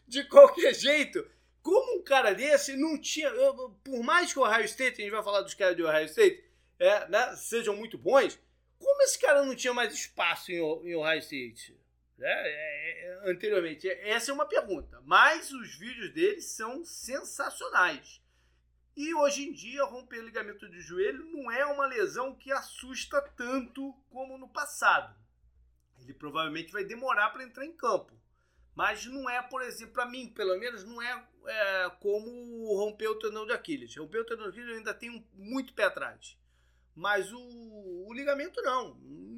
de 0.08 0.24
qualquer 0.26 0.76
jeito, 0.76 1.28
como 1.64 1.98
um 2.00 2.04
cara 2.04 2.32
desse 2.34 2.78
não 2.78 2.96
tinha. 3.00 3.32
Por 3.84 4.04
mais 4.04 4.32
que 4.32 4.38
o 4.38 4.44
Ohio 4.44 4.66
State, 4.66 5.02
a 5.02 5.04
gente 5.04 5.14
vai 5.14 5.24
falar 5.24 5.42
dos 5.42 5.56
caras 5.56 5.76
de 5.76 5.82
Ohio 5.82 6.06
State, 6.06 6.44
é, 6.78 7.08
né, 7.10 7.36
sejam 7.36 7.76
muito 7.76 7.98
bons, 7.98 8.38
como 8.78 9.02
esse 9.02 9.18
cara 9.18 9.44
não 9.44 9.56
tinha 9.56 9.74
mais 9.74 9.92
espaço 9.92 10.52
em, 10.52 10.58
em 10.58 10.96
Ohio 10.96 11.20
State? 11.20 11.76
Né? 12.18 12.30
É, 12.30 13.06
é, 13.26 13.32
anteriormente. 13.32 13.88
Essa 13.88 14.32
é 14.32 14.34
uma 14.34 14.48
pergunta. 14.48 15.02
Mas 15.06 15.52
os 15.52 15.76
vídeos 15.76 16.14
dele 16.14 16.42
são 16.42 16.84
sensacionais. 16.84 18.22
E 18.96 19.14
hoje 19.14 19.44
em 19.44 19.52
dia, 19.52 19.84
romper 19.84 20.22
ligamento 20.22 20.70
de 20.70 20.80
joelho 20.80 21.26
não 21.26 21.52
é 21.52 21.66
uma 21.66 21.86
lesão 21.86 22.34
que 22.34 22.52
assusta 22.52 23.22
tanto 23.36 23.94
como 24.10 24.38
no 24.38 24.48
passado. 24.48 25.14
Ele 26.00 26.14
provavelmente 26.14 26.72
vai 26.72 26.86
demorar 26.86 27.30
para 27.32 27.44
entrar 27.44 27.66
em 27.66 27.76
campo. 27.76 28.14
Mas 28.74 29.06
não 29.06 29.30
é, 29.30 29.42
por 29.42 29.62
exemplo, 29.62 29.94
para 29.94 30.06
mim, 30.06 30.30
pelo 30.30 30.58
menos, 30.58 30.84
não 30.84 31.02
é, 31.02 31.28
é, 31.48 31.90
como 32.02 32.30
romper 32.76 33.08
o 33.08 33.20
tendão 33.20 33.46
de 33.46 33.54
Aquiles. 33.54 33.96
Romper 33.96 34.20
o 34.20 34.26
tendão 34.26 34.46
de 34.46 34.50
Aquiles 34.50 34.70
eu 34.70 34.78
ainda 34.78 34.94
tenho 34.94 35.26
muito 35.34 35.74
pé 35.74 35.86
atrás. 35.86 36.38
Mas 36.94 37.32
o, 37.32 37.40
o 38.08 38.14
ligamento 38.14 38.62
não. 38.62 38.98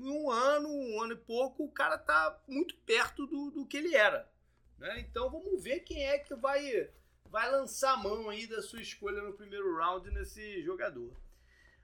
Um 0.09 0.31
ano, 0.31 0.69
um 0.69 1.01
ano 1.01 1.13
e 1.13 1.17
pouco, 1.17 1.63
o 1.63 1.71
cara 1.71 1.97
tá 1.97 2.41
muito 2.47 2.75
perto 2.77 3.25
do, 3.27 3.51
do 3.51 3.65
que 3.65 3.77
ele 3.77 3.95
era. 3.95 4.29
Né? 4.77 4.99
Então 4.99 5.29
vamos 5.29 5.63
ver 5.63 5.81
quem 5.81 6.05
é 6.05 6.17
que 6.19 6.35
vai, 6.35 6.89
vai 7.25 7.51
lançar 7.51 7.93
a 7.93 7.97
mão 7.97 8.29
aí 8.29 8.47
da 8.47 8.61
sua 8.61 8.81
escolha 8.81 9.21
no 9.21 9.33
primeiro 9.33 9.75
round 9.77 10.09
nesse 10.11 10.61
jogador. 10.63 11.11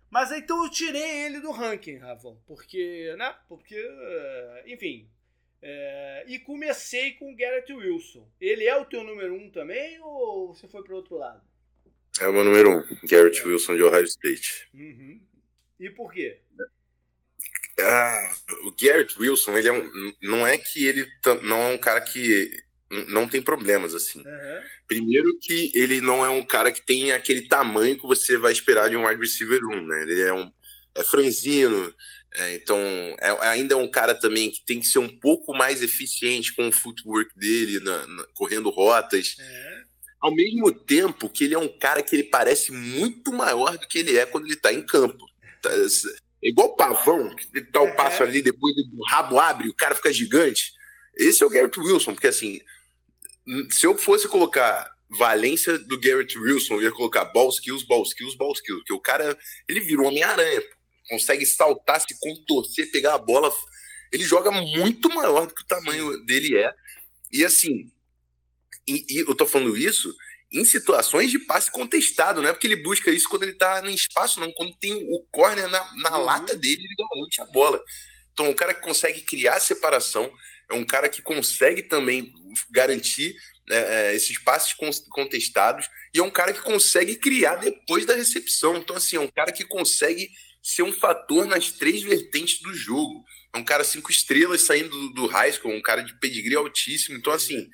Mas 0.10 0.32
então 0.32 0.64
eu 0.64 0.70
tirei 0.70 1.26
ele 1.26 1.40
do 1.40 1.52
ranking, 1.52 1.98
Rafa, 1.98 2.38
porque, 2.46 3.16
né? 3.18 3.36
Porque, 3.50 3.84
enfim. 4.68 5.10
É, 5.66 6.26
e 6.28 6.38
comecei 6.40 7.14
com 7.14 7.32
o 7.32 7.36
Garrett 7.36 7.74
Wilson. 7.74 8.30
Ele 8.40 8.66
é 8.66 8.76
o 8.76 8.86
teu 8.86 9.04
número 9.04 9.34
um 9.34 9.50
também 9.50 9.98
ou 10.02 10.54
você 10.54 10.68
foi 10.68 10.84
para 10.84 10.94
outro 10.94 11.16
lado? 11.16 11.42
É 12.20 12.28
o 12.28 12.34
meu 12.34 12.44
número 12.44 12.70
um, 12.70 12.84
Garrett 13.08 13.40
é. 13.40 13.46
Wilson 13.46 13.76
de 13.76 13.82
Ohio 13.82 14.04
State. 14.04 14.70
Uhum. 14.74 15.20
E 15.80 15.90
por 15.90 16.14
quê? 16.14 16.42
Ah, 17.80 18.36
o 18.66 18.72
Garrett 18.72 19.20
Wilson, 19.20 19.58
ele 19.58 19.68
é 19.68 19.74
um, 19.74 20.14
não 20.22 20.46
é 20.46 20.58
que 20.58 20.86
ele 20.86 21.08
não 21.42 21.58
é 21.58 21.74
um 21.74 21.78
cara 21.78 22.02
que 22.02 22.52
não 23.08 23.28
tem 23.28 23.42
problemas 23.42 23.96
assim. 23.96 24.20
Uhum. 24.20 24.62
Primeiro 24.88 25.38
que 25.40 25.72
ele 25.74 26.00
não 26.00 26.24
é 26.24 26.30
um 26.30 26.44
cara 26.46 26.72
que 26.72 26.86
tem 26.86 27.12
aquele 27.12 27.48
tamanho 27.48 27.98
que 27.98 28.06
você 28.06 28.38
vai 28.38 28.52
esperar 28.52 28.90
de 28.90 28.96
um 28.96 29.08
wide 29.08 29.20
receiver 29.20 29.64
1, 29.64 29.88
né? 29.88 30.02
Ele 30.04 30.22
é 30.22 30.34
um 30.34 30.52
é 30.96 31.04
franzino, 31.04 31.92
é, 32.36 32.56
então 32.56 32.78
é, 33.20 33.48
ainda 33.48 33.74
é 33.74 33.78
um 33.78 33.90
cara 33.90 34.14
também 34.14 34.52
que 34.52 34.64
tem 34.66 34.80
que 34.80 34.86
ser 34.86 35.00
um 35.00 35.10
pouco 35.10 35.54
mais 35.54 35.82
eficiente 35.82 36.54
com 36.56 36.68
o 36.68 36.72
footwork 36.72 37.32
dele, 37.38 37.80
na, 37.80 38.06
na, 38.08 38.24
correndo 38.36 38.70
rotas. 38.70 39.36
Uhum. 39.40 39.84
Ao 40.20 40.34
mesmo 40.34 40.72
tempo 40.72 41.30
que 41.30 41.44
ele 41.46 41.56
é 41.56 41.60
um 41.60 41.68
cara 41.68 42.02
que 42.02 42.16
ele 42.16 42.24
parece 42.24 42.72
muito 42.72 43.32
maior 43.34 43.78
do 43.78 43.88
que 43.88 44.00
ele 44.00 44.18
é 44.18 44.26
quando 44.26 44.46
ele 44.46 44.54
está 44.54 44.72
em 44.72 44.86
campo. 44.86 45.26
Tá, 45.62 45.70
é 46.44 46.50
igual 46.50 46.68
o 46.68 46.76
pavão, 46.76 47.34
que 47.36 47.62
dá 47.72 47.82
o 47.82 47.86
um 47.86 47.96
passo 47.96 48.22
ali, 48.22 48.42
depois 48.42 48.76
o 48.76 49.06
rabo 49.08 49.40
abre, 49.40 49.70
o 49.70 49.74
cara 49.74 49.96
fica 49.96 50.12
gigante. 50.12 50.74
Esse 51.16 51.42
é 51.42 51.46
o 51.46 51.50
Garrett 51.50 51.80
Wilson, 51.80 52.14
porque 52.14 52.28
assim, 52.28 52.60
se 53.70 53.86
eu 53.86 53.98
fosse 53.98 54.28
colocar 54.28 54.92
valência 55.10 55.78
do 55.80 56.00
Garrett 56.00 56.38
Wilson, 56.38 56.76
eu 56.76 56.84
ia 56.84 56.92
colocar 56.92 57.26
ball 57.26 57.50
skills, 57.50 57.84
ball 57.84 58.04
skills, 58.04 58.36
ball 58.36 58.52
skills, 58.52 58.80
porque 58.80 58.94
o 58.94 59.00
cara, 59.00 59.38
ele 59.70 59.80
virou 59.80 60.08
Homem-Aranha, 60.08 60.62
consegue 61.10 61.46
saltar, 61.46 62.02
se 62.02 62.20
contorcer, 62.20 62.92
pegar 62.92 63.14
a 63.14 63.20
bola, 63.20 63.54
ele 64.12 64.24
joga 64.24 64.52
muito 64.52 65.10
maior 65.10 65.48
do 65.48 65.54
que 65.54 65.62
o 65.62 65.68
tamanho 65.68 66.26
dele 66.26 66.58
é, 66.58 66.74
e 67.32 67.46
assim, 67.46 67.90
e, 68.88 69.06
e 69.10 69.18
eu 69.20 69.36
tô 69.36 69.46
falando 69.46 69.78
isso 69.78 70.14
em 70.54 70.64
situações 70.64 71.32
de 71.32 71.40
passe 71.40 71.72
contestado, 71.72 72.42
não 72.42 72.50
é 72.50 72.54
porque 72.54 72.68
ele 72.68 72.76
busca 72.76 73.10
isso 73.10 73.28
quando 73.28 73.44
ele 73.44 73.56
tá 73.56 73.82
no 73.82 73.90
espaço, 73.90 74.40
não, 74.40 74.52
quando 74.52 74.76
tem 74.78 74.94
o 74.94 75.20
corner 75.32 75.68
na, 75.68 75.94
na 75.96 76.18
uhum. 76.18 76.26
lata 76.26 76.56
dele, 76.56 76.84
ele 76.84 76.96
garante 76.96 77.42
a 77.42 77.46
bola. 77.46 77.82
Então, 78.32 78.50
um 78.50 78.54
cara 78.54 78.74
que 78.74 78.82
consegue 78.82 79.22
criar 79.22 79.60
separação, 79.60 80.32
é 80.70 80.76
um 80.76 80.84
cara 80.84 81.10
que 81.10 81.22
consegue 81.22 81.82
também 81.84 82.32
garantir 82.70 83.36
né, 83.68 84.10
é, 84.12 84.16
esses 84.16 84.38
passes 84.38 84.76
contestados, 85.10 85.90
e 86.14 86.20
é 86.20 86.24
um 86.24 86.30
cara 86.30 86.54
que 86.54 86.62
consegue 86.62 87.16
criar 87.16 87.56
depois 87.56 88.06
da 88.06 88.14
recepção. 88.14 88.78
Então, 88.78 88.96
assim, 88.96 89.16
é 89.16 89.20
um 89.20 89.30
cara 89.30 89.52
que 89.52 89.66
consegue 89.66 90.30
ser 90.62 90.84
um 90.84 90.94
fator 90.94 91.46
nas 91.46 91.72
três 91.72 92.04
vertentes 92.04 92.62
do 92.62 92.74
jogo. 92.74 93.24
É 93.54 93.58
um 93.58 93.64
cara 93.64 93.84
cinco 93.84 94.12
estrelas 94.12 94.62
saindo 94.62 94.90
do, 94.90 95.14
do 95.14 95.28
high 95.28 95.52
school, 95.52 95.74
um 95.74 95.82
cara 95.82 96.02
de 96.02 96.18
pedigree 96.20 96.56
altíssimo. 96.56 97.18
Então, 97.18 97.34
assim, 97.34 97.68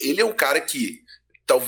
ele 0.00 0.20
é 0.20 0.24
um 0.24 0.32
cara 0.32 0.60
que 0.60 1.01
tal, 1.46 1.62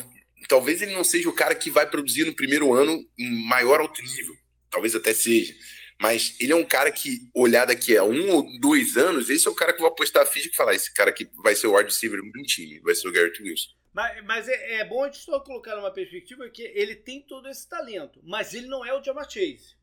talvez 0.49 0.83
ele 0.83 0.95
não 0.95 1.05
seja 1.05 1.29
o 1.29 1.35
cara 1.35 1.55
que 1.55 1.71
vai 1.71 1.89
produzir 1.89 2.25
no 2.25 2.35
primeiro 2.35 2.73
ano 2.73 3.05
em 3.19 3.47
maior 3.47 3.81
alto 3.81 4.03
nível. 4.03 4.35
Talvez 4.71 4.95
até 4.95 5.15
seja. 5.15 5.55
Mas 6.01 6.37
ele 6.41 6.53
é 6.53 6.57
um 6.57 6.65
cara 6.65 6.91
que, 6.91 7.31
olhar 7.35 7.65
daqui 7.65 7.97
a 7.97 8.05
um 8.05 8.31
ou 8.31 8.61
dois 8.61 8.97
anos, 8.97 9.31
esse 9.31 9.47
é 9.47 9.51
o 9.51 9.55
cara 9.55 9.73
que 9.73 9.81
vai 9.81 9.91
apostar 9.91 10.23
a 10.23 10.27
ficha 10.27 10.49
e 10.49 10.55
falar: 10.55 10.75
esse 10.75 10.93
cara 10.93 11.13
que 11.13 11.29
vai 11.43 11.55
ser 11.55 11.69
o 11.69 11.77
wide 11.77 11.91
receiver 11.91 12.21
do 12.21 12.43
time, 12.43 12.81
vai 12.81 12.95
ser 12.95 13.09
o 13.09 13.13
Garrett 13.13 13.41
Wilson. 13.43 13.71
Mas, 13.93 14.25
mas 14.25 14.49
é, 14.49 14.81
é, 14.81 14.85
bom 14.85 15.05
a 15.05 15.07
gente 15.07 15.19
só 15.19 15.39
colocar 15.39 15.77
numa 15.77 15.93
perspectiva 15.93 16.51
que 16.51 16.63
ele 16.63 16.97
tem 16.97 17.23
todo 17.23 17.49
esse 17.49 17.69
talento, 17.69 18.21
mas 18.25 18.53
ele 18.53 18.67
não 18.67 18.85
é 18.85 18.93
o 18.93 19.03
Jamar 19.03 19.31
Chase. 19.31 19.77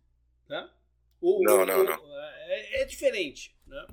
Né? 0.49 0.69
O, 1.21 1.41
não, 1.43 1.65
não, 1.65 1.79
o, 1.79 1.83
não. 1.85 2.17
É, 2.47 2.81
é, 2.81 2.85
diferente. 2.85 3.55
Né? 3.65 3.87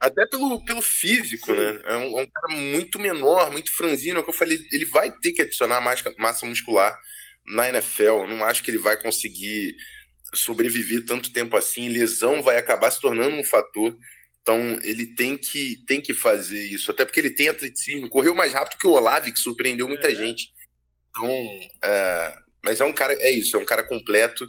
Até 0.00 0.26
pelo, 0.26 0.64
pelo 0.64 0.80
físico, 0.80 1.46
Sim. 1.46 1.58
né? 1.58 1.80
É 1.84 1.96
um, 1.96 2.18
é 2.18 2.22
um, 2.22 2.26
cara 2.26 2.56
muito 2.56 2.98
menor, 2.98 3.52
muito 3.52 3.70
franzino. 3.70 4.18
É 4.18 4.20
o 4.20 4.24
que 4.24 4.30
eu 4.30 4.34
falei, 4.34 4.58
ele 4.72 4.86
vai 4.86 5.12
ter 5.12 5.32
que 5.32 5.42
adicionar 5.42 5.80
mais 5.80 6.02
massa 6.18 6.46
muscular 6.46 6.98
na 7.46 7.68
NFL. 7.68 8.26
Não 8.26 8.44
acho 8.44 8.62
que 8.62 8.70
ele 8.70 8.78
vai 8.78 9.00
conseguir 9.00 9.76
sobreviver 10.34 11.04
tanto 11.04 11.32
tempo 11.32 11.56
assim, 11.56 11.88
lesão 11.88 12.42
vai 12.42 12.56
acabar 12.56 12.90
se 12.90 13.00
tornando 13.00 13.36
um 13.36 13.44
fator. 13.44 13.96
Então 14.40 14.78
ele 14.82 15.06
tem 15.14 15.36
que, 15.36 15.84
tem 15.86 16.00
que 16.00 16.14
fazer 16.14 16.64
isso, 16.64 16.90
até 16.90 17.04
porque 17.04 17.20
ele 17.20 17.30
tem 17.30 17.48
atleticismo, 17.48 18.08
correu 18.08 18.34
mais 18.34 18.52
rápido 18.52 18.78
que 18.78 18.86
o 18.86 18.92
Olave, 18.92 19.32
que 19.32 19.38
surpreendeu 19.38 19.86
muita 19.86 20.10
é. 20.10 20.14
gente. 20.14 20.48
Então, 21.10 21.28
é, 21.84 22.38
mas 22.64 22.80
é 22.80 22.84
um 22.84 22.92
cara, 22.92 23.12
é 23.14 23.30
isso, 23.30 23.56
é 23.56 23.60
um 23.60 23.64
cara 23.64 23.82
completo. 23.82 24.48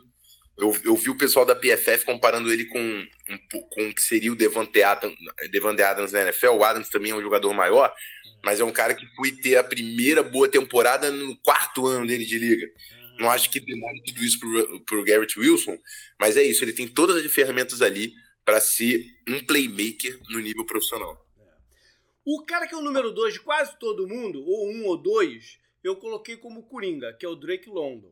Eu, 0.58 0.76
eu 0.84 0.96
vi 0.96 1.10
o 1.10 1.18
pessoal 1.18 1.46
da 1.46 1.56
PFF 1.56 2.06
comparando 2.06 2.52
ele 2.52 2.66
com, 2.66 2.80
um, 2.80 3.08
com 3.50 3.90
o 3.90 3.96
que 3.96 4.02
seria 4.02 4.32
o 4.32 4.36
Devante 4.36 4.84
Adams, 4.84 5.18
Devante 5.50 5.82
Adams 5.82 6.12
na 6.12 6.22
NFL. 6.22 6.50
O 6.50 6.64
Adams 6.64 6.90
também 6.90 7.12
é 7.12 7.16
um 7.16 7.22
jogador 7.22 7.54
maior, 7.54 7.94
mas 8.44 8.60
é 8.60 8.64
um 8.64 8.72
cara 8.72 8.94
que 8.94 9.06
foi 9.16 9.32
ter 9.32 9.58
a 9.58 9.64
primeira 9.64 10.22
boa 10.22 10.48
temporada 10.48 11.10
no 11.10 11.36
quarto 11.38 11.88
ano 11.88 12.06
dele 12.06 12.26
de 12.26 12.38
liga. 12.38 12.68
Não 13.20 13.30
acho 13.30 13.50
que 13.50 13.60
demore 13.60 14.02
tudo 14.04 14.24
isso 14.24 14.40
para 14.86 14.98
o 14.98 15.04
Garrett 15.04 15.40
Wilson, 15.40 15.78
mas 16.20 16.38
é 16.38 16.44
isso, 16.44 16.64
ele 16.64 16.74
tem 16.74 16.88
todas 16.88 17.24
as 17.24 17.32
ferramentas 17.32 17.82
ali 17.82 18.14
para 18.44 18.60
ser 18.60 19.06
um 19.28 19.46
playmaker 19.46 20.20
no 20.30 20.40
nível 20.40 20.66
profissional. 20.66 21.24
O 22.26 22.44
cara 22.46 22.68
que 22.68 22.74
é 22.74 22.78
o 22.78 22.82
número 22.82 23.12
dois 23.12 23.34
de 23.34 23.40
quase 23.40 23.78
todo 23.80 24.08
mundo, 24.08 24.44
ou 24.46 24.72
um 24.72 24.86
ou 24.86 24.98
dois, 24.98 25.60
eu 25.84 25.96
coloquei 25.96 26.38
como 26.38 26.64
Coringa, 26.64 27.14
que 27.14 27.26
é 27.26 27.30
o 27.30 27.36
Drake 27.36 27.70
London. 27.70 28.12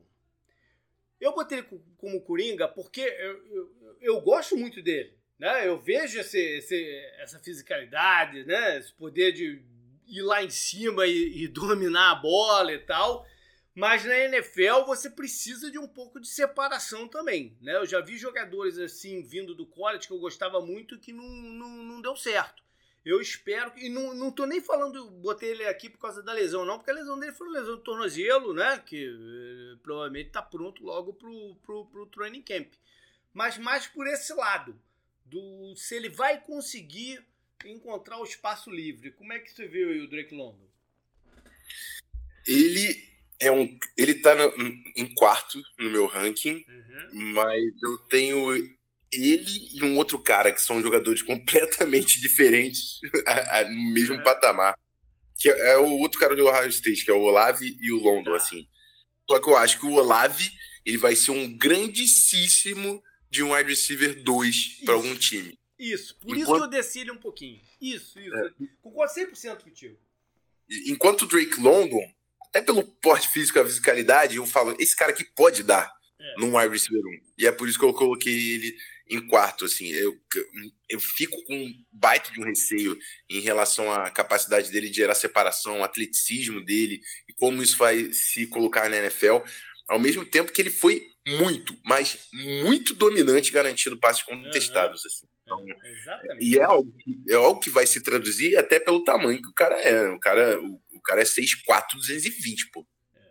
Eu 1.19 1.33
botei 1.33 1.59
ele 1.59 1.67
como 1.97 2.21
Coringa 2.21 2.67
porque 2.67 3.01
eu, 3.01 3.45
eu, 3.47 3.97
eu 4.01 4.21
gosto 4.21 4.55
muito 4.55 4.81
dele. 4.81 5.13
Né? 5.37 5.67
Eu 5.67 5.79
vejo 5.79 6.19
esse, 6.19 6.39
esse, 6.39 7.11
essa 7.17 7.39
fisicalidade, 7.39 8.43
né? 8.45 8.77
esse 8.77 8.93
poder 8.93 9.31
de 9.31 9.61
ir 10.07 10.21
lá 10.21 10.43
em 10.43 10.49
cima 10.49 11.05
e, 11.07 11.43
e 11.43 11.47
dominar 11.47 12.11
a 12.11 12.15
bola 12.15 12.73
e 12.73 12.79
tal. 12.79 13.25
Mas 13.73 14.03
na 14.03 14.17
NFL 14.17 14.83
você 14.85 15.09
precisa 15.09 15.71
de 15.71 15.79
um 15.79 15.87
pouco 15.87 16.19
de 16.19 16.27
separação 16.27 17.07
também, 17.07 17.57
né? 17.61 17.77
Eu 17.77 17.85
já 17.85 18.01
vi 18.01 18.17
jogadores 18.17 18.77
assim 18.77 19.23
vindo 19.23 19.55
do 19.55 19.65
college 19.65 20.05
que 20.05 20.11
eu 20.11 20.19
gostava 20.19 20.59
muito 20.59 20.99
que 20.99 21.13
não, 21.13 21.23
não, 21.23 21.69
não 21.83 22.01
deu 22.01 22.15
certo. 22.15 22.61
Eu 23.05 23.21
espero 23.21 23.71
que. 23.71 23.85
E 23.85 23.89
não, 23.89 24.13
não 24.13 24.31
tô 24.31 24.45
nem 24.45 24.61
falando, 24.61 25.09
botei 25.09 25.51
ele 25.51 25.65
aqui 25.65 25.89
por 25.89 25.99
causa 25.99 26.21
da 26.21 26.33
lesão, 26.33 26.65
não, 26.65 26.77
porque 26.77 26.91
a 26.91 26.93
lesão 26.93 27.17
dele 27.17 27.31
foi 27.31 27.47
uma 27.47 27.59
lesão 27.59 27.75
do 27.75 27.81
tornozelo, 27.81 28.53
né? 28.53 28.77
Que 28.85 29.05
eh, 29.05 29.77
provavelmente 29.81 30.31
tá 30.31 30.41
pronto 30.41 30.83
logo 30.83 31.13
pro, 31.13 31.55
pro, 31.63 31.85
pro 31.85 32.05
training 32.07 32.41
camp. 32.41 32.73
Mas 33.33 33.57
mais 33.57 33.87
por 33.87 34.05
esse 34.07 34.33
lado, 34.33 34.79
do 35.25 35.75
se 35.75 35.95
ele 35.95 36.09
vai 36.09 36.41
conseguir 36.41 37.23
encontrar 37.65 38.19
o 38.19 38.23
espaço 38.23 38.69
livre. 38.69 39.11
Como 39.11 39.33
é 39.33 39.39
que 39.39 39.51
você 39.51 39.67
viu 39.67 39.89
aí 39.89 40.01
o 40.01 40.09
Drake 40.09 40.35
London? 40.35 40.67
Ele 42.47 43.09
é 43.39 43.51
um, 43.51 43.77
ele 43.97 44.15
tá 44.15 44.35
no, 44.35 44.53
em 44.95 45.13
quarto 45.13 45.61
no 45.77 45.89
meu 45.89 46.05
ranking, 46.05 46.65
uhum. 46.67 47.33
mas 47.33 47.63
eu 47.81 47.97
tenho 48.09 48.78
ele 49.11 49.69
e 49.73 49.83
um 49.83 49.97
outro 49.97 50.19
cara 50.19 50.51
que 50.51 50.61
são 50.61 50.81
jogadores 50.81 51.21
completamente 51.21 52.19
diferentes 52.21 52.99
no 53.69 53.93
mesmo 53.93 54.15
uhum. 54.15 54.23
patamar. 54.23 54.77
Que 55.37 55.49
é, 55.49 55.71
é, 55.71 55.77
o 55.77 55.97
outro 55.99 56.19
cara 56.19 56.35
do 56.35 56.47
Ohio 56.47 56.69
State, 56.69 57.05
que 57.05 57.11
é 57.11 57.13
o 57.13 57.21
Olave 57.21 57.77
e 57.79 57.91
o 57.91 57.97
London, 57.97 58.33
ah. 58.33 58.37
assim. 58.37 58.67
Só 59.29 59.39
que 59.39 59.49
eu 59.49 59.55
acho 59.55 59.79
que 59.79 59.85
o 59.85 59.93
Olave 59.93 60.51
ele 60.85 60.97
vai 60.97 61.15
ser 61.15 61.31
um 61.31 61.55
grandíssimo 61.57 63.01
de 63.29 63.43
um 63.43 63.53
wide 63.53 63.69
receiver 63.69 64.23
2 64.23 64.81
para 64.85 64.95
algum 64.95 65.15
time. 65.15 65.57
Isso, 65.77 66.15
por 66.17 66.35
Enquanto... 66.35 66.41
isso 66.41 66.53
que 66.55 66.63
eu 66.63 66.69
desci 66.81 66.99
ele 66.99 67.11
um 67.11 67.17
pouquinho. 67.17 67.61
Isso, 67.79 68.19
isso. 68.19 68.35
É. 68.35 68.49
Concordo 68.81 69.13
100% 69.13 69.63
contigo. 69.63 69.97
Enquanto 70.87 71.21
o 71.21 71.27
Drake 71.27 71.59
London, 71.59 72.01
até 72.41 72.61
pelo 72.61 72.83
porte 72.83 73.29
físico, 73.29 73.59
a 73.59 73.65
fisicalidade, 73.65 74.35
eu 74.35 74.45
falo, 74.45 74.75
esse 74.77 74.95
cara 74.95 75.11
aqui 75.11 75.23
pode 75.23 75.63
dar 75.63 75.89
é. 76.19 76.35
num 76.37 76.57
wide 76.57 76.73
receiver 76.73 77.01
1. 77.05 77.19
E 77.37 77.47
é 77.47 77.51
por 77.51 77.69
isso 77.69 77.79
que 77.79 77.85
eu 77.85 77.93
coloquei 77.93 78.33
ele 78.33 78.75
em 79.09 79.27
quarto, 79.27 79.65
assim. 79.65 79.87
Eu, 79.87 80.15
eu 80.89 80.99
fico 80.99 81.43
com 81.45 81.55
um 81.55 81.73
baita 81.91 82.31
de 82.31 82.39
um 82.39 82.45
receio 82.45 82.97
em 83.29 83.39
relação 83.39 83.91
à 83.91 84.09
capacidade 84.09 84.71
dele 84.71 84.89
de 84.89 84.97
gerar 84.97 85.15
separação, 85.15 85.79
o 85.79 85.83
atleticismo 85.83 86.63
dele 86.63 87.01
e 87.27 87.33
como 87.33 87.63
isso 87.63 87.77
vai 87.77 88.13
se 88.13 88.45
colocar 88.47 88.89
na 88.89 88.97
NFL. 88.97 89.37
Ao 89.87 89.99
mesmo 89.99 90.23
tempo 90.23 90.51
que 90.51 90.61
ele 90.61 90.69
foi 90.69 91.07
muito, 91.27 91.75
mas 91.83 92.27
muito 92.31 92.93
dominante 92.93 93.51
garantindo 93.51 93.99
passes 93.99 94.21
contestados, 94.21 95.03
assim. 95.05 95.27
Então, 95.43 95.65
e 96.39 96.59
é 96.59 96.63
algo, 96.63 96.93
é 97.27 97.33
algo 97.33 97.59
que 97.59 97.71
vai 97.71 97.87
se 97.87 98.03
traduzir 98.03 98.55
até 98.55 98.79
pelo 98.79 99.03
tamanho 99.03 99.41
que 99.41 99.49
o 99.49 99.53
cara 99.53 99.75
é. 99.81 100.07
O 100.09 100.19
cara, 100.19 100.61
o, 100.61 100.79
o 100.93 101.01
cara 101.01 101.21
é 101.21 101.25
6'4", 101.25 101.95
220, 101.95 102.69
pô. 102.71 102.85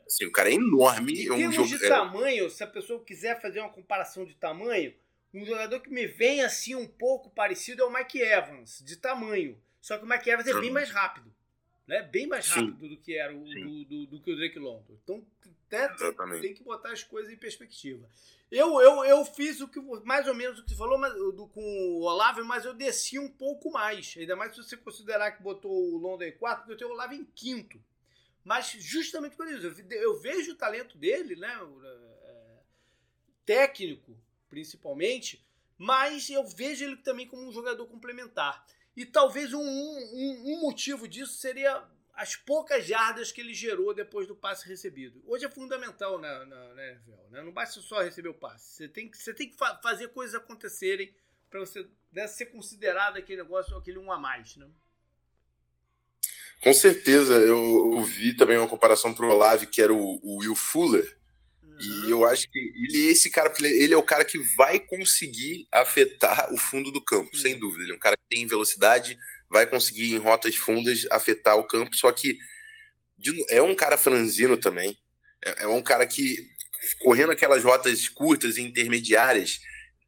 Assim, 0.04 0.24
o 0.24 0.32
cara 0.32 0.50
é 0.50 0.54
enorme. 0.54 1.12
Em 1.12 1.28
é 1.28 1.32
um 1.32 1.50
termos 1.50 1.68
de 1.68 1.84
é... 1.84 1.88
tamanho, 1.88 2.50
se 2.50 2.64
a 2.64 2.66
pessoa 2.66 3.04
quiser 3.04 3.40
fazer 3.40 3.60
uma 3.60 3.70
comparação 3.70 4.24
de 4.24 4.34
tamanho, 4.34 4.92
um 5.32 5.44
jogador 5.44 5.80
que 5.80 5.90
me 5.90 6.06
vem 6.06 6.42
assim 6.42 6.74
um 6.74 6.86
pouco 6.86 7.30
parecido 7.30 7.82
é 7.82 7.84
o 7.84 7.92
Mike 7.92 8.20
Evans, 8.20 8.82
de 8.84 8.96
tamanho. 8.96 9.60
Só 9.80 9.98
que 9.98 10.04
o 10.04 10.08
Mike 10.08 10.28
Evans 10.28 10.46
é 10.46 10.60
bem 10.60 10.70
mais 10.70 10.90
rápido. 10.90 11.32
Né? 11.86 12.02
Bem 12.02 12.26
mais 12.26 12.48
rápido 12.48 12.80
Sim. 12.80 12.88
do 12.88 12.96
que 12.98 13.16
era 13.16 13.34
o, 13.34 13.44
do, 13.44 13.84
do, 13.84 14.06
do, 14.06 14.20
que 14.20 14.30
o 14.30 14.36
Drake 14.36 14.58
London. 14.58 14.98
Então 15.02 15.26
até 15.66 15.88
tem 16.40 16.54
que 16.54 16.62
botar 16.62 16.92
as 16.92 17.02
coisas 17.02 17.32
em 17.32 17.36
perspectiva. 17.36 18.08
Eu, 18.50 18.80
eu, 18.80 19.04
eu 19.04 19.24
fiz 19.24 19.60
o 19.60 19.68
que 19.68 19.78
mais 20.04 20.26
ou 20.26 20.34
menos 20.34 20.58
o 20.58 20.64
que 20.64 20.70
você 20.70 20.76
falou 20.76 20.98
mas, 20.98 21.12
do, 21.12 21.46
com 21.48 21.60
o 21.60 22.02
Olavo, 22.02 22.42
mas 22.44 22.64
eu 22.64 22.72
desci 22.72 23.18
um 23.18 23.28
pouco 23.28 23.70
mais. 23.70 24.14
Ainda 24.16 24.34
mais 24.34 24.52
se 24.54 24.62
você 24.62 24.76
considerar 24.76 25.32
que 25.32 25.42
botou 25.42 25.70
o 25.70 25.98
London 25.98 26.24
em 26.24 26.32
quarto, 26.32 26.60
porque 26.60 26.72
eu 26.72 26.76
tenho 26.78 26.90
o 26.90 26.92
Olavo 26.94 27.14
em 27.14 27.24
quinto. 27.24 27.78
Mas 28.42 28.70
justamente 28.78 29.36
por 29.36 29.46
isso, 29.46 29.66
eu, 29.66 30.00
eu 30.00 30.20
vejo 30.20 30.52
o 30.52 30.56
talento 30.56 30.96
dele, 30.96 31.36
né? 31.36 31.54
É, 32.24 32.56
técnico, 33.44 34.16
principalmente, 34.48 35.44
mas 35.76 36.28
eu 36.28 36.46
vejo 36.46 36.84
ele 36.84 36.96
também 36.96 37.26
como 37.26 37.46
um 37.46 37.52
jogador 37.52 37.86
complementar. 37.86 38.66
E 38.96 39.06
talvez 39.06 39.52
um, 39.52 39.60
um, 39.60 40.42
um 40.54 40.60
motivo 40.60 41.06
disso 41.06 41.34
seria 41.34 41.84
as 42.14 42.34
poucas 42.34 42.84
jardas 42.84 43.30
que 43.30 43.40
ele 43.40 43.54
gerou 43.54 43.94
depois 43.94 44.26
do 44.26 44.34
passe 44.34 44.68
recebido. 44.68 45.22
Hoje 45.24 45.44
é 45.44 45.48
fundamental 45.48 46.18
na, 46.18 46.44
na, 46.44 46.74
na 46.74 46.86
NFL, 46.88 47.30
né? 47.30 47.42
Não 47.42 47.52
basta 47.52 47.80
só 47.80 48.02
receber 48.02 48.28
o 48.28 48.34
passe. 48.34 48.74
Você 48.74 48.88
tem 48.88 49.08
que, 49.08 49.16
você 49.16 49.32
tem 49.32 49.48
que 49.48 49.56
fa 49.56 49.78
fazer 49.80 50.08
coisas 50.08 50.34
acontecerem 50.34 51.14
para 51.48 51.60
você 51.60 51.86
né, 52.12 52.26
ser 52.26 52.46
considerado 52.46 53.18
aquele 53.18 53.42
negócio, 53.42 53.76
aquele 53.76 53.98
um 53.98 54.10
a 54.10 54.18
mais, 54.18 54.56
né? 54.56 54.66
Com 56.60 56.74
certeza, 56.74 57.34
eu, 57.34 58.02
vi 58.02 58.34
também 58.34 58.58
uma 58.58 58.68
comparação 58.68 59.14
para 59.14 59.24
o 59.24 59.30
Olave, 59.30 59.68
que 59.68 59.80
era 59.80 59.94
o, 59.94 60.18
o 60.24 60.38
Will 60.38 60.56
Fuller, 60.56 61.17
e 61.80 62.10
eu 62.10 62.24
acho 62.24 62.50
que 62.50 62.58
ele 62.58 63.08
esse 63.08 63.30
cara, 63.30 63.52
ele 63.60 63.94
é 63.94 63.96
o 63.96 64.02
cara 64.02 64.24
que 64.24 64.38
vai 64.56 64.80
conseguir 64.80 65.66
afetar 65.72 66.52
o 66.52 66.56
fundo 66.56 66.90
do 66.90 67.02
campo, 67.02 67.36
sem 67.36 67.58
dúvida. 67.58 67.84
Ele 67.84 67.92
é 67.92 67.94
um 67.94 68.00
cara 68.00 68.16
que 68.16 68.36
tem 68.36 68.46
velocidade, 68.46 69.18
vai 69.48 69.66
conseguir 69.66 70.12
em 70.12 70.18
rotas 70.18 70.56
fundas 70.56 71.06
afetar 71.10 71.56
o 71.56 71.64
campo, 71.64 71.94
só 71.96 72.10
que 72.12 72.38
é 73.48 73.62
um 73.62 73.74
cara 73.74 73.96
franzino 73.96 74.56
também. 74.56 74.96
É, 75.44 75.64
é 75.64 75.66
um 75.68 75.82
cara 75.82 76.06
que, 76.06 76.46
correndo 77.00 77.32
aquelas 77.32 77.64
rotas 77.64 78.08
curtas 78.08 78.56
e 78.56 78.62
intermediárias, 78.62 79.60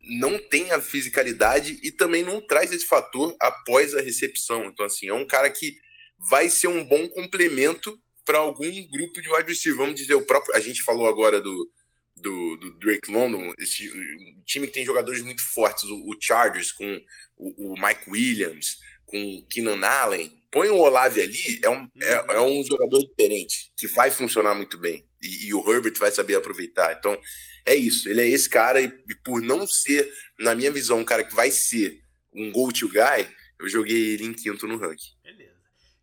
não 0.02 0.38
tem 0.38 0.72
a 0.72 0.80
fisicalidade 0.80 1.78
e 1.82 1.90
também 1.90 2.22
não 2.22 2.40
traz 2.40 2.72
esse 2.72 2.86
fator 2.86 3.36
após 3.40 3.94
a 3.94 4.00
recepção. 4.00 4.64
Então, 4.66 4.86
assim, 4.86 5.08
é 5.08 5.14
um 5.14 5.26
cara 5.26 5.50
que 5.50 5.76
vai 6.18 6.48
ser 6.48 6.68
um 6.68 6.84
bom 6.84 7.08
complemento 7.08 7.98
para 8.30 8.38
algum 8.38 8.86
grupo 8.86 9.20
de 9.20 9.28
wide 9.28 9.48
receiver. 9.48 9.80
Vamos 9.80 9.96
dizer, 9.96 10.14
o 10.14 10.22
próprio. 10.22 10.54
A 10.54 10.60
gente 10.60 10.84
falou 10.84 11.08
agora 11.08 11.40
do, 11.40 11.68
do, 12.16 12.56
do 12.58 12.70
Drake 12.78 13.10
London, 13.10 13.52
esse 13.58 13.90
um 13.90 14.42
time 14.46 14.68
que 14.68 14.72
tem 14.72 14.84
jogadores 14.84 15.20
muito 15.20 15.42
fortes, 15.42 15.82
o, 15.82 15.96
o 16.08 16.16
Chargers 16.20 16.70
com 16.70 17.00
o, 17.36 17.72
o, 17.72 17.74
Mike 17.74 18.08
Williams, 18.08 18.78
com 19.04 19.20
o 19.20 19.46
Keenan 19.46 19.84
Allen. 19.84 20.30
Põe 20.48 20.68
o 20.68 20.76
Olave 20.76 21.20
ali, 21.20 21.60
é 21.62 21.70
um, 21.70 21.88
é, 22.00 22.34
é, 22.36 22.40
um 22.40 22.62
jogador 22.64 23.00
diferente, 23.00 23.72
que 23.76 23.88
vai 23.88 24.12
funcionar 24.12 24.54
muito 24.54 24.78
bem. 24.78 25.04
E, 25.20 25.48
e, 25.48 25.54
o 25.54 25.68
Herbert 25.68 25.98
vai 25.98 26.12
saber 26.12 26.36
aproveitar. 26.36 26.96
Então, 26.96 27.20
é 27.66 27.74
isso. 27.74 28.08
Ele 28.08 28.20
é 28.20 28.28
esse 28.28 28.48
cara, 28.48 28.80
e, 28.80 28.86
e 28.86 29.14
por 29.24 29.42
não 29.42 29.66
ser, 29.66 30.08
na 30.38 30.54
minha 30.54 30.70
visão, 30.70 30.98
um 30.98 31.04
cara 31.04 31.24
que 31.24 31.34
vai 31.34 31.50
ser 31.50 32.00
um 32.32 32.52
go-to 32.52 32.88
guy, 32.88 33.28
eu 33.58 33.68
joguei 33.68 34.14
ele 34.14 34.24
em 34.24 34.32
quinto 34.32 34.68
no 34.68 34.76
ranking. 34.76 35.12
Beleza. 35.22 35.49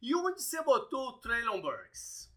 E 0.02 0.16
onde 0.16 0.41
você 0.41 0.62
botou 0.62 1.10
o 1.10 1.14
Traylon 1.14 1.62
Burks? 1.62 2.32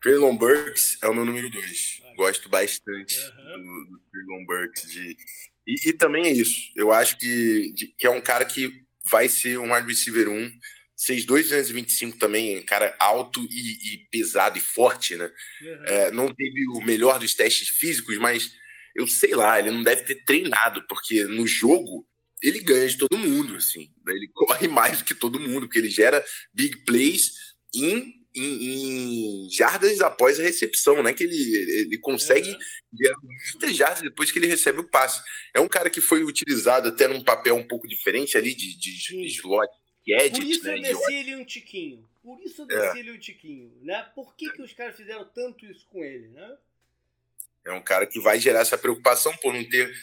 Traylon 0.00 0.36
Burks 0.36 0.98
é 1.02 1.08
o 1.08 1.14
meu 1.14 1.24
número 1.24 1.48
dois. 1.48 2.02
Gosto 2.16 2.48
bastante 2.48 3.18
uhum. 3.18 3.62
do, 3.62 3.90
do 3.90 4.00
Traylon 4.10 4.44
Burks. 4.46 4.90
De... 4.90 5.16
E, 5.66 5.88
e, 5.88 5.92
também 5.92 6.26
é 6.26 6.30
isso. 6.30 6.70
Eu 6.76 6.92
acho 6.92 7.16
que, 7.18 7.72
de, 7.72 7.86
que 7.88 8.06
é 8.06 8.10
um 8.10 8.20
cara 8.20 8.44
que 8.44 8.84
vai 9.10 9.28
ser 9.28 9.58
um 9.58 9.74
wide 9.74 9.86
receiver 9.86 10.28
1. 10.28 10.50
6'2", 10.96 11.26
225 11.26 12.18
também, 12.18 12.62
cara 12.62 12.94
alto 13.00 13.44
e, 13.50 13.94
e 13.94 13.98
pesado 14.10 14.56
e 14.56 14.60
forte, 14.60 15.16
né? 15.16 15.30
Uhum. 15.60 15.84
É, 15.86 16.10
não 16.12 16.32
teve 16.32 16.68
o 16.68 16.80
melhor 16.80 17.18
dos 17.18 17.34
testes 17.34 17.68
físicos, 17.68 18.16
mas 18.18 18.52
eu 18.94 19.06
sei 19.06 19.34
lá, 19.34 19.58
ele 19.58 19.72
não 19.72 19.82
deve 19.82 20.02
ter 20.02 20.24
treinado, 20.24 20.86
porque 20.86 21.24
no 21.24 21.46
jogo 21.46 22.06
ele 22.44 22.60
ganha 22.60 22.86
de 22.86 22.98
todo 22.98 23.16
mundo, 23.16 23.56
assim. 23.56 23.90
Ele 24.06 24.28
corre 24.28 24.68
mais 24.68 24.98
do 24.98 25.04
que 25.04 25.14
todo 25.14 25.40
mundo, 25.40 25.66
porque 25.66 25.78
ele 25.78 25.90
gera 25.90 26.24
big 26.52 26.84
plays 26.84 27.32
em 27.74 28.22
em, 28.36 29.44
em, 29.44 29.48
jardas 29.48 30.00
após 30.00 30.40
a 30.40 30.42
recepção, 30.42 31.02
né? 31.04 31.12
Que 31.12 31.22
ele, 31.22 31.36
ele 31.80 31.98
consegue 31.98 32.50
é. 32.50 33.12
muitas 33.52 33.76
jardas 33.76 34.02
depois 34.02 34.32
que 34.32 34.40
ele 34.40 34.48
recebe 34.48 34.80
o 34.80 34.88
passe. 34.88 35.22
É 35.54 35.60
um 35.60 35.68
cara 35.68 35.88
que 35.88 36.00
foi 36.00 36.24
utilizado 36.24 36.88
até 36.88 37.06
num 37.06 37.22
papel 37.22 37.54
um 37.54 37.66
pouco 37.66 37.86
diferente 37.86 38.36
ali 38.36 38.52
de, 38.52 38.76
de, 38.76 38.98
de 38.98 39.26
slot, 39.26 39.72
gadget, 40.04 40.40
Por 40.40 40.42
isso 40.42 40.64
né? 40.64 40.78
eu 40.78 40.82
desci 40.82 41.14
ele 41.14 41.36
um 41.36 41.44
tiquinho. 41.44 42.08
Por 42.24 42.40
isso 42.40 42.62
eu 42.62 42.66
desci 42.66 42.96
é. 42.96 43.00
ele 43.00 43.12
um 43.12 43.18
tiquinho, 43.18 43.72
né? 43.82 44.02
Por 44.16 44.34
que, 44.34 44.50
que 44.50 44.62
os 44.62 44.72
caras 44.72 44.96
fizeram 44.96 45.24
tanto 45.26 45.64
isso 45.64 45.86
com 45.88 46.02
ele, 46.02 46.26
né? 46.28 46.56
É 47.64 47.72
um 47.72 47.80
cara 47.80 48.04
que 48.04 48.18
vai 48.18 48.40
gerar 48.40 48.60
essa 48.60 48.76
preocupação 48.76 49.34
por 49.36 49.54
não 49.54 49.64
ter 49.64 49.94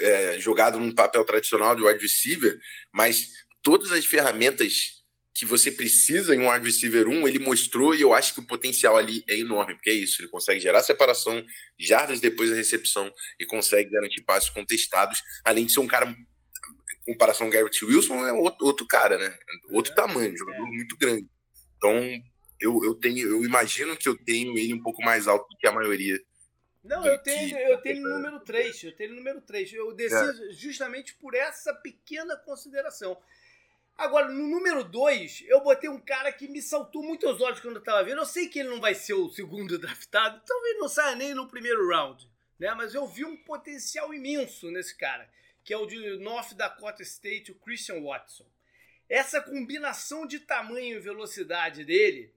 é, 0.00 0.38
jogado 0.38 0.78
num 0.78 0.94
papel 0.94 1.24
tradicional 1.24 1.74
de 1.74 1.82
wide 1.82 2.00
receiver, 2.00 2.58
mas 2.92 3.30
todas 3.62 3.92
as 3.92 4.04
ferramentas 4.04 5.02
que 5.34 5.46
você 5.46 5.70
precisa 5.70 6.34
em 6.34 6.40
um 6.40 6.50
wide 6.50 6.64
receiver 6.64 7.08
1, 7.08 7.26
ele 7.26 7.38
mostrou 7.38 7.94
e 7.94 8.02
eu 8.02 8.12
acho 8.12 8.34
que 8.34 8.40
o 8.40 8.46
potencial 8.46 8.96
ali 8.96 9.24
é 9.26 9.38
enorme, 9.38 9.74
porque 9.74 9.90
é 9.90 9.94
isso, 9.94 10.20
ele 10.20 10.28
consegue 10.28 10.60
gerar 10.60 10.82
separação, 10.82 11.42
jardas 11.78 12.20
depois 12.20 12.50
da 12.50 12.56
recepção 12.56 13.10
e 13.40 13.46
consegue 13.46 13.90
garantir 13.90 14.22
passos 14.22 14.50
contestados, 14.50 15.22
além 15.44 15.64
de 15.64 15.72
ser 15.72 15.80
um 15.80 15.86
cara, 15.86 16.06
em 16.06 17.12
comparação 17.12 17.46
ao 17.46 17.52
Garrett 17.52 17.84
Wilson, 17.84 18.26
é 18.26 18.32
outro, 18.32 18.66
outro 18.66 18.86
cara, 18.86 19.16
né? 19.16 19.34
Outro 19.70 19.92
é, 19.92 19.96
tamanho, 19.96 20.36
jogador 20.36 20.66
é. 20.66 20.70
muito 20.70 20.96
grande. 20.98 21.26
Então, 21.76 22.22
eu, 22.60 22.84
eu 22.84 22.94
tenho, 22.94 23.26
eu 23.26 23.44
imagino 23.44 23.96
que 23.96 24.08
eu 24.08 24.16
tenho 24.16 24.56
ele 24.56 24.74
um 24.74 24.82
pouco 24.82 25.02
mais 25.02 25.26
alto 25.26 25.48
do 25.48 25.56
que 25.56 25.66
a 25.66 25.72
maioria. 25.72 26.20
Não, 26.82 27.06
eu 27.06 27.18
tenho, 27.18 27.56
eu 27.56 27.80
tenho 27.80 28.02
número 28.02 28.40
3, 28.40 28.84
eu 28.84 28.96
tenho 28.96 29.14
número 29.14 29.40
3. 29.40 29.72
Eu 29.72 29.92
desci 29.92 30.48
é. 30.48 30.52
justamente 30.52 31.14
por 31.14 31.34
essa 31.34 31.72
pequena 31.72 32.36
consideração. 32.36 33.16
Agora, 33.96 34.28
no 34.28 34.48
número 34.48 34.82
2, 34.82 35.44
eu 35.46 35.60
botei 35.60 35.88
um 35.88 36.00
cara 36.00 36.32
que 36.32 36.48
me 36.48 36.60
saltou 36.60 37.02
muito 37.02 37.28
aos 37.28 37.40
olhos 37.40 37.60
quando 37.60 37.76
eu 37.76 37.84
tava 37.84 38.02
vendo. 38.02 38.18
Eu 38.18 38.26
sei 38.26 38.48
que 38.48 38.58
ele 38.58 38.70
não 38.70 38.80
vai 38.80 38.94
ser 38.94 39.14
o 39.14 39.30
segundo 39.30 39.78
draftado, 39.78 40.42
talvez 40.44 40.78
não 40.78 40.88
saia 40.88 41.14
nem 41.14 41.34
no 41.34 41.46
primeiro 41.46 41.88
round, 41.88 42.28
né? 42.58 42.74
Mas 42.74 42.94
eu 42.94 43.06
vi 43.06 43.24
um 43.24 43.36
potencial 43.36 44.12
imenso 44.12 44.70
nesse 44.70 44.96
cara, 44.96 45.30
que 45.62 45.72
é 45.72 45.76
o 45.76 45.86
de 45.86 46.18
North 46.18 46.54
Dakota 46.54 47.02
State, 47.02 47.52
o 47.52 47.54
Christian 47.56 48.02
Watson. 48.02 48.46
Essa 49.08 49.40
combinação 49.40 50.26
de 50.26 50.40
tamanho 50.40 50.96
e 50.96 51.00
velocidade 51.00 51.84
dele 51.84 52.34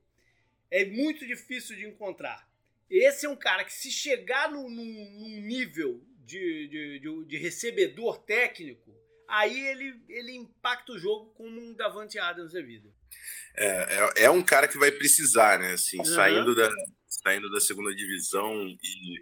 é 0.70 0.86
muito 0.86 1.26
difícil 1.26 1.76
de 1.76 1.88
encontrar. 1.88 2.48
Esse 2.90 3.26
é 3.26 3.30
um 3.30 3.36
cara 3.36 3.64
que, 3.64 3.74
se 3.74 3.92
chegar 3.92 4.52
num, 4.52 4.70
num 4.70 5.42
nível 5.42 6.04
de, 6.26 6.68
de, 6.68 7.00
de, 7.00 7.26
de 7.26 7.38
recebedor 7.38 8.20
técnico, 8.20 8.94
aí 9.28 9.68
ele, 9.68 10.02
ele 10.08 10.36
impacta 10.36 10.94
o 10.94 11.00
jogo 11.00 11.32
como 11.34 11.60
um 11.60 11.74
Davante 11.74 12.20
Adams 12.20 12.54
da 12.54 12.62
vida. 12.62 12.90
É, 13.56 13.68
é, 13.68 14.24
é, 14.26 14.30
um 14.30 14.44
cara 14.44 14.68
que 14.68 14.78
vai 14.78 14.92
precisar, 14.92 15.60
né? 15.60 15.74
Assim, 15.74 15.98
uhum. 15.98 16.06
saindo, 16.06 16.56
da, 16.56 16.70
saindo 17.08 17.50
da 17.50 17.60
segunda 17.60 17.94
divisão 17.96 18.68
e 18.68 19.20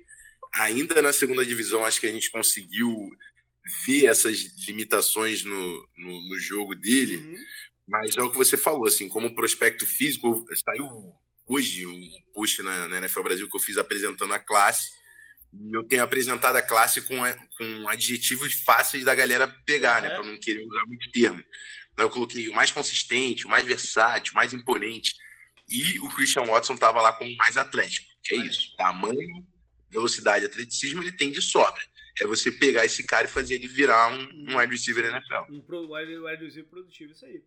ainda 0.54 1.02
na 1.02 1.14
segunda 1.14 1.46
divisão 1.46 1.86
acho 1.86 2.00
que 2.00 2.08
a 2.08 2.12
gente 2.12 2.30
conseguiu 2.30 3.10
ver 3.86 4.06
essas 4.06 4.40
limitações 4.68 5.44
no, 5.44 5.90
no, 5.98 6.30
no 6.30 6.40
jogo 6.40 6.76
dele, 6.76 7.18
uhum. 7.18 7.36
mas 7.88 8.16
é 8.18 8.22
o 8.22 8.30
que 8.30 8.38
você 8.38 8.58
falou, 8.58 8.86
assim, 8.86 9.08
como 9.08 9.34
prospecto 9.34 9.86
físico, 9.86 10.46
saiu 10.66 11.14
hoje 11.48 11.86
um 11.86 12.10
post 12.34 12.62
na, 12.62 12.88
na 12.88 12.98
NFL 12.98 13.24
Brasil 13.24 13.50
que 13.50 13.56
eu 13.56 13.62
fiz 13.62 13.78
apresentando 13.78 14.34
a 14.34 14.40
classe, 14.40 14.92
eu 15.72 15.84
tenho 15.84 16.04
apresentado 16.04 16.56
a 16.56 16.62
classe 16.62 17.02
com, 17.02 17.16
com 17.58 17.88
adjetivos 17.88 18.54
fáceis 18.64 19.04
da 19.04 19.14
galera 19.14 19.48
pegar, 19.66 20.02
né? 20.02 20.10
Para 20.10 20.24
não 20.24 20.40
querer 20.40 20.66
usar 20.66 20.86
muito 20.86 21.12
termo. 21.12 21.44
Eu 21.98 22.10
coloquei 22.10 22.50
o 22.50 22.56
mais 22.56 22.72
consistente, 22.72 23.46
o 23.46 23.50
mais 23.50 23.64
versátil, 23.64 24.34
o 24.34 24.36
mais 24.36 24.52
imponente. 24.52 25.14
E 25.70 26.00
o 26.00 26.10
Christian 26.10 26.46
Watson 26.46 26.74
estava 26.74 27.02
lá 27.02 27.14
como 27.14 27.36
mais 27.38 27.56
atlético, 27.56 28.08
que 28.24 28.36
é 28.36 28.38
isso. 28.40 28.76
Tamanho, 28.76 29.46
velocidade, 29.90 30.46
atleticismo, 30.46 31.04
ele 31.04 31.12
tem 31.12 31.32
de 31.32 31.42
sobra. 31.42 31.82
É 32.20 32.26
você 32.26 32.52
pegar 32.52 32.86
esse 32.86 33.04
cara 33.04 33.26
e 33.26 33.30
fazer 33.30 33.56
ele 33.56 33.68
virar 33.68 34.12
um, 34.12 34.52
um 34.52 34.58
wide 34.58 34.72
receiver 34.72 35.06
NFL. 35.06 35.52
Um 35.52 35.62
wide 36.26 36.44
receiver 36.44 36.70
produtivo, 36.70 37.12
isso 37.12 37.26
aí. 37.26 37.44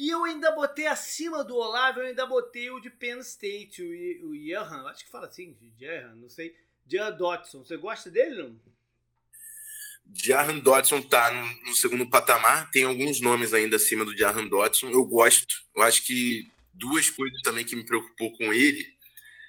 E 0.00 0.08
eu 0.08 0.24
ainda 0.24 0.50
botei 0.52 0.86
acima 0.86 1.44
do 1.44 1.54
Olavo, 1.54 2.00
eu 2.00 2.06
ainda 2.06 2.24
botei 2.24 2.70
o 2.70 2.80
de 2.80 2.88
Penn 2.88 3.18
State, 3.18 3.82
o, 3.82 4.30
o 4.30 4.48
Jahan, 4.48 4.88
acho 4.88 5.04
que 5.04 5.10
fala 5.10 5.26
assim, 5.26 5.54
Jahan, 5.78 6.14
não 6.14 6.30
sei. 6.30 6.56
Jahan 6.90 7.12
Dotson, 7.12 7.62
você 7.62 7.76
gosta 7.76 8.10
dele 8.10 8.42
não? 8.42 8.58
Jahan 10.10 10.58
Dotson 10.60 11.02
tá 11.02 11.30
no, 11.30 11.68
no, 11.68 11.74
segundo 11.74 12.08
patamar, 12.08 12.70
tem 12.70 12.84
alguns 12.84 13.20
nomes 13.20 13.52
ainda 13.52 13.76
acima 13.76 14.02
do 14.02 14.16
Jahan 14.16 14.48
Dotson, 14.48 14.88
eu 14.88 15.04
gosto. 15.04 15.62
Eu 15.76 15.82
acho 15.82 16.02
que 16.06 16.50
duas 16.72 17.10
coisas 17.10 17.42
também 17.42 17.66
que 17.66 17.76
me 17.76 17.84
preocupou 17.84 18.34
com 18.38 18.54
ele 18.54 18.90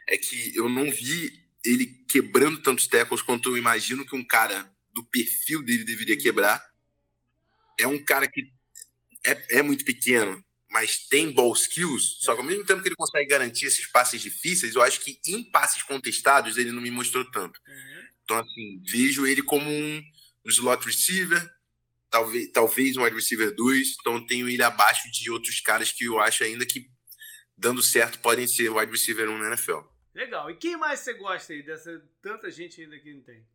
é 0.05 0.17
que 0.17 0.53
eu 0.53 0.67
não 0.67 0.91
vi 0.91 1.41
ele 1.63 1.85
quebrando 2.09 2.61
tantos 2.61 2.87
tackles 2.87 3.21
quanto 3.21 3.51
eu 3.51 3.57
imagino 3.57 4.05
que 4.05 4.17
um 4.17 4.23
cara 4.23 4.69
do 4.93 5.01
perfil 5.05 5.63
dele 5.63 5.85
deveria 5.85 6.17
quebrar. 6.17 6.61
É 7.79 7.87
um 7.87 8.03
cara 8.03 8.27
que 8.29 8.51
é, 9.25 9.59
é 9.59 9.61
muito 9.61 9.85
pequeno, 9.85 10.43
mas 10.69 11.07
tem 11.09 11.31
ball 11.31 11.53
skills, 11.53 12.19
só 12.21 12.33
que 12.33 12.41
ao 12.41 12.47
mesmo 12.47 12.65
tempo 12.65 12.81
que 12.81 12.87
ele 12.87 12.95
consegue 12.95 13.27
garantir 13.27 13.65
esses 13.65 13.85
passes 13.87 14.21
difíceis, 14.21 14.75
eu 14.75 14.81
acho 14.81 15.01
que 15.01 15.19
em 15.27 15.43
passes 15.43 15.83
contestados 15.83 16.57
ele 16.57 16.71
não 16.71 16.81
me 16.81 16.91
mostrou 16.91 17.29
tanto. 17.29 17.59
Uhum. 17.67 18.07
Então, 18.23 18.39
assim, 18.39 18.81
vejo 18.85 19.27
ele 19.27 19.41
como 19.41 19.69
um 19.69 20.01
slot 20.45 20.85
receiver, 20.85 21.45
talvez, 22.09 22.49
talvez 22.51 22.95
um 22.95 23.03
wide 23.03 23.15
receiver 23.15 23.53
2, 23.53 23.95
então 23.99 24.25
tenho 24.25 24.47
ele 24.47 24.63
abaixo 24.63 25.11
de 25.11 25.29
outros 25.29 25.59
caras 25.59 25.91
que 25.91 26.05
eu 26.05 26.19
acho 26.19 26.43
ainda 26.43 26.65
que, 26.65 26.89
dando 27.57 27.83
certo, 27.83 28.19
podem 28.19 28.47
ser 28.47 28.69
wide 28.69 28.91
receiver 28.91 29.29
1 29.29 29.37
na 29.37 29.47
NFL. 29.47 29.79
Legal. 30.13 30.49
E 30.49 30.55
quem 30.55 30.77
mais 30.77 30.99
você 30.99 31.13
gosta 31.13 31.53
aí 31.53 31.63
dessa 31.63 32.01
tanta 32.21 32.49
gente 32.49 32.81
ainda 32.81 32.99
que 32.99 33.13
não 33.13 33.21
tem? 33.21 33.45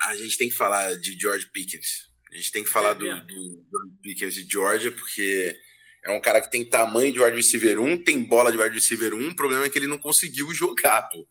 A 0.00 0.16
gente 0.16 0.36
tem 0.36 0.48
que 0.48 0.54
falar 0.54 0.96
de 0.96 1.18
George 1.18 1.46
Pickens. 1.52 2.10
A 2.36 2.38
gente 2.38 2.52
tem 2.52 2.62
que 2.62 2.68
falar 2.68 2.90
é, 2.90 2.94
do, 2.94 3.20
do, 3.20 3.64
do 3.70 3.98
Pickens 4.02 4.34
de 4.34 4.46
Georgia, 4.46 4.92
porque 4.92 5.58
é 6.04 6.10
um 6.10 6.20
cara 6.20 6.38
que 6.42 6.50
tem 6.50 6.68
tamanho 6.68 7.10
de 7.10 7.18
wide 7.18 7.34
receiver 7.34 7.80
1, 7.80 8.04
tem 8.04 8.22
bola 8.22 8.52
de 8.52 8.58
wide 8.58 8.74
receiver 8.74 9.14
1, 9.14 9.28
o 9.30 9.34
problema 9.34 9.64
é 9.64 9.70
que 9.70 9.78
ele 9.78 9.86
não 9.86 9.96
conseguiu 9.96 10.52
jogar, 10.52 11.08
pô. 11.08 11.26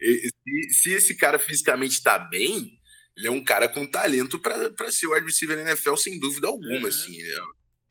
É. 0.00 0.28
se, 0.40 0.74
se, 0.74 0.92
esse 0.92 1.14
cara 1.16 1.38
fisicamente 1.38 1.92
está 1.92 2.18
bem, 2.18 2.78
ele 3.16 3.28
é 3.28 3.30
um 3.30 3.42
cara 3.42 3.68
com 3.68 3.86
talento 3.86 4.40
para 4.40 4.90
ser 4.90 5.06
wide 5.06 5.26
receiver 5.26 5.56
na 5.56 5.70
NFL, 5.70 5.94
sem 5.96 6.18
dúvida 6.18 6.48
alguma, 6.48 6.80
uhum. 6.80 6.86
assim. 6.86 7.20
É 7.20 7.40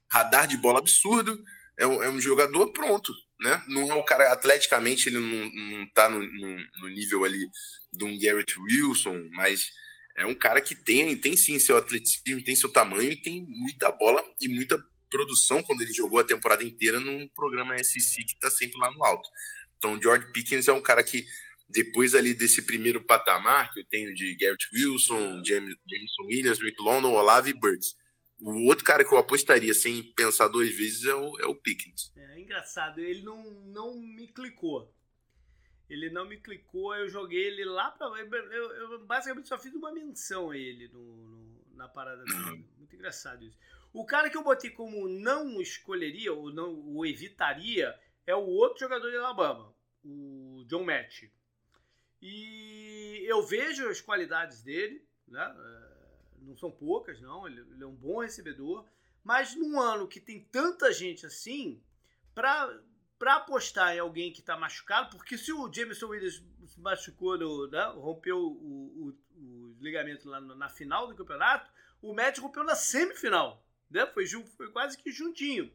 radar 0.09 0.47
de 0.47 0.57
bola 0.57 0.79
absurdo, 0.79 1.41
é 1.77 1.87
um, 1.87 2.03
é 2.03 2.09
um, 2.09 2.19
jogador 2.19 2.71
pronto, 2.73 3.13
né? 3.39 3.63
Não 3.67 3.89
é 3.89 3.93
um 3.93 4.03
cara, 4.03 4.33
atleticamente, 4.33 5.07
ele 5.07 5.19
não, 5.19 5.77
não 5.79 5.89
tá 5.93 6.09
no, 6.09 6.19
no, 6.19 6.57
no 6.81 6.89
nível 6.89 7.23
ali 7.23 7.45
de 7.93 8.03
um 8.03 8.19
Garrett 8.19 8.53
Wilson, 8.59 9.29
mas 9.31 9.69
é 10.17 10.25
um 10.25 10.33
cara 10.33 10.59
que 10.59 10.73
tem, 10.73 11.15
tem 11.15 11.37
sim 11.37 11.59
seu 11.59 11.77
atletismo, 11.77 12.43
tem 12.43 12.55
seu 12.55 12.69
tamanho 12.69 13.11
e 13.11 13.15
tem 13.15 13.45
muita 13.47 13.91
bola 13.91 14.23
e 14.41 14.47
muita 14.49 14.83
produção 15.11 15.61
quando 15.61 15.81
ele 15.81 15.93
jogou 15.93 16.19
a 16.19 16.23
temporada 16.23 16.63
inteira 16.63 16.99
num 16.99 17.27
programa 17.29 17.77
SEC 17.77 18.25
que 18.25 18.33
está 18.33 18.49
sempre 18.49 18.79
lá 18.79 18.91
no 18.91 19.03
alto. 19.05 19.29
Então, 19.77 20.01
George 20.01 20.31
Pickens 20.33 20.67
é 20.67 20.73
um 20.73 20.81
cara 20.81 21.03
que, 21.03 21.23
depois 21.69 22.15
ali 22.15 22.33
desse 22.33 22.63
primeiro 22.63 22.99
patamar, 23.03 23.71
que 23.71 23.81
eu 23.81 23.85
tenho 23.85 24.13
de 24.15 24.35
Garrett 24.35 24.67
Wilson, 24.73 25.43
James, 25.45 25.75
Jameson 25.87 26.23
Williams, 26.23 26.59
Rick 26.59 26.81
London, 26.81 27.13
Olave 27.13 27.51
e 27.51 27.53
Burks. 27.53 27.95
O 28.41 28.65
outro 28.65 28.83
cara 28.83 29.05
que 29.05 29.13
eu 29.13 29.17
apostaria 29.19 29.73
sem 29.73 30.01
pensar 30.15 30.47
duas 30.47 30.69
vezes 30.69 31.05
é 31.05 31.13
o, 31.13 31.39
é 31.39 31.45
o 31.45 31.55
Pickens. 31.55 32.11
É, 32.15 32.37
é 32.37 32.39
engraçado, 32.39 32.99
ele 32.99 33.21
não, 33.21 33.51
não 33.67 34.01
me 34.01 34.27
clicou. 34.27 34.91
Ele 35.89 36.09
não 36.09 36.25
me 36.25 36.37
clicou, 36.37 36.95
eu 36.95 37.07
joguei 37.07 37.47
ele 37.47 37.63
lá 37.63 37.91
pra. 37.91 38.07
Eu, 38.07 38.71
eu 38.73 39.05
basicamente 39.05 39.47
só 39.47 39.57
fiz 39.57 39.73
uma 39.73 39.91
menção 39.91 40.51
a 40.51 40.57
ele 40.57 40.89
no, 40.89 41.15
no 41.15 41.57
na 41.77 41.87
parada 41.87 42.23
dele. 42.23 42.65
Muito 42.77 42.95
engraçado 42.95 43.45
isso. 43.45 43.57
O 43.93 44.05
cara 44.05 44.29
que 44.29 44.35
eu 44.35 44.43
botei 44.43 44.69
como 44.69 45.07
não 45.07 45.61
escolheria, 45.61 46.33
ou 46.33 46.51
não 46.51 46.73
o 46.73 47.05
evitaria, 47.05 47.97
é 48.25 48.35
o 48.35 48.45
outro 48.45 48.79
jogador 48.79 49.09
de 49.09 49.15
Alabama, 49.15 49.73
o 50.03 50.65
John 50.67 50.83
Match. 50.83 51.23
E 52.21 53.23
eu 53.25 53.41
vejo 53.43 53.87
as 53.87 54.01
qualidades 54.01 54.61
dele, 54.61 55.07
né? 55.27 55.55
É, 55.57 55.97
não 56.41 56.55
são 56.57 56.69
poucas, 56.69 57.21
não. 57.21 57.47
Ele, 57.47 57.61
ele 57.61 57.83
é 57.83 57.87
um 57.87 57.95
bom 57.95 58.19
recebedor. 58.19 58.85
Mas 59.23 59.55
num 59.55 59.79
ano 59.79 60.07
que 60.07 60.19
tem 60.19 60.43
tanta 60.51 60.91
gente 60.91 61.25
assim, 61.25 61.81
para 62.33 62.81
para 63.17 63.35
apostar 63.35 63.95
em 63.95 63.99
alguém 63.99 64.31
que 64.31 64.39
está 64.39 64.57
machucado, 64.57 65.09
porque 65.09 65.37
se 65.37 65.51
o 65.51 65.71
Jameson 65.71 66.07
Williams 66.07 66.43
se 66.65 66.79
machucou, 66.79 67.37
no, 67.37 67.67
né, 67.67 67.83
rompeu 67.95 68.37
o, 68.37 68.47
o, 69.07 69.17
o, 69.35 69.77
ligamento 69.79 70.29
lá 70.29 70.39
na 70.39 70.69
final 70.69 71.07
do 71.07 71.15
campeonato, 71.15 71.71
o 72.01 72.13
Matt 72.13 72.37
rompeu 72.39 72.63
na 72.63 72.75
semifinal. 72.75 73.65
Né? 73.89 74.05
Foi, 74.07 74.25
foi 74.27 74.71
quase 74.71 74.97
que 74.97 75.11
juntinho. 75.11 75.71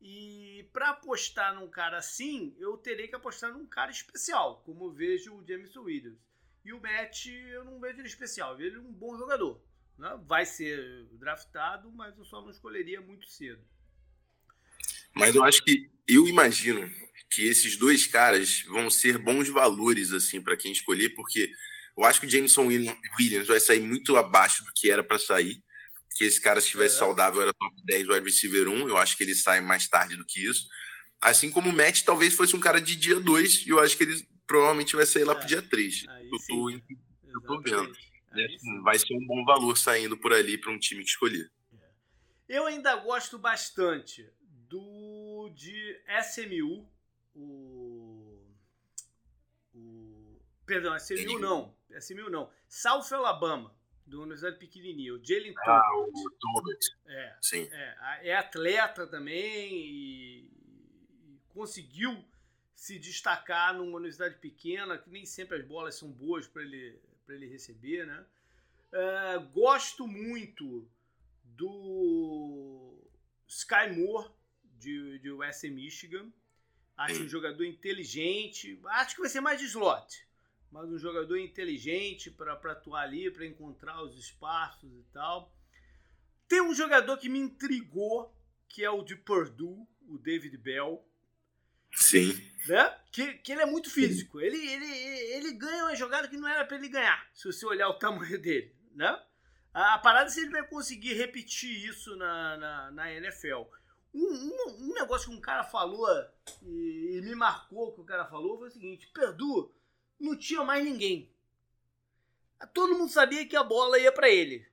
E 0.00 0.68
para 0.72 0.90
apostar 0.90 1.54
num 1.54 1.68
cara 1.68 1.96
assim, 1.96 2.54
eu 2.58 2.76
terei 2.76 3.08
que 3.08 3.14
apostar 3.14 3.52
num 3.52 3.66
cara 3.66 3.90
especial, 3.90 4.62
como 4.64 4.86
eu 4.86 4.92
vejo 4.92 5.34
o 5.34 5.46
Jameson 5.46 5.80
Williams. 5.80 6.18
E 6.64 6.72
o 6.72 6.80
Matt, 6.80 7.26
eu 7.26 7.64
não 7.64 7.80
vejo 7.80 8.00
ele 8.00 8.08
especial, 8.08 8.52
eu 8.52 8.56
vejo 8.58 8.76
ele 8.78 8.86
um 8.86 8.92
bom 8.92 9.16
jogador. 9.16 9.62
Né? 9.96 10.20
Vai 10.26 10.44
ser 10.44 11.06
draftado, 11.12 11.90
mas 11.90 12.18
eu 12.18 12.24
só 12.24 12.42
não 12.42 12.50
escolheria 12.50 13.00
muito 13.00 13.26
cedo. 13.26 13.64
Mas 15.14 15.34
eu 15.34 15.44
acho 15.44 15.62
que, 15.64 15.90
eu 16.06 16.26
imagino 16.26 16.90
que 17.30 17.46
esses 17.46 17.76
dois 17.76 18.06
caras 18.06 18.62
vão 18.68 18.90
ser 18.90 19.18
bons 19.18 19.48
valores 19.48 20.12
assim 20.12 20.40
para 20.40 20.56
quem 20.56 20.72
escolher, 20.72 21.10
porque 21.10 21.50
eu 21.96 22.04
acho 22.04 22.20
que 22.20 22.26
o 22.26 22.30
Jameson 22.30 22.66
Williams 22.66 23.46
vai 23.46 23.60
sair 23.60 23.80
muito 23.80 24.16
abaixo 24.16 24.64
do 24.64 24.72
que 24.74 24.90
era 24.90 25.02
para 25.02 25.18
sair 25.18 25.62
que 26.16 26.24
esse 26.24 26.40
cara, 26.40 26.60
se 26.60 26.66
estivesse 26.66 26.96
é. 26.96 26.98
saudável, 26.98 27.42
era 27.42 27.52
top 27.52 27.74
10 27.84 28.08
wide 28.08 28.24
receiver 28.24 28.68
1. 28.68 28.88
Eu 28.88 28.96
acho 28.96 29.16
que 29.16 29.24
ele 29.24 29.34
sai 29.34 29.60
mais 29.60 29.88
tarde 29.88 30.16
do 30.16 30.24
que 30.24 30.48
isso. 30.48 30.66
Assim 31.20 31.50
como 31.50 31.70
o 31.70 31.72
Matt 31.72 32.02
talvez 32.02 32.34
fosse 32.34 32.54
um 32.54 32.60
cara 32.60 32.80
de 32.80 32.96
dia 32.96 33.18
2, 33.18 33.66
e 33.66 33.70
eu 33.70 33.80
acho 33.80 33.96
que 33.96 34.04
ele 34.04 34.26
provavelmente 34.46 34.94
vai 34.94 35.06
sair 35.06 35.24
lá 35.24 35.32
é. 35.32 35.36
pro 35.36 35.46
dia 35.46 35.62
3. 35.62 36.04
Eu 36.04 36.38
tô, 36.46 36.70
eu 36.70 37.40
tô 37.46 37.60
vendo. 37.60 37.92
Né? 38.32 38.46
Vai 38.82 38.98
ser 38.98 39.14
um 39.14 39.26
bom 39.26 39.44
valor 39.44 39.76
saindo 39.76 40.16
por 40.16 40.32
ali 40.32 40.58
para 40.58 40.72
um 40.72 40.78
time 40.78 41.02
que 41.02 41.10
escolher. 41.10 41.50
É. 41.72 42.56
Eu 42.56 42.66
ainda 42.66 42.94
gosto 42.96 43.38
bastante 43.38 44.28
do 44.74 45.50
de 45.50 46.00
SMU, 46.20 46.88
o. 47.34 48.40
o 49.72 50.40
perdão, 50.66 50.96
SMU 50.96 51.38
não. 51.38 51.76
SMU 52.00 52.28
não. 52.28 52.50
South 52.68 53.12
Alabama 53.12 53.72
do 54.04 54.22
Universidade 54.22 54.58
Pequenininha, 54.58 55.14
o 55.14 55.24
Jalen 55.24 55.54
Ah, 55.58 55.80
o 55.96 56.30
Tobit. 56.40 56.96
É, 57.06 57.36
Sim. 57.40 57.68
É, 57.70 58.28
é 58.30 58.36
atleta 58.36 59.06
também 59.06 59.72
e, 59.72 60.50
e, 61.24 61.40
conseguiu 61.48 62.22
se 62.74 62.98
destacar 62.98 63.74
numa 63.74 63.96
universidade 63.96 64.36
pequena, 64.38 64.98
que 64.98 65.08
nem 65.08 65.24
sempre 65.24 65.58
as 65.58 65.64
bolas 65.64 65.94
são 65.94 66.10
boas 66.10 66.46
para 66.46 66.62
ele, 66.62 67.00
ele 67.28 67.46
receber, 67.46 68.06
né? 68.06 68.26
É, 68.92 69.38
gosto 69.52 70.06
muito 70.06 70.86
do 71.44 72.94
Sky 73.46 73.88
Moore, 73.96 74.30
de, 74.78 75.18
de 75.18 75.30
USC 75.30 75.70
Michigan. 75.70 76.32
Acho 76.96 77.24
um 77.24 77.28
jogador 77.28 77.64
inteligente. 77.64 78.80
Acho 78.86 79.16
que 79.16 79.20
vai 79.20 79.30
ser 79.30 79.40
mais 79.40 79.58
de 79.58 79.66
slot 79.66 80.24
mas 80.74 80.90
um 80.90 80.98
jogador 80.98 81.38
inteligente 81.38 82.32
para 82.32 82.54
atuar 82.54 83.02
ali, 83.02 83.30
para 83.30 83.46
encontrar 83.46 84.02
os 84.02 84.18
espaços 84.18 84.92
e 84.92 85.04
tal. 85.12 85.54
Tem 86.48 86.60
um 86.60 86.74
jogador 86.74 87.16
que 87.16 87.28
me 87.28 87.38
intrigou, 87.38 88.36
que 88.68 88.84
é 88.84 88.90
o 88.90 89.04
de 89.04 89.14
Purdue, 89.14 89.86
o 90.08 90.18
David 90.18 90.58
Bell. 90.58 91.08
Sim. 91.92 92.34
Né? 92.66 92.98
Que, 93.12 93.34
que 93.34 93.52
ele 93.52 93.62
é 93.62 93.66
muito 93.66 93.88
físico. 93.88 94.40
Ele, 94.40 94.56
ele, 94.56 94.84
ele 95.34 95.52
ganha 95.52 95.84
uma 95.84 95.94
jogada 95.94 96.26
que 96.26 96.36
não 96.36 96.48
era 96.48 96.64
para 96.64 96.76
ele 96.76 96.88
ganhar, 96.88 97.24
se 97.32 97.46
você 97.46 97.64
olhar 97.64 97.88
o 97.88 97.98
tamanho 98.00 98.42
dele. 98.42 98.74
Né? 98.96 99.16
A, 99.72 99.94
a 99.94 99.98
parada 99.98 100.26
é 100.26 100.30
se 100.30 100.40
ele 100.40 100.50
vai 100.50 100.66
conseguir 100.66 101.14
repetir 101.14 101.88
isso 101.88 102.16
na, 102.16 102.56
na, 102.56 102.90
na 102.90 103.12
NFL. 103.12 103.62
Um, 104.14 104.90
um, 104.90 104.94
negócio 104.94 105.28
que 105.28 105.36
um 105.36 105.40
cara 105.40 105.64
falou 105.64 106.08
e, 106.62 107.16
e 107.16 107.22
me 107.22 107.34
marcou 107.34 107.92
que 107.92 108.00
o 108.00 108.04
cara 108.04 108.24
falou 108.26 108.58
foi 108.58 108.68
o 108.68 108.70
seguinte: 108.70 109.10
Perdue 109.12 109.70
não 110.20 110.38
tinha 110.38 110.62
mais 110.62 110.84
ninguém. 110.84 111.30
Todo 112.72 112.96
mundo 112.96 113.10
sabia 113.10 113.46
que 113.46 113.56
a 113.56 113.64
bola 113.64 113.98
ia 113.98 114.12
para 114.12 114.30
ele. 114.30 114.66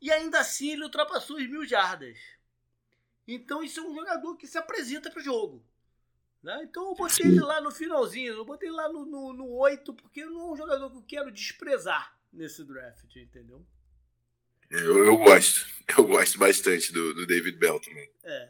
E 0.00 0.10
ainda 0.10 0.40
assim 0.40 0.70
ele 0.70 0.84
ultrapassou 0.84 1.36
os 1.36 1.48
mil 1.48 1.66
jardas. 1.66 2.18
Então 3.26 3.62
isso 3.62 3.80
é 3.80 3.82
um 3.82 3.94
jogador 3.94 4.36
que 4.36 4.46
se 4.46 4.58
apresenta 4.58 5.10
para 5.10 5.20
o 5.20 5.24
jogo. 5.24 5.64
Né? 6.42 6.60
Então 6.62 6.90
eu 6.90 6.94
botei 6.94 7.26
ele 7.26 7.40
lá 7.40 7.60
no 7.60 7.70
finalzinho, 7.70 8.34
eu 8.34 8.44
botei 8.44 8.68
ele 8.68 8.76
lá 8.76 8.86
no, 8.88 9.06
no, 9.06 9.32
no 9.32 9.48
8, 9.48 9.94
porque 9.94 10.24
não 10.26 10.42
é 10.42 10.52
um 10.52 10.56
jogador 10.56 10.90
que 10.90 10.98
eu 10.98 11.02
quero 11.02 11.32
desprezar 11.32 12.14
nesse 12.30 12.62
draft, 12.64 13.16
entendeu? 13.16 13.66
Eu, 14.70 15.06
eu 15.06 15.16
gosto, 15.16 15.73
eu 15.98 16.04
gosto 16.04 16.38
bastante 16.38 16.92
do, 16.92 17.14
do 17.14 17.26
David 17.26 17.58
Bell 17.58 17.78
também. 17.80 18.08
É. 18.24 18.48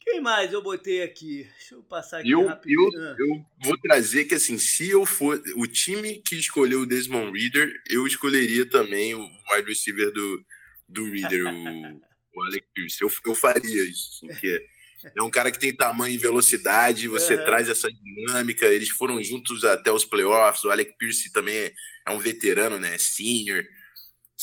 Quem 0.00 0.20
mais 0.20 0.52
eu 0.52 0.62
botei 0.62 1.02
aqui? 1.02 1.48
Deixa 1.58 1.74
eu 1.76 1.82
passar 1.82 2.18
aqui 2.18 2.30
eu, 2.30 2.46
rapidinho. 2.46 2.92
Eu, 2.92 3.02
ah. 3.02 3.16
eu 3.18 3.46
vou 3.62 3.78
trazer 3.78 4.24
que, 4.24 4.34
assim, 4.34 4.58
se 4.58 4.90
eu 4.90 5.06
for. 5.06 5.40
O 5.56 5.66
time 5.66 6.18
que 6.18 6.34
escolheu 6.36 6.80
o 6.80 6.86
Desmond 6.86 7.38
Reader, 7.38 7.72
eu 7.88 8.06
escolheria 8.06 8.68
também 8.68 9.14
o 9.14 9.20
wide 9.20 9.68
receiver 9.68 10.12
do, 10.12 10.44
do 10.88 11.04
Reader, 11.04 11.46
o, 11.46 12.00
o 12.34 12.42
Alec 12.44 12.66
Pierce. 12.74 13.00
Eu, 13.00 13.10
eu 13.26 13.34
faria 13.34 13.82
isso, 13.84 14.26
assim, 14.26 14.40
que 14.40 14.48
é, 14.48 15.12
é 15.16 15.22
um 15.22 15.30
cara 15.30 15.52
que 15.52 15.58
tem 15.58 15.74
tamanho 15.74 16.14
e 16.14 16.18
velocidade, 16.18 17.08
você 17.08 17.36
uhum. 17.36 17.44
traz 17.44 17.68
essa 17.68 17.88
dinâmica. 17.90 18.66
Eles 18.66 18.90
foram 18.90 19.22
juntos 19.22 19.64
até 19.64 19.92
os 19.92 20.04
playoffs. 20.04 20.64
O 20.64 20.70
Alec 20.70 20.96
Pierce 20.98 21.32
também 21.32 21.56
é, 21.56 21.72
é 22.08 22.10
um 22.10 22.18
veterano, 22.18 22.78
né? 22.78 22.98
Senior. 22.98 23.64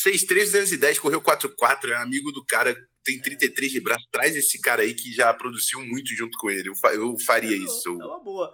6'3", 0.06 0.52
210, 0.52 1.00
correu 1.00 1.22
4'4", 1.22 1.89
é 1.91 1.95
amigo 1.95 2.32
do 2.32 2.45
cara 2.45 2.76
tem 3.04 3.20
33 3.20 3.72
de 3.72 3.82
braço, 3.82 4.08
traz 4.12 4.36
esse 4.36 4.60
cara 4.62 4.84
aí 4.84 4.93
que 4.93 5.12
já 5.12 5.34
produziu 5.34 5.80
muito 5.82 6.14
junto 6.16 6.38
com 6.38 6.50
ele. 6.50 6.70
Eu, 6.70 6.74
eu 6.93 7.18
faria 7.20 7.56
é, 7.56 7.60
isso. 7.60 7.89
É 7.89 8.06
uma 8.06 8.20
boa. 8.20 8.54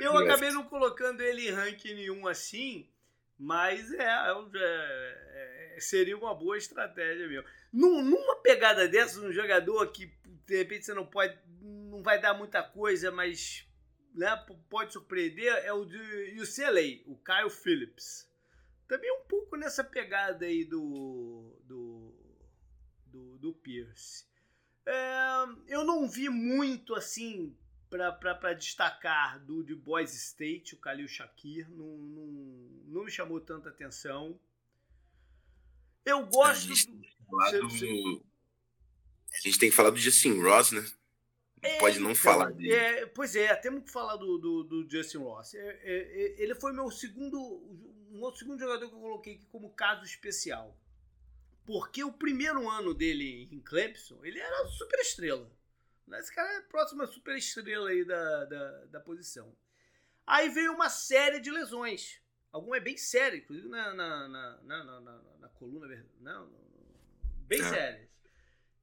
Eu 0.00 0.18
acabei 0.18 0.50
não 0.50 0.64
colocando 0.64 1.20
ele 1.20 1.48
em 1.48 1.50
ranking 1.50 1.94
nenhum 1.94 2.26
assim, 2.26 2.88
mas 3.38 3.92
é, 3.92 4.04
é, 4.04 5.74
é, 5.76 5.80
seria 5.80 6.16
uma 6.16 6.34
boa 6.34 6.56
estratégia 6.56 7.28
mesmo. 7.28 7.48
Num, 7.72 8.02
numa 8.02 8.36
pegada 8.36 8.88
dessa, 8.88 9.20
um 9.20 9.32
jogador 9.32 9.86
que 9.92 10.10
de 10.46 10.56
repente 10.56 10.84
você 10.84 10.94
não 10.94 11.06
pode, 11.06 11.38
não 11.60 12.02
vai 12.02 12.20
dar 12.20 12.34
muita 12.34 12.62
coisa, 12.62 13.10
mas 13.12 13.66
né, 14.14 14.34
pode 14.68 14.92
surpreender, 14.92 15.46
é 15.64 15.72
o 15.72 15.84
de 15.84 16.40
UCLA, 16.40 17.02
o 17.06 17.16
Kyle 17.16 17.50
Phillips. 17.50 18.28
Também 18.92 19.10
um 19.10 19.24
pouco 19.24 19.56
nessa 19.56 19.82
pegada 19.82 20.44
aí 20.44 20.66
do, 20.66 21.58
do 21.64 22.12
do, 23.06 23.38
do 23.38 23.54
Pierce. 23.54 24.26
É, 24.84 25.46
eu 25.66 25.82
não 25.82 26.06
vi 26.06 26.28
muito 26.28 26.94
assim 26.94 27.56
para 27.88 28.52
destacar 28.52 29.42
do 29.46 29.64
de 29.64 29.74
Boys 29.74 30.12
State, 30.12 30.74
o 30.74 30.78
Khalil 30.78 31.08
Shakir, 31.08 31.70
não, 31.70 31.86
não, 31.86 32.26
não 32.88 33.04
me 33.04 33.10
chamou 33.10 33.40
tanta 33.40 33.70
atenção. 33.70 34.38
Eu 36.04 36.26
gosto. 36.26 36.70
A 36.70 36.74
gente, 36.74 36.86
do, 36.90 37.68
do, 37.68 38.22
a 39.32 39.40
gente 39.40 39.58
tem 39.58 39.70
que 39.70 39.76
falar 39.76 39.88
do 39.88 39.96
Justin 39.96 40.38
Ross, 40.38 40.70
né? 40.70 40.86
É, 41.62 41.78
pode 41.78 41.98
não 41.98 42.10
então, 42.10 42.22
falar 42.22 42.50
dele. 42.50 42.74
É, 42.74 43.06
pois 43.06 43.36
é, 43.36 43.54
temos 43.54 43.84
que 43.84 43.90
falar 43.90 44.16
do, 44.16 44.36
do, 44.36 44.64
do 44.64 44.90
Justin 44.90 45.18
Ross. 45.18 45.54
É, 45.54 45.60
é, 45.60 45.76
é, 45.82 46.42
ele 46.42 46.54
foi 46.56 46.74
meu 46.74 46.90
segundo, 46.90 47.38
um 48.12 48.34
segundo 48.34 48.58
jogador 48.58 48.88
que 48.88 48.94
eu 48.94 49.00
coloquei 49.00 49.34
aqui 49.34 49.46
como 49.46 49.72
caso 49.74 50.04
especial. 50.04 50.76
Porque 51.64 52.02
o 52.02 52.12
primeiro 52.12 52.68
ano 52.68 52.92
dele 52.92 53.48
em 53.50 53.60
Clemson, 53.60 54.24
ele 54.24 54.38
era 54.38 54.66
super 54.68 54.98
estrela. 55.00 55.50
Esse 56.14 56.34
cara 56.34 56.52
é 56.52 56.58
a 56.58 56.62
próxima 56.62 57.06
super 57.06 57.36
estrela 57.36 57.88
aí 57.88 58.04
da, 58.04 58.44
da, 58.44 58.84
da 58.86 59.00
posição. 59.00 59.56
Aí 60.26 60.48
veio 60.48 60.72
uma 60.72 60.90
série 60.90 61.40
de 61.40 61.50
lesões. 61.50 62.20
Alguma 62.50 62.76
é 62.76 62.80
bem 62.80 62.98
séria, 62.98 63.38
inclusive 63.38 63.68
na, 63.68 63.94
na, 63.94 64.28
na, 64.28 64.62
na, 64.62 65.00
na, 65.00 65.22
na 65.40 65.48
coluna, 65.48 66.04
não, 66.20 66.52
bem 67.46 67.60
é. 67.60 67.64
sérias. 67.64 68.10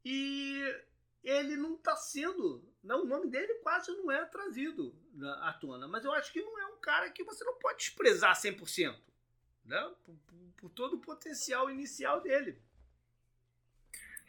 E 0.03 0.63
ele 1.23 1.55
não 1.55 1.75
está 1.75 1.95
sendo. 1.95 2.67
Não, 2.82 3.03
o 3.03 3.05
nome 3.05 3.30
dele 3.30 3.53
quase 3.55 3.91
não 3.91 4.11
é 4.11 4.25
trazido 4.25 4.95
à 5.41 5.53
tona. 5.53 5.88
Mas 5.88 6.03
eu 6.03 6.11
acho 6.13 6.32
que 6.32 6.41
não 6.41 6.57
é 6.57 6.65
um 6.67 6.80
cara 6.80 7.11
que 7.11 7.23
você 7.23 7.43
não 7.43 7.59
pode 7.59 7.80
desprezar 7.80 8.36
100%. 8.36 8.99
Né? 9.66 9.80
Por, 10.03 10.16
por, 10.16 10.38
por 10.57 10.70
todo 10.72 10.95
o 10.95 11.01
potencial 11.01 11.70
inicial 11.70 12.22
dele. 12.22 12.57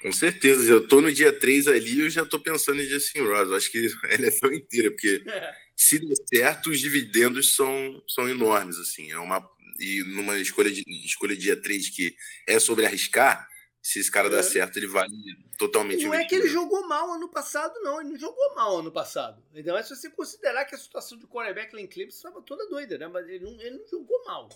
Com 0.00 0.12
certeza, 0.12 0.70
eu 0.70 0.88
tô 0.88 1.00
no 1.02 1.12
dia 1.12 1.30
3 1.30 1.68
ali 1.68 2.00
eu 2.00 2.08
já 2.08 2.24
tô 2.24 2.40
pensando 2.40 2.80
em 2.80 2.86
Justin 2.86 3.20
Ross. 3.20 3.52
Acho 3.52 3.70
que 3.70 3.86
a 4.04 4.14
NFL 4.14 4.52
inteira, 4.54 4.90
porque 4.90 5.22
é. 5.28 5.54
se 5.76 5.98
der 5.98 6.14
certo, 6.26 6.70
os 6.70 6.80
dividendos 6.80 7.54
são, 7.54 8.02
são 8.08 8.28
enormes, 8.28 8.78
assim. 8.78 9.10
É 9.10 9.18
uma, 9.18 9.46
e 9.78 10.02
numa 10.04 10.38
escolha 10.38 10.70
de 10.70 10.82
escolha 11.04 11.36
dia 11.36 11.60
3 11.60 11.90
que 11.90 12.16
é 12.46 12.58
sobre 12.58 12.86
arriscar, 12.86 13.46
se 13.82 13.98
esse 13.98 14.10
cara 14.10 14.28
é. 14.28 14.30
der 14.30 14.42
certo, 14.42 14.78
ele 14.78 14.86
vale 14.86 15.12
totalmente. 15.58 16.04
Não 16.04 16.14
é 16.14 16.24
que 16.24 16.34
ele 16.34 16.48
jogou 16.48 16.86
mal 16.86 17.12
ano 17.12 17.28
passado, 17.28 17.74
não. 17.80 18.00
Ele 18.00 18.10
não 18.10 18.18
jogou 18.18 18.54
mal 18.54 18.78
ano 18.78 18.92
passado. 18.92 19.42
Ainda 19.54 19.72
mais 19.72 19.86
se 19.86 19.96
você 19.96 20.08
considerar 20.10 20.64
que 20.64 20.74
a 20.74 20.78
situação 20.78 21.18
de 21.18 21.26
quarterback 21.26 21.74
lá 21.74 21.80
em 21.80 21.86
Clemson 21.86 22.16
estava 22.16 22.42
toda 22.42 22.68
doida, 22.68 22.96
né? 22.96 23.06
Mas 23.08 23.28
ele 23.28 23.44
não, 23.44 23.52
ele 23.60 23.78
não 23.78 23.86
jogou 23.86 24.24
mal. 24.24 24.48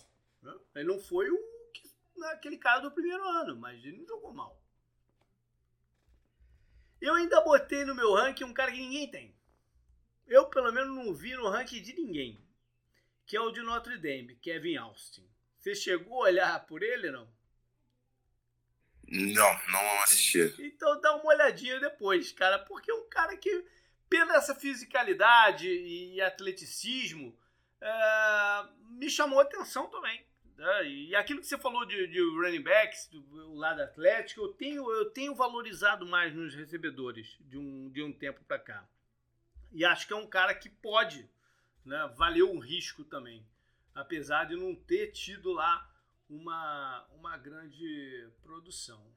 Né? 0.45 0.55
Ele 0.77 0.89
não 0.89 1.01
foi 1.01 1.31
o, 1.31 1.39
aquele 2.33 2.59
cara 2.59 2.81
do 2.81 2.91
primeiro 2.91 3.25
ano, 3.25 3.57
mas 3.57 3.83
ele 3.85 3.99
não 3.99 4.07
jogou 4.07 4.33
mal. 4.33 4.63
Eu 7.01 7.15
ainda 7.15 7.41
botei 7.41 7.85
no 7.85 7.95
meu 7.95 8.15
ranking 8.15 8.45
um 8.45 8.55
cara 8.55 8.71
que 8.71 8.79
ninguém 8.79 9.11
tem. 9.11 9.35
Eu, 10.27 10.49
pelo 10.49 10.73
menos, 10.73 10.95
não 10.95 11.15
vi 11.15 11.35
no 11.35 11.49
ranking 11.49 11.83
de 11.83 11.95
ninguém. 11.95 12.43
Que 13.27 13.37
é 13.37 13.41
o 13.41 13.51
de 13.51 13.61
Notre 13.63 13.99
Dame, 13.99 14.37
Kevin 14.37 14.77
Austin. 14.77 15.29
Você 15.59 15.75
chegou 15.75 16.23
a 16.23 16.27
olhar 16.27 16.67
por 16.67 16.83
ele, 16.83 17.11
não? 17.11 17.29
Não, 19.07 19.67
não 19.69 20.03
assisti. 20.03 20.55
Então 20.59 21.01
dá 21.01 21.15
uma 21.17 21.27
olhadinha 21.27 21.79
depois, 21.79 22.33
cara. 22.33 22.59
Porque 22.59 22.91
é 22.91 22.95
um 22.95 23.09
cara 23.09 23.37
que, 23.37 23.67
pela 24.09 24.37
essa 24.37 24.55
fisicalidade 24.55 25.69
e 25.69 26.21
atleticismo, 26.21 27.39
é, 27.81 28.69
me 28.91 29.11
chamou 29.11 29.41
a 29.41 29.43
atenção 29.43 29.89
também. 29.89 30.27
Né? 30.57 30.89
E 30.89 31.17
aquilo 31.17 31.41
que 31.41 31.47
você 31.47 31.59
falou 31.59 31.85
de, 31.85 32.07
de 32.07 32.21
running 32.21 32.63
backs, 32.63 33.09
do 33.09 33.55
lado 33.55 33.83
atlético, 33.83 34.43
eu 34.43 34.53
tenho, 34.53 34.91
eu 34.93 35.11
tenho 35.11 35.35
valorizado 35.35 36.07
mais 36.07 36.35
nos 36.35 36.55
recebedores 36.55 37.37
de 37.41 37.59
um, 37.59 37.91
de 37.91 38.03
um 38.03 38.13
tempo 38.13 38.43
para 38.45 38.59
cá. 38.59 38.89
E 39.73 39.85
acho 39.85 40.07
que 40.07 40.13
é 40.13 40.17
um 40.17 40.27
cara 40.27 40.55
que 40.55 40.69
pode 40.69 41.29
né, 41.85 42.13
valer 42.17 42.45
um 42.45 42.59
risco 42.59 43.05
também. 43.05 43.47
Apesar 43.95 44.45
de 44.45 44.57
não 44.57 44.75
ter 44.75 45.13
tido 45.13 45.53
lá 45.53 45.91
uma, 46.29 47.07
uma 47.13 47.37
grande 47.37 48.29
produção. 48.43 49.13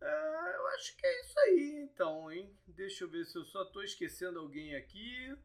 É, 0.00 0.56
eu 0.56 0.66
acho 0.68 0.96
que 0.96 1.06
é 1.06 1.20
isso 1.20 1.38
aí, 1.40 1.80
então, 1.84 2.30
hein? 2.30 2.58
Deixa 2.66 3.04
eu 3.04 3.08
ver 3.08 3.24
se 3.24 3.36
eu 3.36 3.44
só 3.44 3.62
estou 3.62 3.84
esquecendo 3.84 4.38
alguém 4.38 4.74
aqui. 4.74 5.36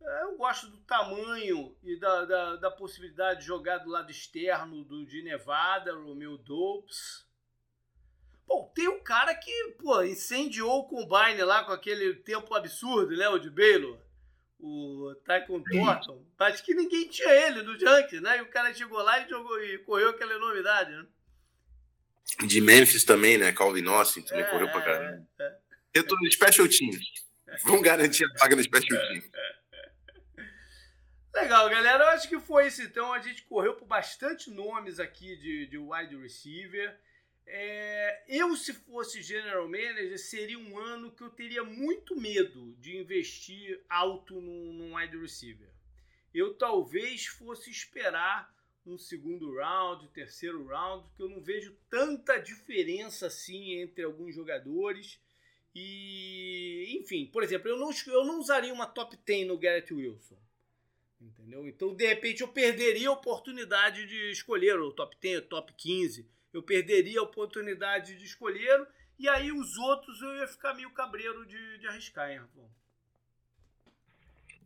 É, 0.00 0.22
eu 0.22 0.36
gosto 0.36 0.68
do 0.68 0.78
tamanho 0.78 1.76
e 1.82 1.98
da, 1.98 2.24
da, 2.24 2.56
da, 2.56 2.70
possibilidade 2.70 3.40
de 3.40 3.46
jogar 3.46 3.78
do 3.78 3.90
lado 3.90 4.10
externo 4.10 4.84
do, 4.84 5.04
de 5.04 5.22
Nevada, 5.22 5.94
Romeo 5.94 6.38
Dobbs. 6.38 7.26
Pô, 8.46 8.70
tem 8.74 8.88
um 8.88 9.02
cara 9.02 9.34
que, 9.34 9.76
pô, 9.78 10.02
incendiou 10.02 10.78
o 10.78 10.88
Combine 10.88 11.42
lá 11.42 11.64
com 11.64 11.72
aquele 11.72 12.14
tempo 12.14 12.54
absurdo, 12.54 13.14
né? 13.16 13.28
O 13.28 13.38
de 13.38 13.50
Baylor. 13.50 13.98
O 14.58 15.14
Tycoon 15.24 15.62
Thornton. 15.62 16.24
Acho 16.38 16.64
que 16.64 16.74
ninguém 16.74 17.06
tinha 17.08 17.28
ele 17.28 17.62
no 17.62 17.78
Junkies, 17.78 18.20
né? 18.22 18.38
E 18.38 18.40
o 18.40 18.50
cara 18.50 18.72
chegou 18.74 19.00
lá 19.02 19.20
e, 19.20 19.28
jogou, 19.28 19.62
e 19.62 19.78
correu 19.78 20.08
aquela 20.08 20.34
enormidade, 20.34 20.90
né? 20.90 21.06
De 22.46 22.60
Memphis 22.60 23.04
também, 23.04 23.38
né? 23.38 23.52
Calvin 23.52 23.86
Austin 23.86 24.22
também 24.22 24.44
é, 24.44 24.50
correu 24.50 24.68
pra 24.70 24.82
caramba. 24.82 25.26
É, 25.38 25.44
é. 25.44 25.58
Eu 25.94 26.06
tô 26.06 26.16
no 26.16 26.30
Special 26.30 26.66
Teams. 26.68 27.04
Vamos 27.64 27.82
garantir 27.82 28.24
a 28.24 28.38
vaga 28.38 28.56
no 28.56 28.62
Special 28.62 29.00
Teams. 29.08 29.30
Legal, 31.34 31.68
galera. 31.68 32.04
Eu 32.04 32.08
acho 32.08 32.28
que 32.28 32.40
foi 32.40 32.66
isso 32.66 32.82
então. 32.82 33.12
A 33.12 33.20
gente 33.20 33.42
correu 33.44 33.74
por 33.74 33.86
bastante 33.86 34.50
nomes 34.50 34.98
aqui 34.98 35.36
de, 35.36 35.66
de 35.66 35.78
wide 35.78 36.16
receiver. 36.16 36.98
É, 37.46 38.24
eu, 38.28 38.54
se 38.56 38.74
fosse 38.74 39.22
general 39.22 39.66
manager, 39.66 40.18
seria 40.18 40.58
um 40.58 40.78
ano 40.78 41.10
que 41.10 41.22
eu 41.22 41.30
teria 41.30 41.64
muito 41.64 42.14
medo 42.14 42.74
de 42.78 42.96
investir 42.96 43.82
alto 43.88 44.40
num, 44.40 44.72
num 44.72 44.96
wide 44.96 45.16
receiver. 45.16 45.68
Eu 46.34 46.54
talvez 46.54 47.26
fosse 47.26 47.70
esperar 47.70 48.54
um 48.86 48.98
segundo 48.98 49.54
round, 49.54 50.08
terceiro 50.08 50.66
round, 50.66 51.06
porque 51.08 51.22
eu 51.22 51.28
não 51.28 51.40
vejo 51.42 51.74
tanta 51.88 52.38
diferença 52.38 53.26
assim 53.26 53.80
entre 53.80 54.04
alguns 54.04 54.34
jogadores. 54.34 55.18
E, 55.74 56.98
enfim, 57.00 57.26
por 57.26 57.42
exemplo, 57.42 57.68
eu 57.68 57.78
não, 57.78 57.90
eu 58.08 58.24
não 58.24 58.38
usaria 58.38 58.72
uma 58.72 58.86
top 58.86 59.16
10 59.24 59.46
no 59.46 59.58
Garrett 59.58 59.92
Wilson. 59.92 60.36
Entendeu? 61.20 61.66
Então, 61.66 61.94
de 61.94 62.06
repente, 62.06 62.42
eu 62.42 62.48
perderia 62.48 63.08
a 63.08 63.12
oportunidade 63.12 64.06
de 64.06 64.30
escolher 64.30 64.78
o 64.78 64.92
top 64.92 65.16
10, 65.20 65.38
o 65.38 65.42
top 65.42 65.72
15. 65.76 66.26
Eu 66.52 66.62
perderia 66.62 67.20
a 67.20 67.24
oportunidade 67.24 68.16
de 68.16 68.24
escolher. 68.24 68.86
E 69.18 69.28
aí, 69.28 69.50
os 69.50 69.76
outros 69.78 70.22
eu 70.22 70.36
ia 70.36 70.46
ficar 70.46 70.74
meio 70.74 70.90
cabreiro 70.90 71.44
de, 71.44 71.78
de 71.78 71.86
arriscar, 71.88 72.30
hein, 72.30 72.38
Rafão? 72.38 72.70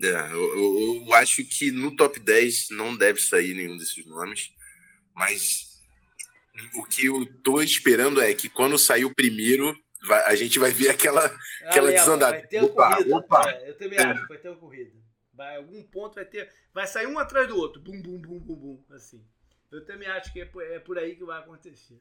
É, 0.03 0.33
eu, 0.33 0.59
eu, 0.59 1.05
eu, 1.07 1.15
acho 1.15 1.45
que 1.45 1.71
no 1.71 1.95
top 1.95 2.19
10 2.19 2.71
não 2.71 2.97
deve 2.97 3.21
sair 3.21 3.55
nenhum 3.55 3.77
desses 3.77 4.05
nomes. 4.05 4.53
Mas 5.15 5.81
o 6.75 6.85
que 6.85 7.07
eu 7.07 7.25
tô 7.43 7.63
esperando 7.63 8.21
é 8.21 8.35
que 8.35 8.49
quando 8.49 8.79
sair 8.79 9.05
o 9.05 9.15
primeiro, 9.15 9.75
vai, 10.07 10.23
a 10.25 10.35
gente 10.35 10.59
vai 10.59 10.71
ver 10.71 10.91
aquela, 10.91 11.25
aquela 11.65 11.89
ah, 11.89 11.93
desandada. 11.93 12.33
Vai 12.33 12.47
ter 12.47 12.63
opa, 12.63 12.97
corrida. 12.97 13.17
Opa. 13.17 13.51
É, 13.51 13.71
eu 13.71 13.79
também 13.79 13.99
acho 13.99 14.23
que 14.23 14.29
vai 14.29 14.39
ter 14.39 14.49
uma 14.49 14.59
corrida. 14.59 15.02
Vai, 15.33 15.57
algum 15.57 15.83
ponto 15.83 16.15
vai 16.15 16.25
ter. 16.25 16.53
Vai 16.75 16.87
sair 16.87 17.07
um 17.07 17.19
atrás 17.19 17.49
do 17.49 17.57
outro. 17.57 17.81
Bum, 17.81 18.01
bum, 18.01 18.21
bum, 18.21 18.39
bum, 18.39 18.55
bum. 18.55 18.85
Assim. 18.91 19.25
Eu 19.71 19.85
também 19.85 20.09
acho 20.09 20.33
que 20.33 20.41
é 20.41 20.45
por, 20.45 20.63
é 20.63 20.79
por 20.79 20.99
aí 20.99 21.17
que 21.17 21.25
vai 21.25 21.39
acontecer. 21.39 22.01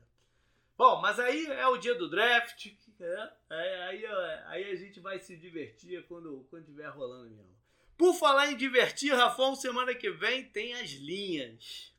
Bom, 0.77 0.99
mas 0.99 1.19
aí 1.19 1.45
é 1.45 1.67
o 1.67 1.77
dia 1.77 1.95
do 1.95 2.09
draft. 2.09 2.65
Né? 2.99 3.31
Aí, 3.49 4.05
aí 4.47 4.71
a 4.71 4.75
gente 4.75 4.99
vai 4.99 5.19
se 5.19 5.37
divertir 5.37 6.05
quando, 6.07 6.45
quando 6.49 6.63
estiver 6.63 6.89
rolando 6.89 7.29
mesmo. 7.29 7.55
Por 7.97 8.15
falar 8.15 8.51
em 8.51 8.57
divertir, 8.57 9.13
Rafão, 9.13 9.55
semana 9.55 9.93
que 9.93 10.09
vem 10.09 10.43
tem 10.43 10.73
as 10.73 10.89
linhas. 10.89 11.93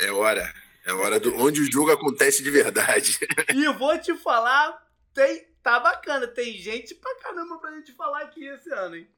É 0.00 0.10
hora. 0.10 0.52
É 0.84 0.92
hora 0.92 1.20
do, 1.20 1.34
onde 1.36 1.60
o 1.60 1.70
jogo 1.70 1.92
acontece 1.92 2.42
de 2.42 2.50
verdade. 2.50 3.18
E 3.54 3.72
vou 3.74 3.96
te 3.98 4.14
falar, 4.16 4.84
tem, 5.14 5.46
tá 5.62 5.78
bacana. 5.78 6.26
Tem 6.26 6.58
gente 6.58 6.94
pra 6.96 7.14
caramba 7.20 7.58
pra 7.58 7.74
gente 7.76 7.92
falar 7.92 8.22
aqui 8.22 8.44
esse 8.44 8.72
ano, 8.72 8.96
hein? 8.96 9.08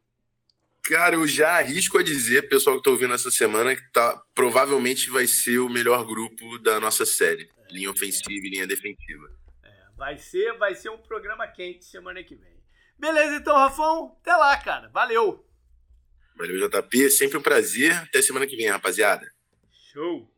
Cara, 0.84 1.14
eu 1.14 1.26
já 1.26 1.56
arrisco 1.56 1.96
a 1.96 2.02
dizer, 2.02 2.48
pessoal 2.48 2.76
que 2.76 2.80
está 2.80 2.90
ouvindo 2.90 3.14
essa 3.14 3.30
semana, 3.30 3.74
que 3.74 3.90
tá, 3.90 4.22
provavelmente 4.34 5.08
vai 5.08 5.26
ser 5.26 5.58
o 5.58 5.68
melhor 5.68 6.04
grupo 6.04 6.58
da 6.58 6.78
nossa 6.78 7.06
série. 7.06 7.48
Linha 7.70 7.90
ofensiva 7.90 8.28
e 8.30 8.50
linha 8.50 8.66
defensiva. 8.66 9.30
É, 9.62 9.70
vai, 9.96 10.18
ser, 10.18 10.52
vai 10.58 10.74
ser 10.74 10.90
um 10.90 10.98
programa 10.98 11.48
quente 11.48 11.86
semana 11.86 12.22
que 12.22 12.34
vem. 12.34 12.62
Beleza, 12.98 13.36
então, 13.36 13.56
Rafão. 13.56 14.14
Até 14.20 14.36
lá, 14.36 14.56
cara. 14.58 14.88
Valeu. 14.88 15.46
Valeu, 16.36 16.68
JP. 16.68 17.10
Sempre 17.10 17.38
um 17.38 17.42
prazer. 17.42 17.94
Até 17.94 18.20
semana 18.20 18.46
que 18.46 18.54
vem, 18.56 18.68
rapaziada. 18.68 19.26
Show. 19.90 20.30